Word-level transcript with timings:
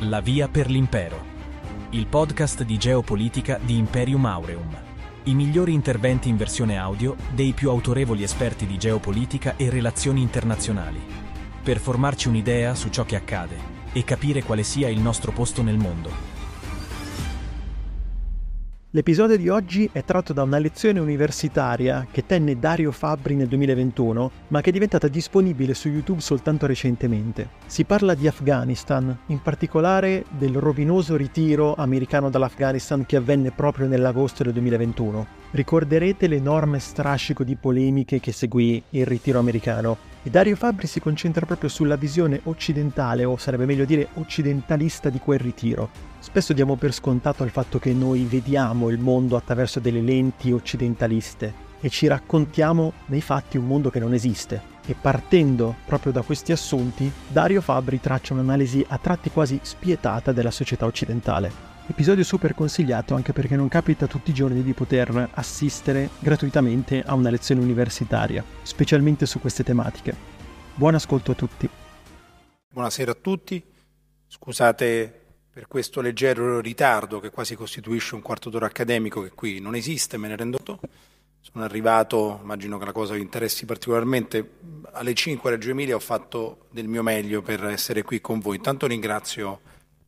La 0.00 0.20
via 0.20 0.46
per 0.46 0.68
l'impero. 0.68 1.24
Il 1.90 2.06
podcast 2.06 2.64
di 2.64 2.76
geopolitica 2.76 3.58
di 3.58 3.78
Imperium 3.78 4.26
Aureum. 4.26 4.76
I 5.22 5.34
migliori 5.34 5.72
interventi 5.72 6.28
in 6.28 6.36
versione 6.36 6.76
audio 6.76 7.16
dei 7.32 7.54
più 7.54 7.70
autorevoli 7.70 8.22
esperti 8.22 8.66
di 8.66 8.76
geopolitica 8.76 9.56
e 9.56 9.70
relazioni 9.70 10.20
internazionali. 10.20 11.00
Per 11.62 11.78
formarci 11.78 12.28
un'idea 12.28 12.74
su 12.74 12.90
ciò 12.90 13.06
che 13.06 13.16
accade 13.16 13.56
e 13.94 14.04
capire 14.04 14.42
quale 14.42 14.64
sia 14.64 14.90
il 14.90 15.00
nostro 15.00 15.32
posto 15.32 15.62
nel 15.62 15.78
mondo. 15.78 16.35
L'episodio 18.90 19.36
di 19.36 19.48
oggi 19.48 19.90
è 19.92 20.04
tratto 20.04 20.32
da 20.32 20.44
una 20.44 20.58
lezione 20.58 21.00
universitaria 21.00 22.06
che 22.08 22.24
tenne 22.24 22.56
Dario 22.56 22.92
Fabbri 22.92 23.34
nel 23.34 23.48
2021, 23.48 24.30
ma 24.48 24.60
che 24.60 24.70
è 24.70 24.72
diventata 24.72 25.08
disponibile 25.08 25.74
su 25.74 25.88
YouTube 25.88 26.20
soltanto 26.20 26.66
recentemente. 26.66 27.48
Si 27.66 27.82
parla 27.82 28.14
di 28.14 28.28
Afghanistan, 28.28 29.14
in 29.26 29.42
particolare 29.42 30.24
del 30.38 30.54
rovinoso 30.54 31.16
ritiro 31.16 31.74
americano 31.74 32.30
dall'Afghanistan 32.30 33.04
che 33.04 33.16
avvenne 33.16 33.50
proprio 33.50 33.88
nell'agosto 33.88 34.44
del 34.44 34.52
2021. 34.52 35.26
Ricorderete 35.50 36.28
l'enorme 36.28 36.78
strascico 36.78 37.42
di 37.42 37.56
polemiche 37.56 38.20
che 38.20 38.30
seguì 38.30 38.80
il 38.90 39.04
ritiro 39.04 39.40
americano 39.40 39.96
e 40.22 40.30
Dario 40.30 40.54
Fabbri 40.54 40.86
si 40.86 41.00
concentra 41.00 41.44
proprio 41.44 41.68
sulla 41.68 41.96
visione 41.96 42.40
occidentale, 42.44 43.24
o 43.24 43.36
sarebbe 43.36 43.66
meglio 43.66 43.84
dire 43.84 44.08
occidentalista 44.14 45.10
di 45.10 45.18
quel 45.18 45.40
ritiro 45.40 46.14
Spesso 46.26 46.52
diamo 46.52 46.74
per 46.74 46.92
scontato 46.92 47.44
il 47.44 47.50
fatto 47.50 47.78
che 47.78 47.94
noi 47.94 48.24
vediamo 48.24 48.90
il 48.90 48.98
mondo 48.98 49.36
attraverso 49.36 49.78
delle 49.78 50.00
lenti 50.00 50.50
occidentaliste 50.50 51.54
e 51.80 51.88
ci 51.88 52.08
raccontiamo 52.08 52.92
nei 53.06 53.20
fatti 53.20 53.56
un 53.56 53.64
mondo 53.64 53.90
che 53.90 54.00
non 54.00 54.12
esiste. 54.12 54.60
E 54.84 54.96
partendo 55.00 55.76
proprio 55.86 56.10
da 56.10 56.22
questi 56.22 56.50
assunti, 56.50 57.10
Dario 57.28 57.60
Fabbri 57.60 58.00
traccia 58.00 58.34
un'analisi 58.34 58.84
a 58.88 58.98
tratti 58.98 59.30
quasi 59.30 59.60
spietata 59.62 60.32
della 60.32 60.50
società 60.50 60.84
occidentale. 60.84 61.50
Episodio 61.86 62.24
super 62.24 62.54
consigliato 62.54 63.14
anche 63.14 63.32
perché 63.32 63.54
non 63.54 63.68
capita 63.68 64.08
tutti 64.08 64.30
i 64.30 64.34
giorni 64.34 64.64
di 64.64 64.72
poter 64.72 65.30
assistere 65.32 66.10
gratuitamente 66.18 67.04
a 67.06 67.14
una 67.14 67.30
lezione 67.30 67.62
universitaria, 67.62 68.44
specialmente 68.62 69.26
su 69.26 69.40
queste 69.40 69.62
tematiche. 69.62 70.14
Buon 70.74 70.96
ascolto 70.96 71.30
a 71.30 71.34
tutti. 71.34 71.70
Buonasera 72.68 73.12
a 73.12 73.16
tutti, 73.18 73.64
scusate 74.26 75.20
per 75.56 75.68
questo 75.68 76.02
leggero 76.02 76.60
ritardo 76.60 77.18
che 77.18 77.30
quasi 77.30 77.54
costituisce 77.54 78.14
un 78.14 78.20
quarto 78.20 78.50
d'ora 78.50 78.66
accademico 78.66 79.22
che 79.22 79.30
qui 79.30 79.58
non 79.58 79.74
esiste, 79.74 80.18
me 80.18 80.28
ne 80.28 80.36
rendo 80.36 80.58
conto. 80.58 80.86
Sono 81.40 81.64
arrivato, 81.64 82.40
immagino 82.42 82.76
che 82.76 82.84
la 82.84 82.92
cosa 82.92 83.14
vi 83.14 83.22
interessi 83.22 83.64
particolarmente, 83.64 84.58
alle 84.92 85.14
5 85.14 85.48
a 85.48 85.52
Reggio 85.54 85.70
Emilia 85.70 85.94
ho 85.94 85.98
fatto 85.98 86.66
del 86.70 86.88
mio 86.88 87.02
meglio 87.02 87.40
per 87.40 87.64
essere 87.64 88.02
qui 88.02 88.20
con 88.20 88.38
voi. 88.38 88.56
Intanto 88.56 88.86
ringrazio 88.86 89.60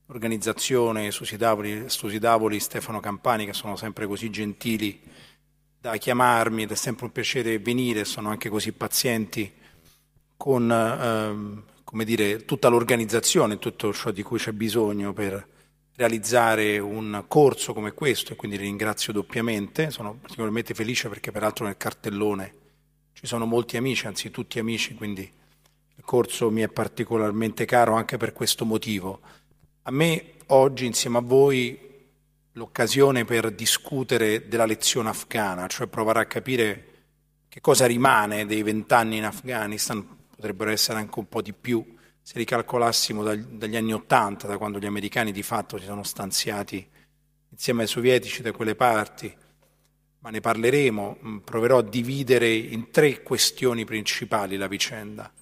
l'organizzazione 0.05 1.11
Susi 1.11 1.39
Davoli, 1.39 2.61
Stefano 2.61 3.01
Campani 3.01 3.47
che 3.47 3.55
sono 3.55 3.77
sempre 3.77 4.07
così 4.07 4.29
gentili 4.29 5.01
da 5.81 5.97
chiamarmi 5.97 6.65
ed 6.65 6.73
è 6.73 6.77
sempre 6.77 7.07
un 7.07 7.13
piacere 7.13 7.59
venire, 7.59 8.05
sono 8.05 8.29
anche 8.29 8.51
così 8.51 8.73
pazienti 8.73 9.51
con 10.37 10.71
ehm, 10.71 11.63
come 11.89 12.05
dire, 12.05 12.44
tutta 12.44 12.69
l'organizzazione, 12.69 13.58
tutto 13.58 13.94
ciò 13.94 14.11
di 14.11 14.22
cui 14.22 14.36
c'è 14.36 14.53
bisogno 14.53 15.14
per 15.14 15.48
realizzare 15.97 16.78
un 16.78 17.25
corso 17.27 17.72
come 17.72 17.92
questo 17.92 18.34
e 18.34 18.36
quindi 18.36 18.58
ringrazio 18.58 19.11
doppiamente, 19.11 19.91
sono 19.91 20.19
particolarmente 20.20 20.75
felice 20.75 21.08
perché 21.08 21.33
peraltro 21.33 21.64
nel 21.64 21.78
cartellone 21.78 22.55
ci 23.14 23.27
sono 23.27 23.47
molti 23.47 23.78
amici, 23.78 24.06
anzi 24.06 24.30
tutti 24.30 24.58
amici, 24.58 24.95
quindi 24.97 25.22
il 25.22 26.05
corso 26.05 26.50
mi 26.50 26.61
è 26.61 26.69
particolarmente 26.69 27.64
caro 27.64 27.95
anche 27.95 28.19
per 28.19 28.34
questo 28.34 28.67
motivo. 28.67 29.20
A 29.84 29.91
me 29.91 30.33
oggi 30.48 30.84
insieme 30.84 31.17
a 31.17 31.23
voi 31.23 31.78
l'occasione 32.52 33.25
per 33.25 33.50
discutere 33.50 34.47
della 34.47 34.67
lezione 34.67 35.08
afghana, 35.08 35.67
cioè 35.69 35.86
provare 35.86 36.20
a 36.20 36.27
capire 36.27 36.84
che 37.48 37.63
cosa 37.63 37.86
rimane 37.86 38.45
dei 38.45 38.63
vent'anni 38.63 39.17
in 39.17 39.24
Afghanistan, 39.24 40.17
potrebbero 40.39 40.71
essere 40.71 40.99
anche 40.99 41.19
un 41.19 41.29
po' 41.29 41.43
di 41.43 41.53
più. 41.53 41.85
Se 42.23 42.39
ricalcolassimo 42.39 43.25
dagli 43.25 43.75
anni 43.75 43.93
Ottanta, 43.93 44.47
da 44.47 44.57
quando 44.57 44.79
gli 44.79 44.87
americani 44.87 45.33
di 45.33 45.43
fatto 45.43 45.79
si 45.79 45.85
sono 45.85 46.05
stanziati 46.05 46.89
insieme 47.49 47.83
ai 47.83 47.89
sovietici 47.89 48.41
da 48.41 48.53
quelle 48.53 48.77
parti, 48.77 49.35
ma 50.21 50.31
ne 50.31 50.41
parleremo, 50.41 51.19
mm, 51.25 51.37
proverò 51.39 51.79
a 51.79 51.83
dividere 51.83 52.55
in 52.55 52.93
tre 52.93 53.25
questioni 53.25 53.85
principali 53.85 54.57
la 54.57 54.69
vicenda, 54.69 55.33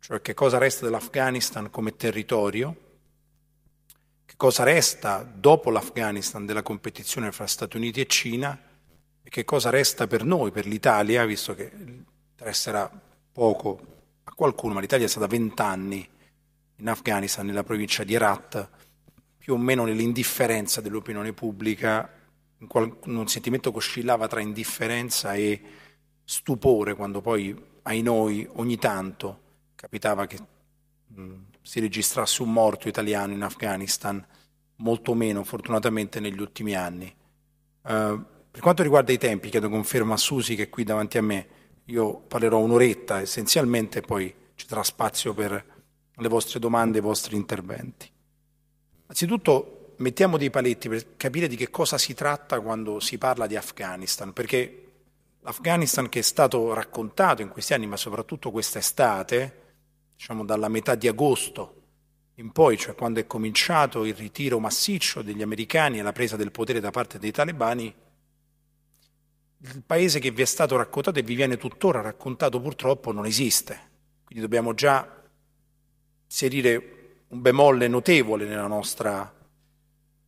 cioè 0.00 0.20
che 0.20 0.34
cosa 0.34 0.58
resta 0.58 0.86
dell'Afghanistan 0.86 1.70
come 1.70 1.94
territorio, 1.94 2.76
che 4.26 4.34
cosa 4.36 4.64
resta 4.64 5.22
dopo 5.22 5.70
l'Afghanistan 5.70 6.44
della 6.44 6.62
competizione 6.62 7.30
fra 7.30 7.46
Stati 7.46 7.76
Uniti 7.76 8.00
e 8.00 8.06
Cina 8.06 8.60
e 9.22 9.30
che 9.30 9.44
cosa 9.44 9.70
resta 9.70 10.08
per 10.08 10.24
noi, 10.24 10.50
per 10.50 10.66
l'Italia, 10.66 11.24
visto 11.26 11.54
che 11.54 11.70
interesserà 12.32 12.90
poco 13.30 13.92
a 14.32 14.34
qualcuno, 14.34 14.72
ma 14.74 14.80
l'Italia 14.80 15.04
è 15.04 15.08
stata 15.08 15.26
vent'anni 15.26 16.08
in 16.76 16.88
Afghanistan, 16.88 17.44
nella 17.44 17.62
provincia 17.62 18.02
di 18.02 18.14
Herat, 18.14 18.68
più 19.36 19.54
o 19.54 19.58
meno 19.58 19.84
nell'indifferenza 19.84 20.80
dell'opinione 20.80 21.32
pubblica, 21.34 22.10
in, 22.58 22.66
qual- 22.66 22.96
un 23.04 23.28
sentimento 23.28 23.70
che 23.70 23.76
oscillava 23.76 24.26
tra 24.28 24.40
indifferenza 24.40 25.34
e 25.34 25.60
stupore, 26.24 26.94
quando 26.94 27.20
poi 27.20 27.54
ai 27.82 28.00
noi 28.00 28.48
ogni 28.54 28.78
tanto 28.78 29.40
capitava 29.74 30.26
che 30.26 30.38
mh, 31.08 31.34
si 31.60 31.80
registrasse 31.80 32.42
un 32.42 32.52
morto 32.52 32.88
italiano 32.88 33.34
in 33.34 33.42
Afghanistan, 33.42 34.24
molto 34.76 35.14
meno 35.14 35.44
fortunatamente 35.44 36.20
negli 36.20 36.40
ultimi 36.40 36.74
anni. 36.74 37.14
Uh, 37.82 38.24
per 38.50 38.60
quanto 38.60 38.82
riguarda 38.82 39.12
i 39.12 39.18
tempi, 39.18 39.50
chiedo 39.50 39.68
conferma 39.68 40.14
a 40.14 40.18
Susi 40.18 40.54
che 40.54 40.64
è 40.64 40.68
qui 40.68 40.84
davanti 40.84 41.18
a 41.18 41.22
me 41.22 41.60
io 41.86 42.20
parlerò 42.20 42.58
un'oretta 42.58 43.20
essenzialmente, 43.20 44.00
poi 44.00 44.32
ci 44.54 44.66
sarà 44.66 44.82
spazio 44.82 45.34
per 45.34 45.64
le 46.14 46.28
vostre 46.28 46.58
domande 46.58 46.98
e 46.98 47.00
i 47.00 47.04
vostri 47.04 47.36
interventi. 47.36 48.10
Anzitutto 49.06 49.94
mettiamo 49.96 50.36
dei 50.36 50.50
paletti 50.50 50.88
per 50.88 51.16
capire 51.16 51.48
di 51.48 51.56
che 51.56 51.70
cosa 51.70 51.98
si 51.98 52.14
tratta 52.14 52.60
quando 52.60 53.00
si 53.00 53.18
parla 53.18 53.46
di 53.46 53.56
Afghanistan, 53.56 54.32
perché 54.32 54.78
l'Afghanistan 55.40 56.08
che 56.08 56.20
è 56.20 56.22
stato 56.22 56.72
raccontato 56.72 57.42
in 57.42 57.48
questi 57.48 57.74
anni, 57.74 57.86
ma 57.86 57.96
soprattutto 57.96 58.50
quest'estate, 58.50 59.60
diciamo 60.14 60.44
dalla 60.44 60.68
metà 60.68 60.94
di 60.94 61.08
agosto 61.08 61.80
in 62.36 62.52
poi, 62.52 62.78
cioè 62.78 62.94
quando 62.94 63.20
è 63.20 63.26
cominciato 63.26 64.04
il 64.04 64.14
ritiro 64.14 64.58
massiccio 64.58 65.22
degli 65.22 65.42
americani 65.42 65.98
e 65.98 66.02
la 66.02 66.12
presa 66.12 66.36
del 66.36 66.50
potere 66.50 66.80
da 66.80 66.90
parte 66.90 67.18
dei 67.18 67.30
talebani, 67.30 67.92
il 69.64 69.82
paese 69.84 70.18
che 70.18 70.32
vi 70.32 70.42
è 70.42 70.46
stato 70.46 70.76
raccontato 70.76 71.18
e 71.18 71.22
vi 71.22 71.34
viene 71.34 71.56
tuttora 71.56 72.00
raccontato 72.00 72.60
purtroppo 72.60 73.12
non 73.12 73.26
esiste. 73.26 73.90
Quindi 74.24 74.42
dobbiamo 74.42 74.74
già 74.74 75.22
inserire 76.24 77.24
un 77.28 77.40
bemolle 77.40 77.86
notevole 77.86 78.44
nella 78.46 78.66
nostra 78.66 79.32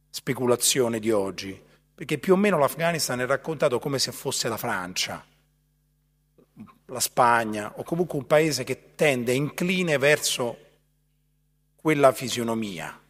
speculazione 0.09 1.01
di 1.01 1.11
oggi, 1.11 1.61
perché 1.95 2.19
più 2.19 2.35
o 2.35 2.37
meno 2.37 2.59
l'Afghanistan 2.59 3.21
è 3.21 3.27
raccontato 3.27 3.79
come 3.81 3.99
se 3.99 4.13
fosse 4.13 4.49
la 4.49 4.57
Francia, 4.57 5.25
la 6.87 7.01
Spagna 7.01 7.73
o 7.77 7.83
comunque 7.83 8.19
un 8.19 8.27
paese 8.27 8.63
che 8.63 8.95
tende, 8.95 9.33
incline 9.33 9.99
verso 9.99 10.59
quella 11.75 12.13
fisionomia. 12.13 13.01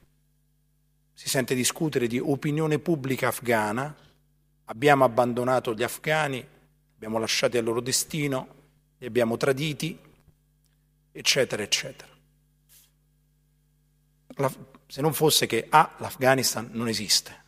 Si 1.13 1.29
sente 1.29 1.55
discutere 1.55 2.07
di 2.07 2.19
opinione 2.19 2.79
pubblica 2.79 3.29
afghana, 3.29 3.95
Abbiamo 4.67 5.05
abbandonato 5.05 5.75
gli 5.75 5.83
afghani, 5.83 6.45
abbiamo 6.95 7.19
lasciati 7.19 7.59
al 7.59 7.65
loro 7.65 7.81
destino, 7.81 8.49
li 8.99 9.07
abbiamo 9.07 9.37
traditi, 9.37 9.99
eccetera, 11.13 11.63
eccetera. 11.63 12.11
La, 14.37 14.51
se 14.87 15.01
non 15.01 15.13
fosse 15.13 15.47
che 15.47 15.67
A, 15.69 15.95
l'Afghanistan 15.99 16.71
non 16.73 16.89
esiste, 16.89 17.43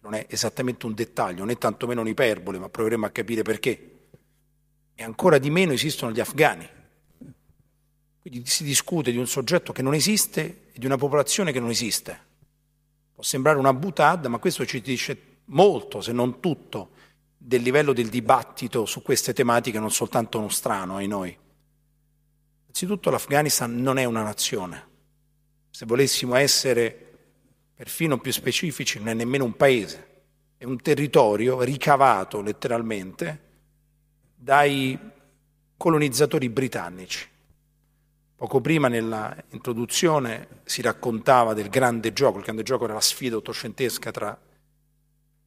non 0.00 0.14
è 0.14 0.26
esattamente 0.28 0.86
un 0.86 0.94
dettaglio, 0.94 1.46
è 1.46 1.58
tantomeno 1.58 2.00
un'iperbole, 2.00 2.58
ma 2.58 2.68
proveremo 2.68 3.06
a 3.06 3.10
capire 3.10 3.42
perché. 3.42 3.90
E 4.94 5.02
ancora 5.02 5.38
di 5.38 5.50
meno 5.50 5.72
esistono 5.72 6.12
gli 6.12 6.20
afghani. 6.20 6.68
Quindi 8.20 8.46
si 8.46 8.64
discute 8.64 9.10
di 9.10 9.18
un 9.18 9.26
soggetto 9.26 9.72
che 9.72 9.82
non 9.82 9.94
esiste 9.94 10.68
e 10.72 10.78
di 10.78 10.86
una 10.86 10.96
popolazione 10.96 11.52
che 11.52 11.60
non 11.60 11.70
esiste. 11.70 12.30
Può 13.14 13.22
sembrare 13.22 13.58
una 13.58 13.74
butad, 13.74 14.26
ma 14.26 14.38
questo 14.38 14.64
ci 14.64 14.80
dice 14.80 15.31
molto, 15.46 16.00
se 16.00 16.12
non 16.12 16.40
tutto, 16.40 16.90
del 17.36 17.62
livello 17.62 17.92
del 17.92 18.08
dibattito 18.08 18.86
su 18.86 19.02
queste 19.02 19.32
tematiche, 19.32 19.78
non 19.78 19.90
soltanto 19.90 20.38
uno 20.38 20.48
strano 20.48 20.96
ai 20.96 21.08
noi. 21.08 21.36
Innanzitutto 22.62 23.10
l'Afghanistan 23.10 23.74
non 23.74 23.98
è 23.98 24.04
una 24.04 24.22
nazione. 24.22 24.88
Se 25.70 25.84
volessimo 25.84 26.36
essere 26.36 27.10
perfino 27.74 28.18
più 28.18 28.30
specifici, 28.32 28.98
non 28.98 29.08
è 29.08 29.14
nemmeno 29.14 29.44
un 29.44 29.56
paese, 29.56 30.22
è 30.56 30.64
un 30.64 30.80
territorio 30.80 31.62
ricavato 31.62 32.40
letteralmente 32.40 33.50
dai 34.34 34.98
colonizzatori 35.76 36.48
britannici. 36.48 37.28
Poco 38.36 38.60
prima 38.60 38.88
nella 38.88 39.36
introduzione 39.50 40.60
si 40.64 40.80
raccontava 40.82 41.54
del 41.54 41.68
grande 41.68 42.12
gioco, 42.12 42.38
il 42.38 42.44
grande 42.44 42.62
gioco 42.62 42.84
era 42.84 42.94
la 42.94 43.00
sfida 43.00 43.36
ottocentesca 43.36 44.10
tra 44.10 44.40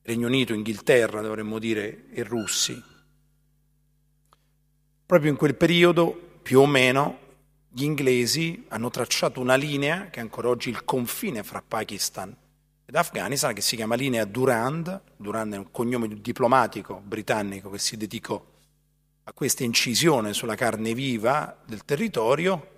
Regno 0.08 0.28
Unito, 0.28 0.54
Inghilterra, 0.54 1.22
dovremmo 1.22 1.58
dire, 1.58 2.06
e 2.12 2.22
russi. 2.22 2.80
Proprio 5.04 5.32
in 5.32 5.36
quel 5.36 5.56
periodo, 5.56 6.40
più 6.44 6.60
o 6.60 6.68
meno, 6.68 7.18
gli 7.70 7.82
inglesi 7.82 8.66
hanno 8.68 8.92
tracciato 8.92 9.40
una 9.40 9.56
linea 9.56 10.12
che 10.12 10.20
è 10.20 10.22
ancora 10.22 10.50
oggi 10.50 10.70
il 10.70 10.86
confine 10.86 11.42
fra 11.42 11.64
Pakistan 11.68 12.36
ed 12.86 12.96
Afghanistan, 12.96 13.56
che 13.56 13.62
si 13.62 13.76
chiama 13.76 13.96
linea 13.96 14.26
Durand. 14.26 15.02
Durand 15.18 15.56
è 15.56 15.58
un 15.58 15.72
cognome 15.72 16.08
diplomatico 16.22 17.02
britannico 17.04 17.72
che 17.72 17.80
si 17.80 17.98
dedicò 17.98 18.46
a 19.24 19.34
questa 19.34 19.64
incisione 19.64 20.34
sulla 20.34 20.54
carne 20.54 20.94
viva 20.94 21.58
del 21.66 21.84
territorio 21.84 22.74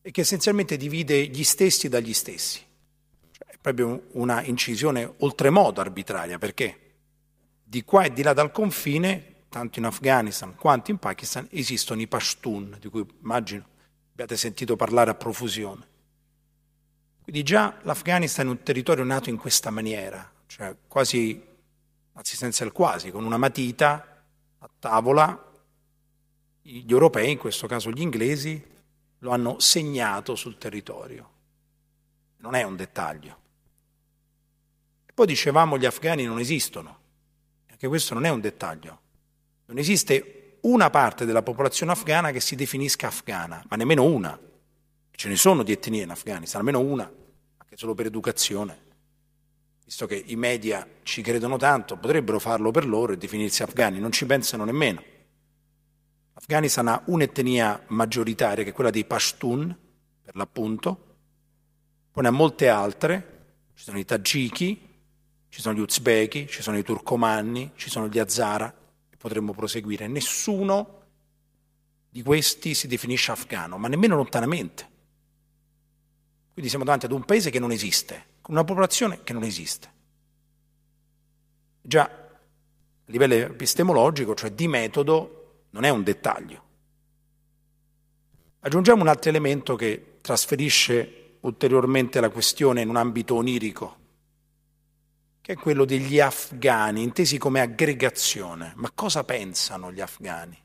e 0.00 0.10
che 0.10 0.22
essenzialmente 0.22 0.78
divide 0.78 1.26
gli 1.26 1.44
stessi 1.44 1.90
dagli 1.90 2.14
stessi. 2.14 2.64
Proprio 3.66 4.06
una 4.12 4.44
incisione 4.44 5.12
oltremodo 5.18 5.80
arbitraria, 5.80 6.38
perché 6.38 6.94
di 7.64 7.82
qua 7.82 8.04
e 8.04 8.12
di 8.12 8.22
là 8.22 8.32
dal 8.32 8.52
confine, 8.52 9.46
tanto 9.48 9.80
in 9.80 9.86
Afghanistan 9.86 10.54
quanto 10.54 10.92
in 10.92 10.98
Pakistan, 10.98 11.48
esistono 11.50 12.00
i 12.00 12.06
Pashtun, 12.06 12.76
di 12.78 12.88
cui 12.88 13.04
immagino 13.22 13.66
abbiate 14.12 14.36
sentito 14.36 14.76
parlare 14.76 15.10
a 15.10 15.14
profusione. 15.14 15.84
Quindi 17.24 17.42
già 17.42 17.76
l'Afghanistan 17.82 18.46
è 18.46 18.50
un 18.50 18.62
territorio 18.62 19.02
nato 19.02 19.30
in 19.30 19.36
questa 19.36 19.70
maniera, 19.70 20.30
cioè 20.46 20.76
quasi, 20.86 21.44
anzi 22.12 22.36
senza 22.36 22.62
il 22.62 22.70
quasi, 22.70 23.10
con 23.10 23.24
una 23.24 23.36
matita 23.36 24.22
a 24.58 24.70
tavola, 24.78 25.52
gli 26.62 26.92
europei, 26.92 27.32
in 27.32 27.38
questo 27.38 27.66
caso 27.66 27.90
gli 27.90 28.00
inglesi, 28.00 28.64
lo 29.18 29.30
hanno 29.32 29.58
segnato 29.58 30.36
sul 30.36 30.56
territorio. 30.56 31.30
Non 32.36 32.54
è 32.54 32.62
un 32.62 32.76
dettaglio. 32.76 33.42
Poi 35.16 35.24
dicevamo 35.24 35.78
gli 35.78 35.86
afghani 35.86 36.24
non 36.24 36.38
esistono. 36.40 36.98
Anche 37.70 37.88
questo 37.88 38.12
non 38.12 38.26
è 38.26 38.28
un 38.28 38.42
dettaglio. 38.42 39.00
Non 39.64 39.78
esiste 39.78 40.58
una 40.64 40.90
parte 40.90 41.24
della 41.24 41.42
popolazione 41.42 41.92
afghana 41.92 42.32
che 42.32 42.40
si 42.40 42.54
definisca 42.54 43.06
afghana, 43.06 43.64
ma 43.66 43.76
nemmeno 43.76 44.04
una. 44.04 44.38
Ce 45.12 45.28
ne 45.30 45.36
sono 45.36 45.62
di 45.62 45.72
etnie 45.72 46.02
in 46.02 46.10
Afghanistan, 46.10 46.60
almeno 46.60 46.80
una, 46.80 47.10
anche 47.56 47.76
solo 47.78 47.94
per 47.94 48.04
educazione. 48.04 48.78
Visto 49.86 50.04
che 50.04 50.22
i 50.26 50.36
media 50.36 50.86
ci 51.02 51.22
credono 51.22 51.56
tanto, 51.56 51.96
potrebbero 51.96 52.38
farlo 52.38 52.70
per 52.70 52.86
loro 52.86 53.14
e 53.14 53.16
definirsi 53.16 53.62
afghani, 53.62 53.98
non 53.98 54.12
ci 54.12 54.26
pensano 54.26 54.66
nemmeno. 54.66 55.02
L'Afghanistan 56.34 56.88
ha 56.88 57.02
un'etnia 57.06 57.84
maggioritaria 57.86 58.64
che 58.64 58.70
è 58.70 58.74
quella 58.74 58.90
dei 58.90 59.06
Pashtun, 59.06 59.74
per 60.20 60.36
l'appunto, 60.36 61.16
poi 62.10 62.22
ne 62.22 62.28
ha 62.28 62.32
molte 62.32 62.68
altre, 62.68 63.44
ci 63.76 63.84
sono 63.84 63.98
i 63.98 64.04
Tagiki, 64.04 64.85
ci 65.56 65.62
sono 65.62 65.74
gli 65.74 65.80
Uzbeki, 65.80 66.46
ci 66.48 66.60
sono 66.60 66.76
i 66.76 66.82
Turcomanni, 66.82 67.72
ci 67.76 67.88
sono 67.88 68.08
gli 68.08 68.18
Hazara, 68.18 68.70
e 69.08 69.16
potremmo 69.16 69.54
proseguire. 69.54 70.06
Nessuno 70.06 71.00
di 72.10 72.22
questi 72.22 72.74
si 72.74 72.86
definisce 72.86 73.32
afghano, 73.32 73.78
ma 73.78 73.88
nemmeno 73.88 74.16
lontanamente. 74.16 74.86
Quindi 76.52 76.68
siamo 76.68 76.84
davanti 76.84 77.06
ad 77.06 77.12
un 77.12 77.24
paese 77.24 77.48
che 77.48 77.58
non 77.58 77.70
esiste, 77.70 78.26
con 78.42 78.54
una 78.54 78.64
popolazione 78.64 79.22
che 79.24 79.32
non 79.32 79.44
esiste. 79.44 79.92
Già 81.80 82.02
a 82.02 82.38
livello 83.06 83.32
epistemologico, 83.32 84.34
cioè 84.34 84.50
di 84.50 84.68
metodo, 84.68 85.62
non 85.70 85.84
è 85.84 85.88
un 85.88 86.02
dettaglio. 86.02 86.64
Aggiungiamo 88.60 89.00
un 89.00 89.08
altro 89.08 89.30
elemento 89.30 89.74
che 89.74 90.18
trasferisce 90.20 91.38
ulteriormente 91.40 92.20
la 92.20 92.28
questione 92.28 92.82
in 92.82 92.90
un 92.90 92.96
ambito 92.96 93.36
onirico, 93.36 94.04
che 95.46 95.52
è 95.52 95.56
quello 95.56 95.84
degli 95.84 96.18
afghani, 96.18 97.04
intesi 97.04 97.38
come 97.38 97.60
aggregazione. 97.60 98.72
Ma 98.74 98.90
cosa 98.92 99.22
pensano 99.22 99.92
gli 99.92 100.00
afghani? 100.00 100.58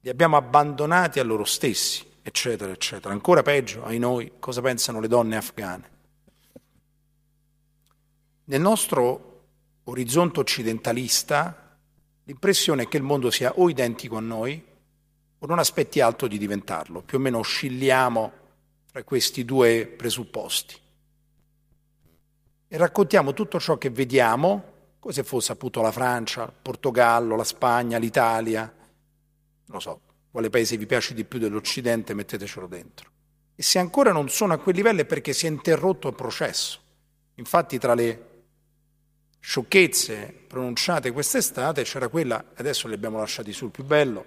Li 0.00 0.10
abbiamo 0.10 0.36
abbandonati 0.36 1.20
a 1.20 1.24
loro 1.24 1.44
stessi, 1.44 2.04
eccetera, 2.20 2.70
eccetera. 2.70 3.14
Ancora 3.14 3.40
peggio, 3.40 3.82
ai 3.82 3.98
noi, 3.98 4.32
cosa 4.38 4.60
pensano 4.60 5.00
le 5.00 5.08
donne 5.08 5.36
afghane? 5.36 5.90
Nel 8.44 8.60
nostro 8.60 9.46
orizzonte 9.84 10.40
occidentalista 10.40 11.64
L'impressione 12.26 12.82
è 12.82 12.88
che 12.88 12.96
il 12.96 13.02
mondo 13.02 13.30
sia 13.30 13.52
o 13.56 13.68
identico 13.68 14.16
a 14.16 14.20
noi 14.20 14.62
o 15.38 15.46
non 15.46 15.58
aspetti 15.58 16.00
altro 16.00 16.26
di 16.26 16.38
diventarlo, 16.38 17.02
più 17.02 17.18
o 17.18 17.20
meno 17.20 17.38
oscilliamo 17.38 18.32
fra 18.86 19.02
questi 19.02 19.44
due 19.44 19.86
presupposti. 19.86 20.74
E 22.74 22.76
raccontiamo 22.76 23.34
tutto 23.34 23.60
ciò 23.60 23.78
che 23.78 23.88
vediamo, 23.88 24.64
come 24.98 25.14
se 25.14 25.22
fosse 25.22 25.52
appunto 25.52 25.80
la 25.80 25.92
Francia, 25.92 26.42
il 26.42 26.52
Portogallo, 26.60 27.36
la 27.36 27.44
Spagna, 27.44 27.98
l'Italia, 27.98 28.62
non 28.62 29.64
lo 29.66 29.78
so, 29.78 30.00
quale 30.32 30.50
paese 30.50 30.76
vi 30.76 30.84
piace 30.84 31.14
di 31.14 31.24
più 31.24 31.38
dell'Occidente, 31.38 32.14
mettetecelo 32.14 32.66
dentro. 32.66 33.10
E 33.54 33.62
se 33.62 33.78
ancora 33.78 34.10
non 34.10 34.28
sono 34.28 34.54
a 34.54 34.58
quel 34.58 34.74
livello 34.74 35.02
è 35.02 35.04
perché 35.04 35.32
si 35.32 35.46
è 35.46 35.50
interrotto 35.50 36.08
il 36.08 36.14
processo. 36.14 36.80
Infatti 37.36 37.78
tra 37.78 37.94
le 37.94 38.30
sciocchezze 39.38 40.34
pronunciate 40.48 41.12
quest'estate, 41.12 41.84
c'era 41.84 42.08
quella, 42.08 42.44
adesso 42.56 42.88
li 42.88 42.94
abbiamo 42.94 43.18
lasciati 43.18 43.52
sul 43.52 43.70
più 43.70 43.84
bello, 43.84 44.26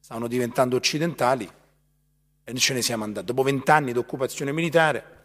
stavano 0.00 0.26
diventando 0.26 0.74
occidentali 0.74 1.48
e 2.42 2.54
ce 2.54 2.74
ne 2.74 2.82
siamo 2.82 3.04
andati. 3.04 3.26
Dopo 3.26 3.44
vent'anni 3.44 3.92
di 3.92 3.98
occupazione 3.98 4.50
militare 4.50 5.15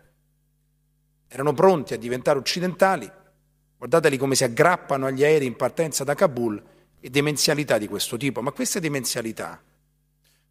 erano 1.32 1.54
pronti 1.54 1.94
a 1.94 1.98
diventare 1.98 2.38
occidentali, 2.38 3.10
guardateli 3.78 4.18
come 4.18 4.36
si 4.36 4.44
aggrappano 4.44 5.06
agli 5.06 5.24
aerei 5.24 5.48
in 5.48 5.56
partenza 5.56 6.04
da 6.04 6.14
Kabul 6.14 6.62
e 7.00 7.10
demenzialità 7.10 7.78
di 7.78 7.88
questo 7.88 8.18
tipo. 8.18 8.42
Ma 8.42 8.52
queste 8.52 8.82
demenzialità, 8.82 9.62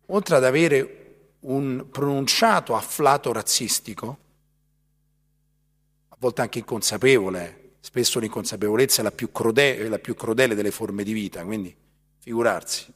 oltre 0.07 0.37
ad 0.37 0.45
avere 0.45 1.35
un 1.41 1.87
pronunciato 1.91 2.75
afflato 2.75 3.33
razzistico, 3.33 4.19
a 6.09 6.17
volte 6.19 6.41
anche 6.41 6.59
inconsapevole, 6.59 7.61
Spesso 7.83 8.21
l'inconsapevolezza 8.21 9.01
è 9.01 9.05
la 9.05 9.11
più, 9.11 9.33
crudele, 9.33 9.89
la 9.89 9.99
più 9.99 10.15
crudele 10.15 10.55
delle 10.55 10.71
forme 10.71 11.03
di 11.03 11.15
vita, 11.15 11.43
quindi 11.45 11.75
figurarsi. 12.19 12.93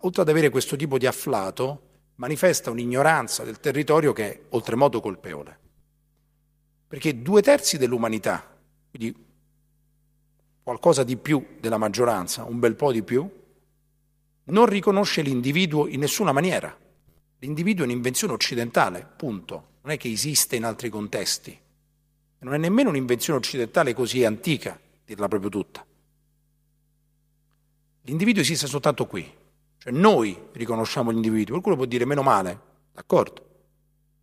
Oltre 0.00 0.22
ad 0.22 0.28
avere 0.28 0.50
questo 0.50 0.74
tipo 0.74 0.98
di 0.98 1.06
afflato, 1.06 1.90
manifesta 2.16 2.70
un'ignoranza 2.70 3.44
del 3.44 3.60
territorio 3.60 4.12
che 4.12 4.32
è 4.32 4.40
oltremodo 4.50 5.00
colpevole. 5.00 5.58
Perché 6.92 7.22
due 7.22 7.40
terzi 7.40 7.78
dell'umanità, 7.78 8.54
quindi 8.90 9.16
qualcosa 10.62 11.04
di 11.04 11.16
più 11.16 11.56
della 11.58 11.78
maggioranza, 11.78 12.44
un 12.44 12.58
bel 12.58 12.76
po' 12.76 12.92
di 12.92 13.02
più, 13.02 13.26
non 14.44 14.66
riconosce 14.66 15.22
l'individuo 15.22 15.86
in 15.86 16.00
nessuna 16.00 16.32
maniera. 16.32 16.76
L'individuo 17.38 17.84
è 17.84 17.88
un'invenzione 17.88 18.34
occidentale, 18.34 19.08
punto. 19.16 19.68
Non 19.82 19.92
è 19.92 19.96
che 19.96 20.10
esiste 20.10 20.56
in 20.56 20.64
altri 20.64 20.90
contesti 20.90 21.58
non 22.42 22.54
è 22.54 22.58
nemmeno 22.58 22.90
un'invenzione 22.90 23.38
occidentale 23.38 23.94
così 23.94 24.24
antica, 24.24 24.78
dirla 25.04 25.28
proprio 25.28 25.50
tutta. 25.50 25.84
L'individuo 28.02 28.42
esiste 28.42 28.66
soltanto 28.66 29.06
qui, 29.06 29.32
cioè 29.78 29.92
noi 29.92 30.36
riconosciamo 30.52 31.10
l'individuo, 31.10 31.52
qualcuno 31.52 31.76
può 31.76 31.84
dire 31.84 32.04
meno 32.04 32.22
male, 32.22 32.60
d'accordo, 32.92 33.51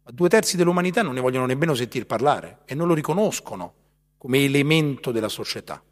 ma 0.09 0.15
due 0.15 0.27
terzi 0.27 0.57
dell'umanità 0.57 1.03
non 1.03 1.13
ne 1.13 1.21
vogliono 1.21 1.45
nemmeno 1.45 1.75
sentir 1.75 2.07
parlare 2.07 2.61
e 2.65 2.73
non 2.73 2.87
lo 2.87 2.95
riconoscono 2.95 3.73
come 4.17 4.43
elemento 4.43 5.11
della 5.11 5.29
società. 5.29 5.83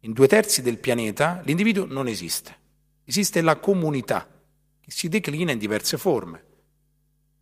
In 0.00 0.12
due 0.12 0.28
terzi 0.28 0.60
del 0.60 0.76
pianeta 0.76 1.40
l'individuo 1.44 1.86
non 1.86 2.08
esiste, 2.08 2.54
esiste 3.04 3.40
la 3.40 3.56
comunità 3.56 4.28
che 4.78 4.90
si 4.90 5.08
declina 5.08 5.50
in 5.50 5.58
diverse 5.58 5.96
forme, 5.96 6.44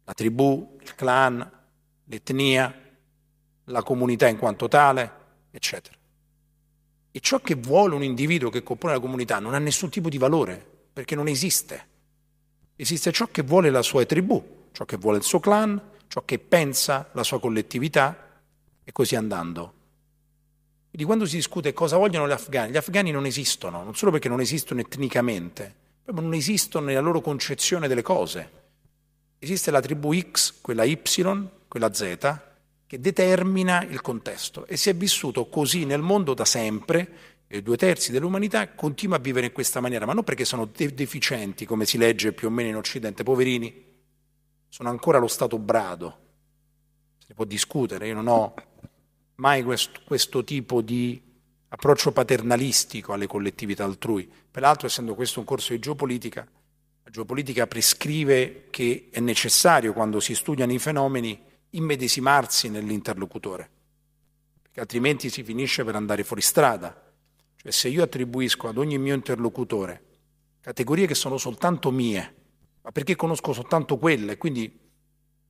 la 0.05 0.13
tribù, 0.13 0.77
il 0.81 0.95
clan, 0.95 1.51
l'etnia, 2.05 2.73
la 3.65 3.83
comunità 3.83 4.29
in 4.29 4.39
quanto 4.39 4.69
tale, 4.69 5.13
eccetera. 5.51 5.97
E 7.11 7.21
ciò 7.21 7.41
che 7.41 7.57
vuole 7.57 7.97
un 7.97 8.05
individuo 8.05 8.49
che 8.49 8.63
compone 8.63 8.93
la 8.93 9.01
comunità 9.01 9.41
non 9.41 9.55
ha 9.55 9.59
nessun 9.59 9.91
tipo 9.91 10.09
di 10.09 10.19
valore, 10.19 10.65
perché 10.93 11.17
non 11.17 11.27
esiste. 11.27 11.87
Esiste 12.77 13.11
ciò 13.11 13.27
che 13.27 13.43
vuole 13.43 13.71
la 13.71 13.83
sua 13.83 14.05
tribù, 14.05 14.58
ciò 14.79 14.85
che 14.85 14.97
vuole 14.97 15.19
il 15.19 15.25
suo 15.25 15.41
clan, 15.41 15.81
ciò 16.07 16.23
che 16.25 16.39
pensa 16.39 17.09
la 17.15 17.25
sua 17.25 17.41
collettività 17.41 18.43
e 18.85 18.93
così 18.93 19.17
andando. 19.17 19.73
Quindi 20.89 21.05
quando 21.05 21.27
si 21.27 21.35
discute 21.35 21.73
cosa 21.73 21.97
vogliono 21.97 22.29
gli 22.29 22.31
afghani, 22.31 22.71
gli 22.71 22.77
afghani 22.77 23.11
non 23.11 23.27
esistono, 23.27 23.83
non 23.83 23.97
solo 23.97 24.13
perché 24.13 24.29
non 24.29 24.39
esistono 24.41 24.79
etnicamente, 24.79 25.75
proprio 26.05 26.25
non 26.25 26.35
esistono 26.35 26.87
nella 26.87 27.01
loro 27.01 27.21
concezione 27.21 27.89
delle 27.89 28.03
cose. 28.03 28.51
Esiste 29.41 29.73
la 29.73 29.81
tribù 29.81 30.17
X, 30.17 30.61
quella 30.61 30.85
Y, 30.85 30.97
quella 31.67 31.93
Z, 31.93 32.39
che 32.87 33.01
determina 33.01 33.83
il 33.83 34.01
contesto 34.01 34.65
e 34.67 34.77
si 34.77 34.91
è 34.91 34.95
vissuto 34.95 35.49
così 35.49 35.87
nel 35.87 36.03
mondo 36.03 36.35
da 36.35 36.45
sempre 36.45 37.09
e 37.49 37.63
due 37.63 37.77
terzi 37.77 38.13
dell'umanità 38.13 38.69
continua 38.75 39.17
a 39.17 39.21
vivere 39.21 39.47
in 39.47 39.53
questa 39.53 39.81
maniera, 39.81 40.07
ma 40.07 40.13
non 40.13 40.23
perché 40.23 40.45
sono 40.45 40.67
de- 40.73 40.95
deficienti, 40.95 41.67
come 41.67 41.85
si 41.85 41.99
legge 41.99 42.33
più 42.33 42.47
o 42.47 42.51
meno 42.51 42.69
in 42.69 42.77
Occidente, 42.77 43.25
poverini, 43.25 43.88
sono 44.69 44.89
ancora 44.89 45.19
allo 45.19 45.29
stato 45.29 45.59
brado. 45.59 46.27
Si 47.19 47.35
può 47.35 47.45
discutere, 47.45 48.07
io 48.07 48.15
non 48.15 48.29
ho 48.29 48.55
mai 49.37 49.63
questo, 49.63 50.01
questo 50.05 50.45
tipo 50.45 50.81
di 50.81 51.21
approccio 51.69 52.13
paternalistico 52.13 53.13
alle 53.13 53.27
collettività 53.27 53.85
altrui. 53.85 54.31
Peraltro, 54.51 54.87
essendo 54.87 55.15
questo 55.15 55.41
un 55.41 55.45
corso 55.45 55.73
di 55.73 55.79
geopolitica, 55.79 56.47
la 57.03 57.11
geopolitica 57.11 57.67
prescrive 57.67 58.67
che 58.71 59.09
è 59.11 59.21
necessario, 59.21 59.93
quando 59.93 60.21
si 60.21 60.35
studiano 60.35 60.73
i 60.73 60.79
fenomeni, 60.79 61.41
immedesimarsi 61.71 62.71
nell'interlocutore, 62.71 63.71
perché 64.63 64.81
altrimenti 64.81 65.29
si 65.29 65.43
finisce 65.43 65.85
per 65.85 65.95
andare 65.95 66.25
fuori 66.25 66.43
strada. 66.43 67.05
Cioè 67.57 67.73
se 67.73 67.89
io 67.89 68.03
attribuisco 68.03 68.69
ad 68.69 68.79
ogni 68.79 68.99
mio 68.99 69.15
interlocutore 69.15 70.07
categorie 70.61 71.07
che 71.07 71.15
sono 71.15 71.39
soltanto 71.39 71.91
mie, 71.91 72.35
ma 72.83 72.91
perché 72.93 73.17
conosco 73.17 73.53
soltanto 73.53 73.99
quelle, 73.99 74.37
quindi 74.37 74.87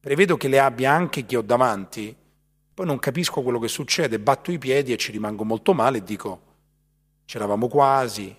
prevedo 0.00 0.36
che 0.36 0.48
le 0.48 0.58
abbia 0.58 0.92
anche 0.92 1.24
chi 1.24 1.36
ho 1.36 1.42
davanti, 1.42 2.14
poi 2.74 2.86
non 2.86 2.98
capisco 2.98 3.42
quello 3.42 3.58
che 3.58 3.68
succede, 3.68 4.20
batto 4.20 4.52
i 4.52 4.58
piedi 4.58 4.92
e 4.92 4.96
ci 4.96 5.10
rimango 5.10 5.44
molto 5.44 5.74
male 5.74 5.98
e 5.98 6.04
dico 6.04 6.46
c'eravamo 7.24 7.68
quasi, 7.68 8.34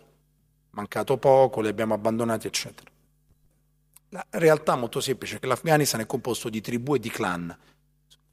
mancato 0.72 1.18
poco, 1.18 1.62
li 1.62 1.68
abbiamo 1.68 1.94
abbandonati, 1.94 2.48
eccetera. 2.48 2.90
La 4.10 4.26
realtà 4.32 4.76
molto 4.76 5.00
semplice 5.00 5.36
è 5.36 5.40
che 5.40 5.46
l'Afghanistan 5.46 6.00
è 6.00 6.08
composto 6.08 6.50
di 6.50 6.62
tribù 6.62 6.96
e 6.96 7.00
di 7.00 7.10
clan. 7.10 7.56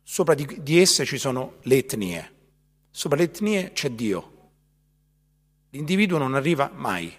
Sopra 0.02 0.34
di, 0.34 0.62
di 0.62 0.80
esse 0.80 1.04
ci 1.04 1.18
sono 1.18 1.56
le 1.62 1.76
etnie. 1.76 2.32
Sopra 2.90 3.18
le 3.18 3.24
etnie 3.24 3.72
c'è 3.72 3.90
Dio. 3.90 4.32
L'individuo 5.70 6.16
non 6.16 6.34
arriva 6.34 6.70
mai. 6.72 7.12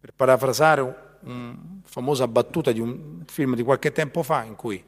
Per 0.00 0.14
parafrasare 0.14 0.80
una 1.22 1.56
famosa 1.84 2.26
battuta 2.28 2.72
di 2.72 2.80
un 2.80 3.22
film 3.26 3.54
di 3.54 3.62
qualche 3.62 3.92
tempo 3.92 4.22
fa 4.22 4.44
in 4.44 4.54
cui 4.54 4.82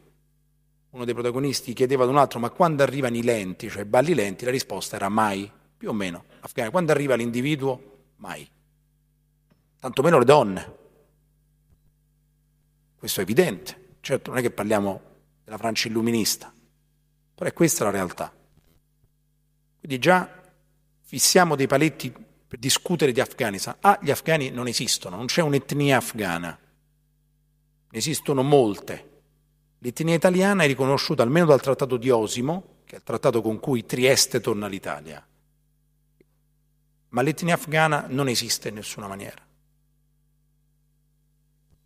uno 0.90 1.04
dei 1.04 1.14
protagonisti 1.14 1.72
chiedeva 1.72 2.04
ad 2.04 2.10
un 2.10 2.16
altro 2.16 2.38
ma 2.40 2.50
quando 2.50 2.82
arrivano 2.82 3.16
i 3.16 3.22
lenti, 3.22 3.68
cioè 3.68 3.82
i 3.82 3.86
balli 3.86 4.14
lenti, 4.14 4.44
la 4.44 4.50
risposta 4.50 4.96
era 4.96 5.08
mai, 5.08 5.50
più 5.76 5.88
o 5.88 5.92
meno. 5.92 6.24
Quando 6.70 6.92
arriva 6.92 7.14
l'individuo, 7.14 7.98
mai. 8.16 8.48
Tanto 9.78 10.02
meno 10.02 10.18
le 10.18 10.24
donne. 10.24 10.76
Questo 12.96 13.20
è 13.20 13.22
evidente. 13.22 13.94
Certo, 14.00 14.30
non 14.30 14.38
è 14.38 14.42
che 14.42 14.50
parliamo 14.50 15.00
della 15.44 15.58
Francia 15.58 15.88
illuminista, 15.88 16.52
però 17.34 17.48
è 17.48 17.52
questa 17.52 17.84
la 17.84 17.90
realtà. 17.90 18.32
Quindi 19.78 19.98
già 19.98 20.28
fissiamo 21.00 21.56
dei 21.56 21.66
paletti 21.66 22.12
per 22.50 22.58
discutere 22.58 23.12
di 23.12 23.20
Afghanistan. 23.20 23.76
Ah, 23.78 23.98
gli 24.02 24.10
afghani 24.10 24.50
non 24.50 24.66
esistono, 24.66 25.14
non 25.14 25.26
c'è 25.26 25.40
un'etnia 25.40 25.98
afghana. 25.98 26.58
Ne 27.92 27.98
esistono 27.98 28.42
molte, 28.42 29.10
L'etnia 29.82 30.14
italiana 30.14 30.64
è 30.64 30.66
riconosciuta 30.66 31.22
almeno 31.22 31.46
dal 31.46 31.62
Trattato 31.62 31.96
di 31.96 32.10
Osimo, 32.10 32.80
che 32.84 32.96
è 32.96 32.98
il 32.98 33.02
trattato 33.02 33.40
con 33.40 33.58
cui 33.60 33.86
Trieste 33.86 34.40
torna 34.40 34.66
all'Italia. 34.66 35.26
Ma 37.08 37.22
l'etnia 37.22 37.54
afghana 37.54 38.04
non 38.08 38.28
esiste 38.28 38.68
in 38.68 38.74
nessuna 38.74 39.08
maniera. 39.08 39.42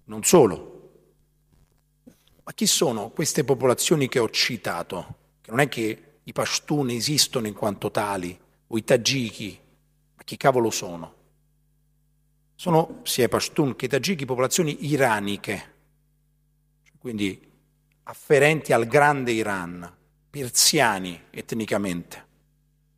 Non 0.06 0.24
solo. 0.24 0.72
Ma 2.42 2.52
chi 2.52 2.66
sono 2.66 3.10
queste 3.10 3.44
popolazioni 3.44 4.08
che 4.08 4.18
ho 4.18 4.28
citato? 4.28 5.14
Che 5.40 5.50
non 5.50 5.60
è 5.60 5.68
che 5.68 6.18
i 6.24 6.32
Pashtun 6.32 6.90
esistono 6.90 7.46
in 7.46 7.54
quanto 7.54 7.92
tali, 7.92 8.36
o 8.66 8.76
i 8.76 8.82
Tagiki, 8.82 9.56
chi 10.24 10.36
cavolo 10.36 10.70
sono? 10.70 11.14
Sono 12.54 13.00
sia 13.04 13.26
i 13.26 13.28
Pashtun 13.28 13.76
che 13.76 13.84
i 13.84 13.88
Tagiki 13.88 14.24
popolazioni 14.24 14.86
iraniche, 14.86 15.72
quindi 16.98 17.52
afferenti 18.04 18.72
al 18.72 18.86
grande 18.86 19.32
Iran, 19.32 19.92
persiani 20.30 21.24
etnicamente, 21.30 22.26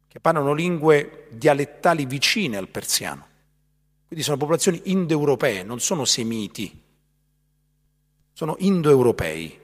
che 0.09 0.21
parlano 0.21 0.53
lingue 0.53 1.29
dialettali 1.33 2.07
vicine 2.07 2.57
al 2.57 2.69
persiano. 2.69 3.27
Quindi 4.07 4.25
sono 4.25 4.37
popolazioni 4.37 4.81
indoeuropee, 4.85 5.65
non 5.65 5.81
sono 5.81 6.05
semiti, 6.05 6.83
sono 8.33 8.55
indoeuropei, 8.59 9.61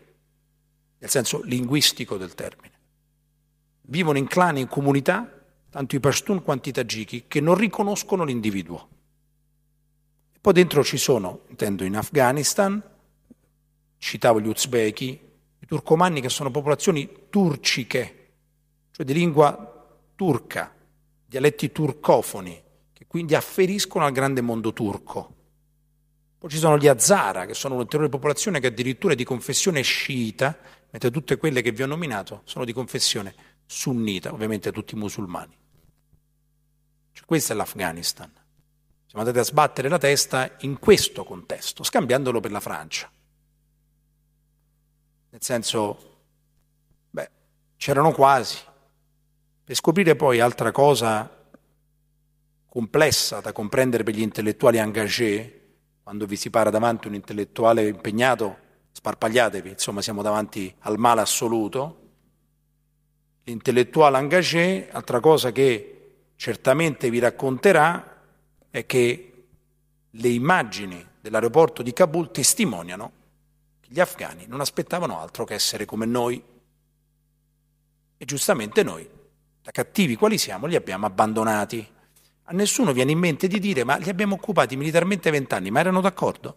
nel 0.98 1.10
senso 1.10 1.42
linguistico 1.42 2.16
del 2.16 2.34
termine. 2.34 2.70
Vivono 3.82 4.18
in 4.18 4.26
clan 4.26 4.56
in 4.56 4.68
comunità, 4.68 5.41
tanto 5.72 5.96
i 5.96 6.00
Pashtun 6.00 6.42
quanto 6.42 6.68
i 6.68 6.72
Tagiki, 6.72 7.24
che 7.26 7.40
non 7.40 7.54
riconoscono 7.54 8.24
l'individuo. 8.24 8.88
E 10.34 10.38
poi 10.38 10.52
dentro 10.52 10.84
ci 10.84 10.98
sono, 10.98 11.44
intendo 11.48 11.82
in 11.84 11.96
Afghanistan, 11.96 12.80
citavo 13.96 14.38
gli 14.38 14.48
Uzbeki, 14.48 15.20
i 15.58 15.66
turcomanni 15.66 16.20
che 16.20 16.28
sono 16.28 16.50
popolazioni 16.50 17.08
turciche, 17.30 18.32
cioè 18.90 19.06
di 19.06 19.14
lingua 19.14 19.88
turca, 20.14 20.74
dialetti 21.24 21.72
turcofoni, 21.72 22.62
che 22.92 23.06
quindi 23.06 23.34
afferiscono 23.34 24.04
al 24.04 24.12
grande 24.12 24.42
mondo 24.42 24.74
turco. 24.74 25.36
Poi 26.36 26.50
ci 26.50 26.58
sono 26.58 26.76
gli 26.76 26.86
Hazara, 26.86 27.46
che 27.46 27.54
sono 27.54 27.74
un'ulteriore 27.74 28.10
popolazione 28.10 28.60
che 28.60 28.66
addirittura 28.66 29.14
è 29.14 29.16
di 29.16 29.24
confessione 29.24 29.80
sciita, 29.80 30.54
mentre 30.90 31.10
tutte 31.10 31.38
quelle 31.38 31.62
che 31.62 31.72
vi 31.72 31.82
ho 31.82 31.86
nominato 31.86 32.42
sono 32.44 32.66
di 32.66 32.74
confessione 32.74 33.34
sunnita, 33.64 34.34
ovviamente 34.34 34.70
tutti 34.70 34.96
musulmani. 34.96 35.60
Cioè, 37.12 37.24
questo 37.24 37.52
è 37.52 37.56
l'Afghanistan. 37.56 38.30
Siamo 39.06 39.26
andati 39.26 39.38
a 39.38 39.48
sbattere 39.48 39.88
la 39.88 39.98
testa 39.98 40.56
in 40.60 40.78
questo 40.78 41.24
contesto, 41.24 41.82
scambiandolo 41.82 42.40
per 42.40 42.50
la 42.50 42.60
Francia. 42.60 43.10
Nel 45.28 45.42
senso, 45.42 46.20
beh, 47.10 47.30
c'erano 47.76 48.12
quasi. 48.12 48.58
Per 49.64 49.76
scoprire 49.76 50.16
poi 50.16 50.40
altra 50.40 50.72
cosa 50.72 51.30
complessa 52.66 53.40
da 53.40 53.52
comprendere 53.52 54.02
per 54.02 54.14
gli 54.14 54.22
intellettuali 54.22 54.78
engagé, 54.78 55.60
quando 56.02 56.24
vi 56.24 56.36
si 56.36 56.48
para 56.48 56.70
davanti 56.70 57.06
un 57.06 57.14
intellettuale 57.14 57.86
impegnato, 57.86 58.56
sparpagliatevi, 58.92 59.68
insomma 59.68 60.00
siamo 60.00 60.22
davanti 60.22 60.74
al 60.80 60.98
male 60.98 61.20
assoluto. 61.20 61.98
L'intellettuale 63.44 64.16
engagé, 64.16 64.88
altra 64.90 65.20
cosa 65.20 65.52
che 65.52 65.91
certamente 66.42 67.08
vi 67.08 67.20
racconterà, 67.20 68.20
è 68.68 68.84
che 68.84 69.44
le 70.10 70.28
immagini 70.28 71.06
dell'aeroporto 71.20 71.82
di 71.82 71.92
Kabul 71.92 72.32
testimoniano 72.32 73.12
gli 73.86 74.00
afghani 74.00 74.46
non 74.48 74.58
aspettavano 74.58 75.20
altro 75.20 75.44
che 75.44 75.54
essere 75.54 75.84
come 75.84 76.04
noi. 76.04 76.42
E 78.16 78.24
giustamente 78.24 78.82
noi, 78.82 79.08
da 79.62 79.70
cattivi 79.70 80.16
quali 80.16 80.36
siamo, 80.36 80.66
li 80.66 80.74
abbiamo 80.74 81.06
abbandonati. 81.06 81.88
A 82.42 82.52
nessuno 82.52 82.92
viene 82.92 83.12
in 83.12 83.20
mente 83.20 83.46
di 83.46 83.60
dire 83.60 83.84
ma 83.84 83.94
li 83.98 84.10
abbiamo 84.10 84.34
occupati 84.34 84.74
militarmente 84.74 85.30
vent'anni, 85.30 85.70
ma 85.70 85.78
erano 85.78 86.00
d'accordo? 86.00 86.56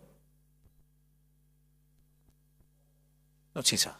Non 3.51 3.63
si 3.63 3.77
sa. 3.77 3.95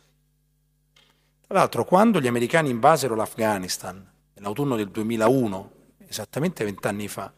Tra 1.46 1.54
l'altro, 1.60 1.86
quando 1.86 2.20
gli 2.20 2.28
americani 2.28 2.72
invasero 2.72 3.14
l'Afghanistan, 3.14 4.14
nell'autunno 4.34 4.76
del 4.76 4.90
2001, 4.90 5.74
esattamente 6.08 6.64
vent'anni 6.64 7.08
fa, 7.08 7.34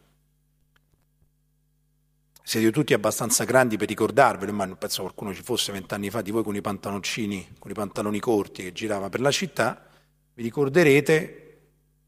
siete 2.48 2.72
tutti 2.72 2.94
abbastanza 2.94 3.44
grandi 3.44 3.76
per 3.76 3.90
ricordarvelo, 3.90 4.54
ma 4.54 4.64
non 4.64 4.78
penso 4.78 5.02
qualcuno 5.02 5.34
ci 5.34 5.44
fosse 5.44 5.74
vent'anni 5.74 6.10
fa 6.10 6.22
di 6.22 6.32
voi 6.32 6.44
con 6.44 6.56
i 6.56 6.62
pantaloncini, 6.62 7.56
con 7.60 7.72
i 7.72 7.74
pantaloni 7.74 8.20
corti 8.22 8.64
che 8.64 8.72
girava 8.72 9.10
per 9.10 9.20
la 9.20 9.32
città, 9.32 9.86
vi 10.34 10.44
ricorderete 10.44 11.60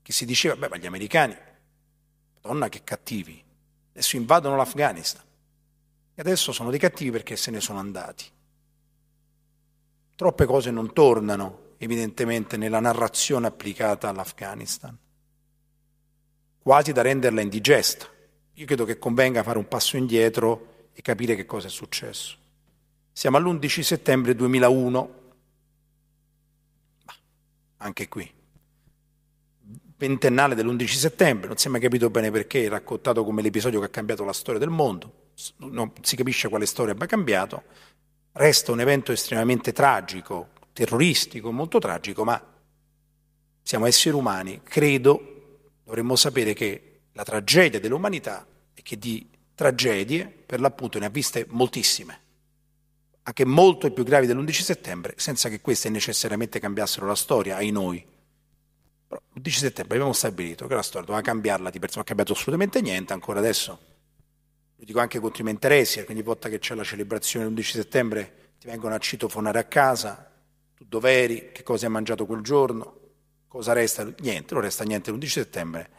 che 0.02 0.14
si 0.14 0.26
diceva, 0.26 0.56
beh, 0.56 0.70
ma 0.70 0.78
gli 0.78 0.86
americani, 0.86 1.36
donna 2.40 2.70
che 2.70 2.86
cattivi, 2.86 3.44
adesso 3.92 4.16
invadono 4.16 4.56
l'Afghanistan. 4.56 5.24
E 6.16 6.22
adesso 6.22 6.54
sono 6.54 6.70
dei 6.70 6.80
cattivi 6.80 7.12
perché 7.12 7.36
se 7.36 7.52
ne 7.52 7.60
sono 7.60 7.80
andati. 7.80 8.26
Troppe 10.16 10.46
cose 10.46 10.72
non 10.72 10.94
tornano, 10.94 11.74
evidentemente, 11.78 12.56
nella 12.56 12.80
narrazione 12.80 13.48
applicata 13.48 14.08
all'Afghanistan, 14.08 14.98
quasi 16.62 16.92
da 16.92 17.02
renderla 17.02 17.42
indigesta. 17.42 18.08
Io 18.54 18.66
credo 18.66 18.86
che 18.86 18.98
convenga 18.98 19.44
fare 19.44 19.58
un 19.58 19.68
passo 19.68 19.98
indietro 19.98 20.90
e 20.94 21.02
capire 21.02 21.36
che 21.36 21.46
cosa 21.46 21.68
è 21.68 21.70
successo. 21.70 22.38
Siamo 23.12 23.38
all'11 23.38 23.82
settembre 23.82 24.36
2001, 24.36 25.14
bah, 27.06 27.16
anche 27.78 28.08
qui, 28.08 28.30
ventennale 29.98 30.56
dell'11 30.56 30.86
settembre, 30.88 31.48
non 31.48 31.58
si 31.58 31.68
è 31.68 31.70
mai 31.70 31.82
capito 31.82 32.10
bene 32.10 32.32
perché, 32.32 32.68
raccontato 32.70 33.24
come 33.24 33.42
l'episodio 33.42 33.80
che 33.80 33.88
ha 33.88 33.90
cambiato 33.90 34.24
la 34.24 34.34
storia 34.34 34.60
del 34.60 34.70
mondo, 34.70 35.32
non 35.58 35.92
si 36.02 36.16
capisce 36.16 36.48
quale 36.48 36.66
storia 36.66 36.94
abbia 36.94 37.06
cambiato, 37.06 37.64
resta 38.34 38.72
un 38.72 38.80
evento 38.80 39.12
estremamente 39.12 39.74
tragico, 39.74 40.50
terroristico, 40.72 41.52
molto 41.52 41.80
tragico, 41.80 42.24
ma 42.24 42.42
siamo 43.62 43.86
esseri 43.86 44.16
umani, 44.16 44.62
credo, 44.64 45.39
dovremmo 45.90 46.16
sapere 46.16 46.54
che 46.54 47.00
la 47.14 47.24
tragedia 47.24 47.80
dell'umanità 47.80 48.46
è 48.76 48.82
che 48.84 49.00
di 49.00 49.28
tragedie, 49.56 50.28
per 50.28 50.60
l'appunto, 50.60 51.00
ne 51.00 51.08
ha 51.08 51.10
viste 51.10 51.48
moltissime, 51.50 52.22
anche 53.24 53.44
molto 53.44 53.92
più 53.92 54.04
gravi 54.04 54.28
dell'11 54.28 54.62
settembre, 54.62 55.14
senza 55.18 55.50
che 55.50 55.62
queste 55.62 55.90
necessariamente 55.90 56.60
cambiassero 56.60 57.08
la 57.08 57.16
storia, 57.16 57.56
ai 57.56 57.72
noi. 57.72 58.06
Però 59.08 59.20
l'11 59.34 59.50
settembre 59.50 59.96
abbiamo 59.96 60.14
stabilito 60.14 60.68
che 60.68 60.76
la 60.76 60.84
storia 60.84 61.08
doveva 61.08 61.24
cambiarla 61.24 61.72
di 61.72 61.80
persona, 61.80 62.04
non 62.04 62.14
ha 62.14 62.16
cambiato 62.16 62.40
assolutamente 62.40 62.82
niente, 62.82 63.14
ancora 63.14 63.40
adesso. 63.40 63.80
Lo 64.76 64.86
dico 64.86 65.00
anche 65.00 65.20
contro 65.20 65.42
i 65.42 65.46
menteresi, 65.46 66.06
ogni 66.08 66.22
volta 66.22 66.50
che 66.50 66.60
c'è 66.60 66.76
la 66.76 66.84
celebrazione 66.84 67.52
dell'11 67.52 67.64
settembre 67.64 68.34
ti 68.60 68.68
vengono 68.68 68.94
a 68.94 69.00
citofonare 69.00 69.58
a 69.58 69.64
casa, 69.64 70.32
tu 70.76 70.86
dove 70.88 71.12
eri, 71.12 71.50
che 71.52 71.64
cosa 71.64 71.88
hai 71.88 71.92
mangiato 71.92 72.28
quel 72.28 72.42
giorno, 72.42 72.99
cosa 73.50 73.74
resta, 73.74 74.08
niente, 74.20 74.54
non 74.54 74.64
resta 74.64 74.86
niente 74.86 75.12
l'11 75.12 75.26
settembre, 75.26 75.90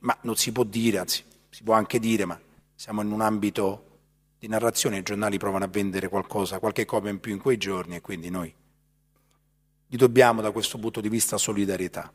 ma 0.00 0.16
non 0.22 0.36
si 0.36 0.52
può 0.52 0.64
dire, 0.64 0.98
anzi 0.98 1.22
si 1.50 1.62
può 1.62 1.74
anche 1.74 1.98
dire, 1.98 2.24
ma 2.24 2.40
siamo 2.74 3.02
in 3.02 3.10
un 3.10 3.20
ambito 3.20 3.98
di 4.38 4.46
narrazione, 4.48 4.98
i 4.98 5.02
giornali 5.02 5.36
provano 5.36 5.64
a 5.64 5.68
vendere 5.68 6.08
qualcosa, 6.08 6.58
qualche 6.58 6.84
copia 6.84 7.10
in 7.10 7.20
più 7.20 7.32
in 7.32 7.40
quei 7.40 7.58
giorni 7.58 7.96
e 7.96 8.00
quindi 8.00 8.30
noi 8.30 8.54
gli 9.86 9.96
dobbiamo 9.96 10.40
da 10.40 10.50
questo 10.50 10.78
punto 10.78 11.00
di 11.00 11.08
vista 11.08 11.36
solidarietà. 11.36 12.10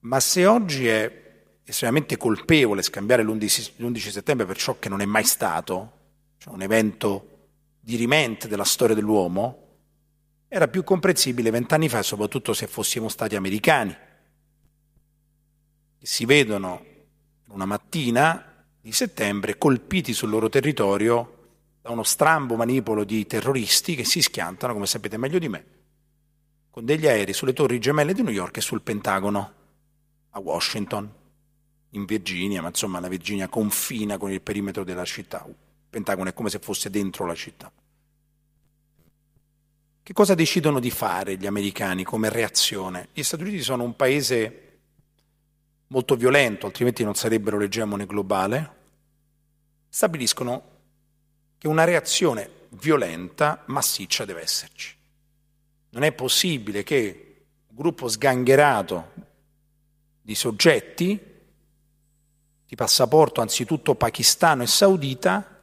Ma 0.00 0.20
se 0.20 0.46
oggi 0.46 0.88
è 0.88 1.28
estremamente 1.64 2.16
colpevole 2.16 2.82
scambiare 2.82 3.22
l'11, 3.22 3.72
l'11 3.76 4.10
settembre 4.10 4.46
per 4.46 4.56
ciò 4.56 4.78
che 4.78 4.88
non 4.88 5.00
è 5.00 5.04
mai 5.04 5.24
stato, 5.24 5.92
cioè 6.38 6.54
un 6.54 6.62
evento 6.62 7.48
dirimente 7.78 8.48
della 8.48 8.64
storia 8.64 8.94
dell'uomo, 8.94 9.69
era 10.52 10.66
più 10.66 10.82
comprensibile 10.82 11.50
vent'anni 11.50 11.88
fa, 11.88 12.02
soprattutto 12.02 12.52
se 12.54 12.66
fossimo 12.66 13.08
stati 13.08 13.36
americani, 13.36 13.96
si 16.02 16.24
vedono 16.24 16.84
una 17.50 17.66
mattina 17.66 18.66
di 18.80 18.90
settembre 18.90 19.58
colpiti 19.58 20.12
sul 20.12 20.28
loro 20.28 20.48
territorio 20.48 21.36
da 21.80 21.90
uno 21.90 22.02
strambo 22.02 22.56
manipolo 22.56 23.04
di 23.04 23.26
terroristi 23.26 23.94
che 23.94 24.04
si 24.04 24.20
schiantano, 24.20 24.72
come 24.72 24.86
sapete 24.86 25.16
meglio 25.16 25.38
di 25.38 25.48
me, 25.48 25.64
con 26.68 26.84
degli 26.84 27.06
aerei 27.06 27.32
sulle 27.32 27.52
torri 27.52 27.78
gemelle 27.78 28.12
di 28.12 28.22
New 28.22 28.32
York 28.32 28.56
e 28.56 28.60
sul 28.60 28.82
Pentagono 28.82 29.52
a 30.30 30.40
Washington, 30.40 31.08
in 31.90 32.04
Virginia, 32.04 32.60
ma 32.60 32.68
insomma 32.68 32.98
la 32.98 33.08
Virginia 33.08 33.46
confina 33.46 34.18
con 34.18 34.32
il 34.32 34.40
perimetro 34.40 34.82
della 34.82 35.04
città. 35.04 35.44
Il 35.46 35.54
Pentagono 35.88 36.28
è 36.28 36.34
come 36.34 36.50
se 36.50 36.58
fosse 36.58 36.90
dentro 36.90 37.24
la 37.24 37.36
città. 37.36 37.70
Che 40.10 40.16
cosa 40.16 40.34
decidono 40.34 40.80
di 40.80 40.90
fare 40.90 41.36
gli 41.36 41.46
americani 41.46 42.02
come 42.02 42.30
reazione? 42.30 43.10
Gli 43.12 43.22
Stati 43.22 43.44
Uniti 43.44 43.62
sono 43.62 43.84
un 43.84 43.94
paese 43.94 44.78
molto 45.86 46.16
violento, 46.16 46.66
altrimenti 46.66 47.04
non 47.04 47.14
sarebbero 47.14 47.56
l'egemone 47.56 48.06
globale, 48.06 48.74
stabiliscono 49.88 50.62
che 51.56 51.68
una 51.68 51.84
reazione 51.84 52.50
violenta, 52.70 53.62
massiccia 53.66 54.24
deve 54.24 54.40
esserci. 54.42 54.96
Non 55.90 56.02
è 56.02 56.10
possibile 56.10 56.82
che 56.82 57.44
un 57.68 57.76
gruppo 57.76 58.08
sgangherato 58.08 59.12
di 60.22 60.34
soggetti 60.34 61.20
di 62.66 62.74
passaporto 62.74 63.40
anzitutto 63.40 63.94
pakistano 63.94 64.64
e 64.64 64.66
saudita 64.66 65.59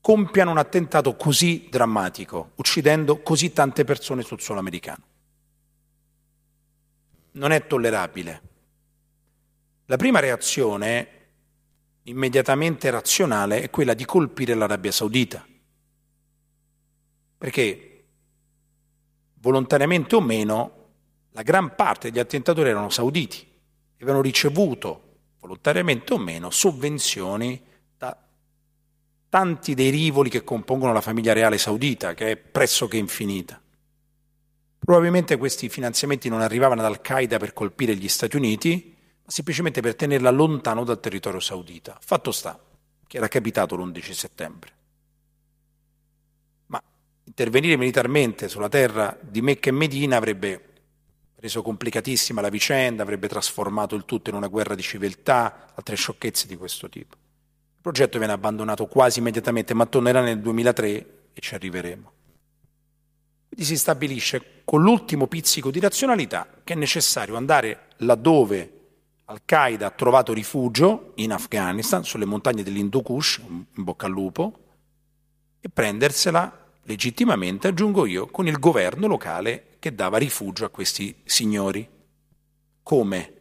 compiano 0.00 0.50
un 0.50 0.58
attentato 0.58 1.16
così 1.16 1.68
drammatico, 1.70 2.52
uccidendo 2.56 3.20
così 3.20 3.52
tante 3.52 3.84
persone 3.84 4.22
sul 4.22 4.40
suolo 4.40 4.60
americano. 4.60 5.04
Non 7.32 7.52
è 7.52 7.66
tollerabile. 7.66 8.42
La 9.86 9.96
prima 9.96 10.20
reazione 10.20 11.16
immediatamente 12.04 12.90
razionale 12.90 13.62
è 13.62 13.70
quella 13.70 13.94
di 13.94 14.04
colpire 14.04 14.54
l'Arabia 14.54 14.92
Saudita. 14.92 15.46
Perché, 17.36 18.04
volontariamente 19.34 20.16
o 20.16 20.20
meno, 20.20 20.72
la 21.32 21.42
gran 21.42 21.74
parte 21.74 22.10
degli 22.10 22.18
attentatori 22.18 22.70
erano 22.70 22.88
sauditi 22.88 23.38
e 23.40 24.02
avevano 24.02 24.22
ricevuto, 24.22 25.18
volontariamente 25.38 26.14
o 26.14 26.18
meno, 26.18 26.50
sovvenzioni 26.50 27.62
tanti 29.28 29.74
dei 29.74 29.90
rivoli 29.90 30.30
che 30.30 30.44
compongono 30.44 30.92
la 30.92 31.00
famiglia 31.00 31.32
reale 31.32 31.58
saudita, 31.58 32.14
che 32.14 32.32
è 32.32 32.36
pressoché 32.36 32.96
infinita. 32.96 33.60
Probabilmente 34.78 35.36
questi 35.36 35.68
finanziamenti 35.68 36.28
non 36.28 36.40
arrivavano 36.40 36.80
ad 36.80 36.86
Al-Qaeda 36.86 37.38
per 37.38 37.52
colpire 37.52 37.94
gli 37.94 38.08
Stati 38.08 38.36
Uniti, 38.36 38.96
semplicemente 39.26 39.82
per 39.82 39.94
tenerla 39.94 40.30
lontano 40.30 40.84
dal 40.84 41.00
territorio 41.00 41.40
saudita. 41.40 41.98
Fatto 42.00 42.32
sta 42.32 42.58
che 43.06 43.16
era 43.16 43.28
capitato 43.28 43.76
l'11 43.76 44.12
settembre. 44.12 44.72
Ma 46.66 46.82
intervenire 47.24 47.76
militarmente 47.76 48.48
sulla 48.48 48.68
terra 48.68 49.18
di 49.20 49.42
Mecca 49.42 49.68
e 49.68 49.72
Medina 49.72 50.16
avrebbe 50.16 50.64
reso 51.36 51.62
complicatissima 51.62 52.40
la 52.40 52.48
vicenda, 52.48 53.02
avrebbe 53.02 53.28
trasformato 53.28 53.94
il 53.94 54.04
tutto 54.04 54.30
in 54.30 54.36
una 54.36 54.48
guerra 54.48 54.74
di 54.74 54.82
civiltà, 54.82 55.72
altre 55.74 55.96
sciocchezze 55.96 56.46
di 56.46 56.56
questo 56.56 56.88
tipo. 56.88 57.16
Il 57.78 57.84
progetto 57.94 58.18
viene 58.18 58.32
abbandonato 58.32 58.86
quasi 58.86 59.20
immediatamente, 59.20 59.72
ma 59.72 59.86
tornerà 59.86 60.20
nel 60.20 60.40
2003 60.40 60.88
e 61.32 61.40
ci 61.40 61.54
arriveremo. 61.54 62.12
Quindi 63.46 63.64
si 63.64 63.78
stabilisce 63.78 64.62
con 64.64 64.82
l'ultimo 64.82 65.28
pizzico 65.28 65.70
di 65.70 65.78
razionalità 65.78 66.48
che 66.64 66.72
è 66.72 66.76
necessario 66.76 67.36
andare 67.36 67.90
laddove 67.98 68.72
al-Qaeda 69.26 69.86
ha 69.86 69.90
trovato 69.90 70.32
rifugio 70.32 71.12
in 71.16 71.32
Afghanistan, 71.32 72.02
sulle 72.02 72.24
montagne 72.24 72.64
dell'Hindu 72.64 73.00
Kush, 73.00 73.40
in 73.46 73.84
bocca 73.84 74.06
al 74.06 74.12
lupo, 74.12 74.58
e 75.60 75.68
prendersela 75.68 76.66
legittimamente, 76.82 77.68
aggiungo 77.68 78.06
io, 78.06 78.26
con 78.26 78.48
il 78.48 78.58
governo 78.58 79.06
locale 79.06 79.76
che 79.78 79.94
dava 79.94 80.18
rifugio 80.18 80.64
a 80.64 80.70
questi 80.70 81.14
signori. 81.24 81.88
Come? 82.82 83.32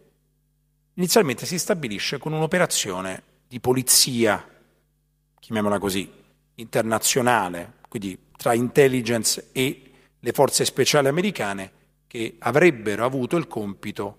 Inizialmente 0.93 1.47
si 1.47 1.57
stabilisce 1.57 2.19
con 2.19 2.33
un'operazione 2.33 3.23
di 3.47 3.59
polizia, 3.59 4.45
chiamiamola 5.39 5.79
così, 5.79 6.11
internazionale, 6.55 7.75
quindi 7.87 8.17
tra 8.35 8.53
intelligence 8.53 9.49
e 9.51 9.91
le 10.19 10.31
forze 10.31 10.65
speciali 10.65 11.07
americane, 11.07 11.71
che 12.07 12.35
avrebbero 12.39 13.05
avuto 13.05 13.37
il 13.37 13.47
compito 13.47 14.17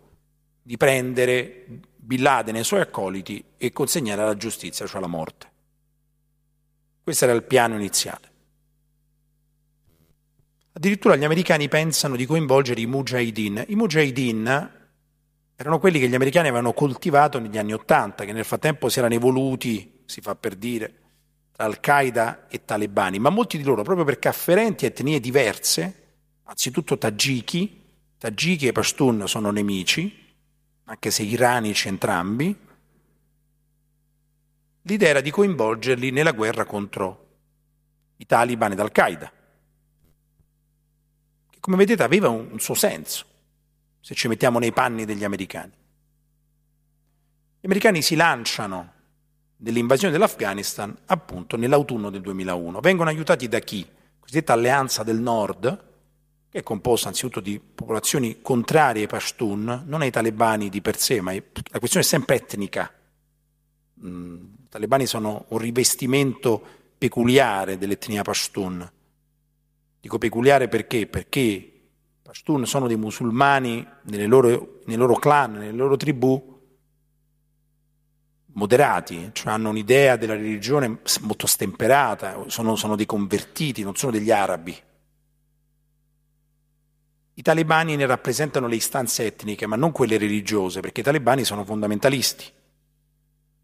di 0.63 0.77
prendere 0.77 1.65
Bin 1.97 2.23
Laden 2.23 2.57
e 2.57 2.61
i 2.61 2.65
suoi 2.65 2.81
accoliti 2.81 3.43
e 3.57 3.73
consegnare 3.73 4.23
alla 4.23 4.37
giustizia, 4.37 4.87
cioè 4.87 4.99
alla 4.99 5.07
morte. 5.07 5.51
Questo 7.03 7.25
era 7.25 7.35
il 7.35 7.43
piano 7.43 7.75
iniziale. 7.75 8.27
Addirittura 10.73 11.17
gli 11.17 11.25
americani 11.25 11.69
pensano 11.69 12.17
di 12.17 12.25
coinvolgere 12.25 12.81
i 12.81 12.87
Mujahideen. 12.87 13.65
I 13.69 13.75
Mujahideen 13.75 14.78
erano 15.61 15.81
quelli 15.81 15.99
che 15.99 16.09
gli 16.09 16.15
americani 16.15 16.47
avevano 16.47 16.73
coltivato 16.73 17.41
negli 17.41 17.59
anni 17.59 17.73
Ottanta, 17.73 18.25
che 18.25 18.33
nel 18.33 18.45
frattempo 18.45 18.89
si 18.89 19.01
erano 19.01 19.15
evoluti, 19.15 20.03
si 20.05 20.21
fa 20.21 20.37
per 20.37 20.55
dire, 20.55 20.95
tra 21.51 21.65
Al-Qaeda 21.65 22.47
e 22.47 22.65
talebani, 22.65 23.19
ma 23.19 23.29
molti 23.29 23.59
di 23.59 23.65
loro, 23.65 23.83
proprio 23.83 24.05
perché 24.05 24.29
afferenti 24.29 24.85
a 24.85 24.89
etnie 24.89 25.19
diverse, 25.19 25.95
anzitutto 26.45 26.97
tagiki, 26.97 27.83
tagiki 28.19 28.69
e 28.69 28.73
pashtun 28.73 29.27
sono 29.27 29.51
nemici, 29.51 30.27
anche 30.85 31.11
se 31.11 31.25
iranici 31.25 31.89
entrambi, 31.89 32.57
l'idea 34.83 35.09
era 35.09 35.21
di 35.21 35.33
coinvolgerli 35.33 36.13
nella 36.13 36.31
guerra 36.31 36.65
contro 36.67 37.27
i 38.19 38.27
talibani 38.27 38.75
ed 38.75 38.81
Al-Qaeda, 38.81 39.33
che 41.51 41.59
come 41.59 41.77
vedete 41.77 42.05
aveva 42.05 42.29
un, 42.29 42.61
suo 42.61 42.75
senso, 42.75 43.27
se 44.01 44.15
ci 44.15 44.29
mettiamo 44.29 44.59
nei 44.59 44.73
panni 44.73 45.05
degli 45.05 45.25
americani. 45.25 45.73
Gli 47.61 47.67
americani 47.67 48.03
si 48.03 48.15
lanciano 48.15 48.93
nell'invasione 49.59 50.13
dell'Afghanistan 50.13 50.97
appunto 51.07 51.57
nell'autunno 51.57 52.11
del 52.11 52.21
2001. 52.21 52.81
Vengono 52.81 53.11
aiutati 53.11 53.49
da 53.49 53.59
chi? 53.59 53.87
Cosiddetta 54.21 54.53
alleanza 54.53 55.03
del 55.03 55.19
nord, 55.19 55.87
che 56.51 56.59
è 56.59 56.63
composta 56.63 57.09
anzitutto 57.09 57.41
di 57.41 57.59
popolazioni 57.61 58.41
contrarie 58.41 59.03
ai 59.03 59.09
Pashtun, 59.09 59.85
non 59.87 60.03
ai 60.03 60.11
talebani 60.11 60.69
di 60.69 60.81
per 60.81 60.99
sé, 60.99 61.21
ma 61.21 61.33
la 61.33 61.79
questione 61.79 62.05
è 62.05 62.09
sempre 62.09 62.37
etnica. 62.37 62.93
Mm, 64.05 64.37
I 64.37 64.69
talebani 64.69 65.07
sono 65.07 65.47
un 65.49 65.59
rivestimento 65.59 66.63
peculiare 66.97 67.79
dell'etnia 67.79 68.23
Pashtun. 68.23 68.93
Dico 70.01 70.19
peculiare 70.19 70.69
perché? 70.69 71.07
Perché 71.07 71.68
Pashtun 72.29 72.67
sono 72.67 72.87
dei 72.87 72.99
musulmani 72.99 73.89
loro, 74.03 74.81
nei 74.85 74.97
loro 74.97 75.15
clan, 75.15 75.53
nelle 75.53 75.73
loro 75.73 75.97
tribù, 75.97 76.61
moderati, 78.53 79.31
cioè 79.33 79.55
hanno 79.55 79.71
un'idea 79.71 80.17
della 80.17 80.35
religione 80.35 81.01
molto 81.23 81.47
stemperata, 81.47 82.45
sono, 82.49 82.77
sono 82.77 82.97
dei 82.97 83.07
convertiti, 83.07 83.83
non 83.83 83.97
sono 83.97 84.13
degli 84.13 84.31
arabi. 84.31 84.77
I 87.33 87.41
talebani 87.41 87.97
ne 87.97 88.05
rappresentano 88.05 88.67
le 88.67 88.77
istanze 88.77 89.25
etniche, 89.25 89.67
ma 89.67 89.77
non 89.77 89.91
quelle 89.91 90.19
religiose, 90.19 90.81
perché 90.81 91.01
i 91.01 91.05
talebani 91.05 91.45
sono 91.45 91.65
fondamentalisti. 91.65 92.45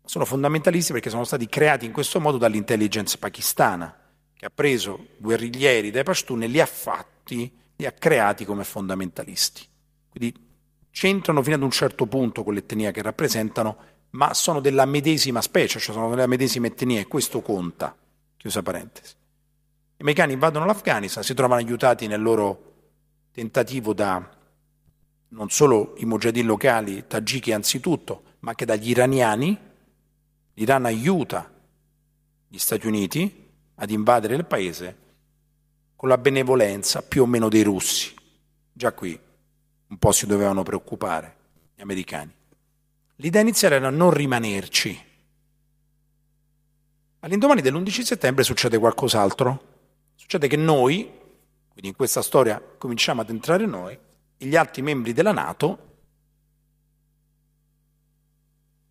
Sono 0.07 0.24
fondamentalisti 0.24 0.92
perché 0.92 1.11
sono 1.11 1.24
stati 1.24 1.46
creati 1.50 1.85
in 1.85 1.92
questo 1.92 2.18
modo 2.18 2.38
dall'intelligence 2.38 3.18
pakistana, 3.18 3.94
che 4.33 4.46
ha 4.46 4.50
preso 4.50 5.09
guerriglieri 5.18 5.90
dai 5.90 6.03
Pashtun 6.03 6.44
e 6.44 6.46
li 6.46 6.61
ha 6.62 6.66
fatti, 6.66 7.61
li 7.77 7.87
ha 7.87 7.93
creati 7.93 8.45
come 8.45 8.65
fondamentalisti. 8.65 9.63
Quindi 10.09 10.35
c'entrano 10.91 11.43
fino 11.43 11.57
ad 11.57 11.63
un 11.63 11.71
certo 11.71 12.07
punto 12.07 12.45
con 12.45 12.55
l'etnia 12.55 12.91
che 12.91 13.03
rappresentano, 13.03 13.77
ma 14.11 14.33
sono 14.33 14.61
della 14.61 14.85
medesima 14.85 15.41
specie, 15.41 15.81
cioè 15.81 15.95
sono 15.95 16.11
della 16.11 16.27
medesima 16.27 16.67
etnia 16.67 17.01
e 17.01 17.07
questo 17.07 17.41
conta. 17.41 17.97
Chiusa 18.37 18.63
parentesi. 18.63 19.15
I 19.97 20.03
americani 20.03 20.35
invadono 20.35 20.67
l'Afghanistan, 20.67 21.23
si 21.23 21.35
trovano 21.35 21.61
aiutati 21.61 22.07
nel 22.07 22.23
loro 22.23 22.73
tentativo 23.33 23.93
da 23.93 24.43
non 25.29 25.51
solo 25.51 25.95
i 25.97 26.05
mujahideen 26.05 26.47
locali, 26.47 27.07
tagiki 27.09 27.53
anzitutto, 27.53 28.23
ma 28.41 28.51
anche 28.51 28.65
dagli 28.65 28.91
iraniani. 28.91 29.59
L'Iran 30.55 30.85
aiuta 30.85 31.51
gli 32.47 32.59
Stati 32.59 32.87
Uniti 32.87 33.51
ad 33.75 33.91
invadere 33.91 34.37
il 34.37 34.45
paese 34.45 34.97
con 35.97 36.09
la 36.09 36.19
benevolenza 36.19 37.03
più 37.03 37.23
o 37.23 37.27
meno 37.27 37.49
dei 37.49 37.63
russi. 37.63 38.15
Già 38.73 38.93
qui 38.93 39.19
un 39.87 39.99
po' 39.99 40.13
si 40.13 40.27
dovevano 40.27 40.63
preoccupare 40.63 41.37
gli 41.75 41.81
americani. 41.81 42.33
L'idea 43.17 43.43
iniziale 43.43 43.77
era 43.77 43.91
non 43.91 44.11
rimanerci. 44.11 45.13
All'indomani 47.21 47.61
dell'11 47.61 48.03
settembre 48.03 48.45
succede 48.45 48.79
qualcos'altro. 48.79 49.73
Succede 50.15 50.49
che 50.49 50.57
noi, 50.57 51.11
quindi 51.69 51.89
in 51.89 51.95
questa 51.95 52.23
storia 52.23 52.61
cominciamo 52.79 53.21
ad 53.21 53.31
entrare 53.31 53.67
noi, 53.67 53.99
e 54.37 54.47
gli 54.47 54.57
altri 54.57 54.83
membri 54.83 55.13
della 55.13 55.33
Nato, 55.33 55.93